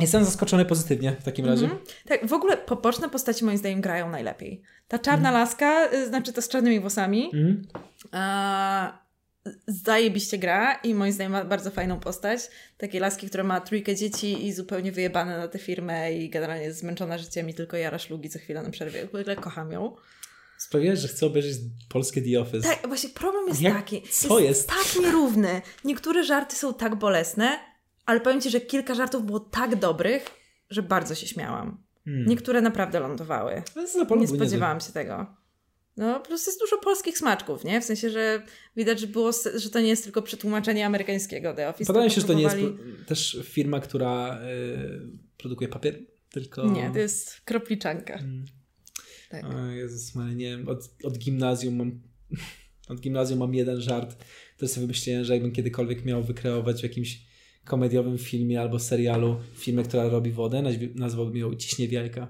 [0.00, 1.64] Jestem zaskoczony pozytywnie w takim razie.
[1.64, 1.82] Mhm.
[2.08, 4.62] Tak, w ogóle poboczne postaci moim zdaniem grają najlepiej.
[4.88, 5.34] Ta czarna Mhm.
[5.34, 7.66] laska, y, znaczy ta z czarnymi włosami, Mhm.
[8.12, 9.02] a,
[9.66, 12.40] zajebiście gra i moim zdaniem ma bardzo fajną postać.
[12.78, 16.78] Takiej laski, która ma trójkę dzieci i zupełnie wyjebane na tę firmę i generalnie jest
[16.78, 19.06] zmęczona życiem i tylko jara szlugi co chwilę na przerwie.
[19.06, 19.96] W ogóle kocham ją.
[20.58, 21.56] Sprawiłeś, że chcę obejrzeć
[21.88, 22.68] polskie The Office.
[22.68, 24.02] Tak, właśnie problem jest Jak- taki.
[24.10, 24.68] co jest?
[24.68, 25.62] tak nierówny.
[25.84, 27.58] Niektóre żarty są tak bolesne,
[28.06, 30.26] ale powiem Ci, że kilka żartów było tak dobrych,
[30.70, 31.82] że bardzo się śmiałam.
[32.04, 32.26] Hmm.
[32.26, 33.62] Niektóre naprawdę lądowały.
[34.18, 35.42] Nie spodziewałam się tego.
[35.96, 37.80] No, prostu jest dużo polskich smaczków, nie?
[37.80, 38.42] W sensie, że
[38.76, 41.92] widać, że, było, że to nie jest tylko przetłumaczenie amerykańskiego The Office.
[41.92, 42.56] Wydaje mi się, że to nie jest
[43.06, 45.00] też firma, która y,
[45.38, 45.98] produkuje papier,
[46.30, 46.70] tylko...
[46.70, 48.18] Nie, to jest kropliczanka.
[49.30, 49.44] Tak.
[49.44, 52.00] O Jezus, Maria, nie wiem, od, od gimnazjum mam...
[52.88, 54.24] Od gimnazjum mam jeden żart,
[54.56, 57.20] to sobie wymyśliłem, że jakbym kiedykolwiek miał wykreować w jakimś
[57.64, 60.62] komediowym filmie albo serialu firmę, która robi wodę,
[60.94, 62.28] nazwałbym ją Ciśnie Jajka.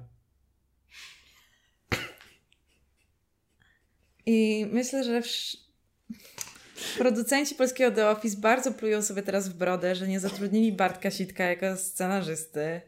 [4.26, 5.22] I myślę, że
[6.98, 11.44] producenci polskiego The Office bardzo plują sobie teraz w brodę, że nie zatrudnili Bartka Sitka
[11.44, 12.80] jako scenarzysty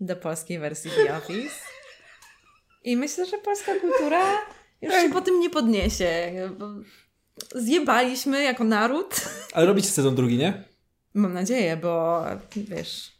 [0.00, 1.54] do polskiej wersji The Office.
[2.84, 4.38] I myślę, że polska kultura
[4.82, 6.32] już się po tym nie podniesie.
[7.54, 9.20] Zjebaliśmy jako naród.
[9.52, 10.69] Ale robicie sezon drugi, nie?
[11.14, 12.24] Mam nadzieję, bo
[12.56, 13.12] wiesz...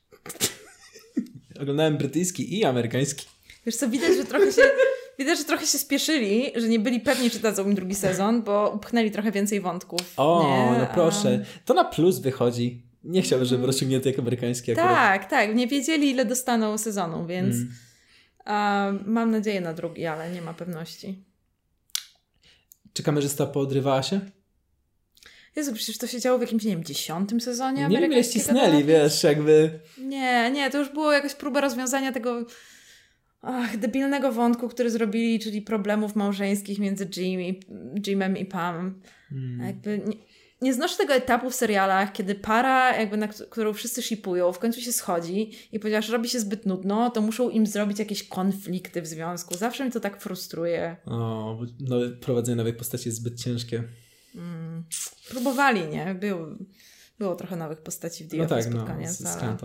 [1.60, 3.26] Oglądałem brytyjski i amerykański.
[3.66, 4.62] Wiesz co, widać, że trochę się...
[5.18, 8.70] Widać, że trochę się spieszyli, że nie byli pewni, czy dadzą im drugi sezon, bo
[8.74, 10.00] upchnęli trochę więcej wątków.
[10.16, 10.42] O,
[10.72, 10.78] nie?
[10.78, 11.44] no proszę.
[11.64, 12.82] To na plus wychodzi.
[13.04, 14.88] Nie chciałbym, żeby rozciągnięty jak amerykański akurat.
[14.88, 15.54] Tak, tak.
[15.54, 17.72] Nie wiedzieli, ile dostaną sezonu, więc Mm.
[18.44, 21.24] a, mam nadzieję na drugi, ale nie ma pewności.
[22.92, 24.20] Czy kamerzysta podrywała się?
[25.56, 28.84] Jezu, przecież to się działo w jakimś, nie wiem, dziesiątym sezonie Nie wiem, ile ścisnęli,
[28.84, 29.80] wiesz, jakby...
[29.98, 32.46] Nie, nie, to już było jakaś próba rozwiązania tego
[33.42, 37.60] ach, debilnego wątku, który zrobili, czyli problemów małżeńskich między Jim i,
[38.06, 39.00] Jimem i Pam.
[39.30, 39.66] Hmm.
[39.66, 40.16] Jakby nie,
[40.62, 44.58] nie znoszę tego etapu w serialach, kiedy para, jakby na kt- którą wszyscy shipują, w
[44.58, 49.02] końcu się schodzi i ponieważ robi się zbyt nudno, to muszą im zrobić jakieś konflikty
[49.02, 49.54] w związku.
[49.54, 50.96] Zawsze mnie to tak frustruje.
[51.06, 53.82] O, nowe, prowadzenie nowej postaci jest zbyt ciężkie.
[54.34, 54.84] Mm.
[55.30, 56.14] Próbowali, nie?
[56.14, 56.46] Było,
[57.18, 59.56] było trochę nowych postaci w The No Office tak, pod no, koniec, z, ale...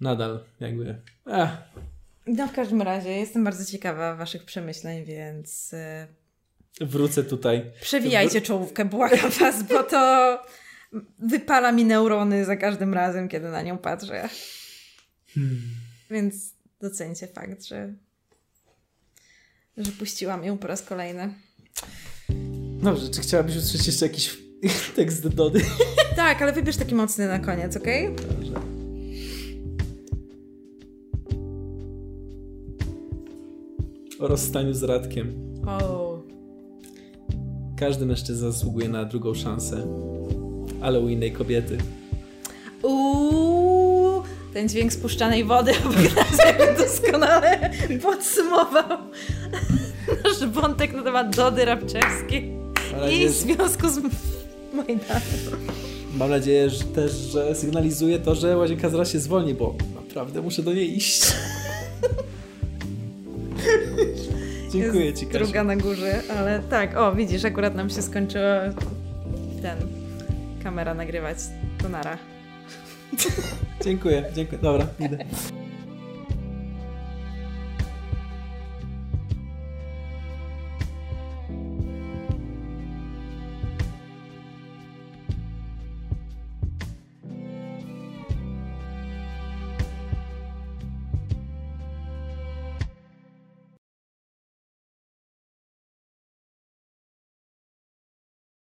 [0.00, 1.02] Nadal, jakby...
[1.26, 1.50] Ech,
[2.26, 6.06] No w każdym razie jestem bardzo ciekawa waszych przemyśleń, więc y,
[6.80, 7.72] wrócę tutaj.
[7.80, 10.42] przewijajcie czołówkę, błagam was, bo to
[11.18, 14.28] wypala mi neurony za każdym razem, kiedy na nią patrzę.
[15.34, 15.62] Hmm.
[16.10, 17.94] Więc docencie fakt, że,
[19.76, 21.34] że puściłam ją po raz kolejny.
[22.84, 24.38] Dobrze, czy chciałabyś usłyszeć jeszcze jakiś
[24.96, 25.60] tekst do Dody?
[26.16, 28.08] Tak, ale wybierz taki mocny na koniec, okej?
[28.14, 28.54] Dobrze.
[34.20, 35.34] O rozstaniu z Radkiem.
[35.66, 36.22] O.
[37.78, 39.86] Każdy mężczyzna zasługuje na drugą szansę.
[40.82, 41.78] Ale u innej kobiety.
[42.82, 44.22] Uuu,
[44.54, 47.70] ten dźwięk spuszczanej wody obok doskonale
[48.02, 48.98] podsumował
[50.24, 52.53] nasz wątek na temat Dody Rabczewskiej
[53.04, 53.98] Ale i jest- związku z
[54.76, 55.22] Majdanem.
[56.14, 60.62] Mam nadzieję że też, że sygnalizuje to, że łazienka zaraz się zwolni, bo naprawdę muszę
[60.62, 61.22] do niej iść.
[64.72, 65.44] Dziękuję Jest Ci, Kasiu.
[65.44, 68.60] Druga na górze, ale tak, o widzisz, akurat nam się skończyła
[69.62, 69.78] ten,
[70.62, 71.38] kamera nagrywać.
[71.82, 72.18] To nara.
[73.84, 74.58] Dziękuję, dziękuję.
[74.62, 75.18] Dobra, idę.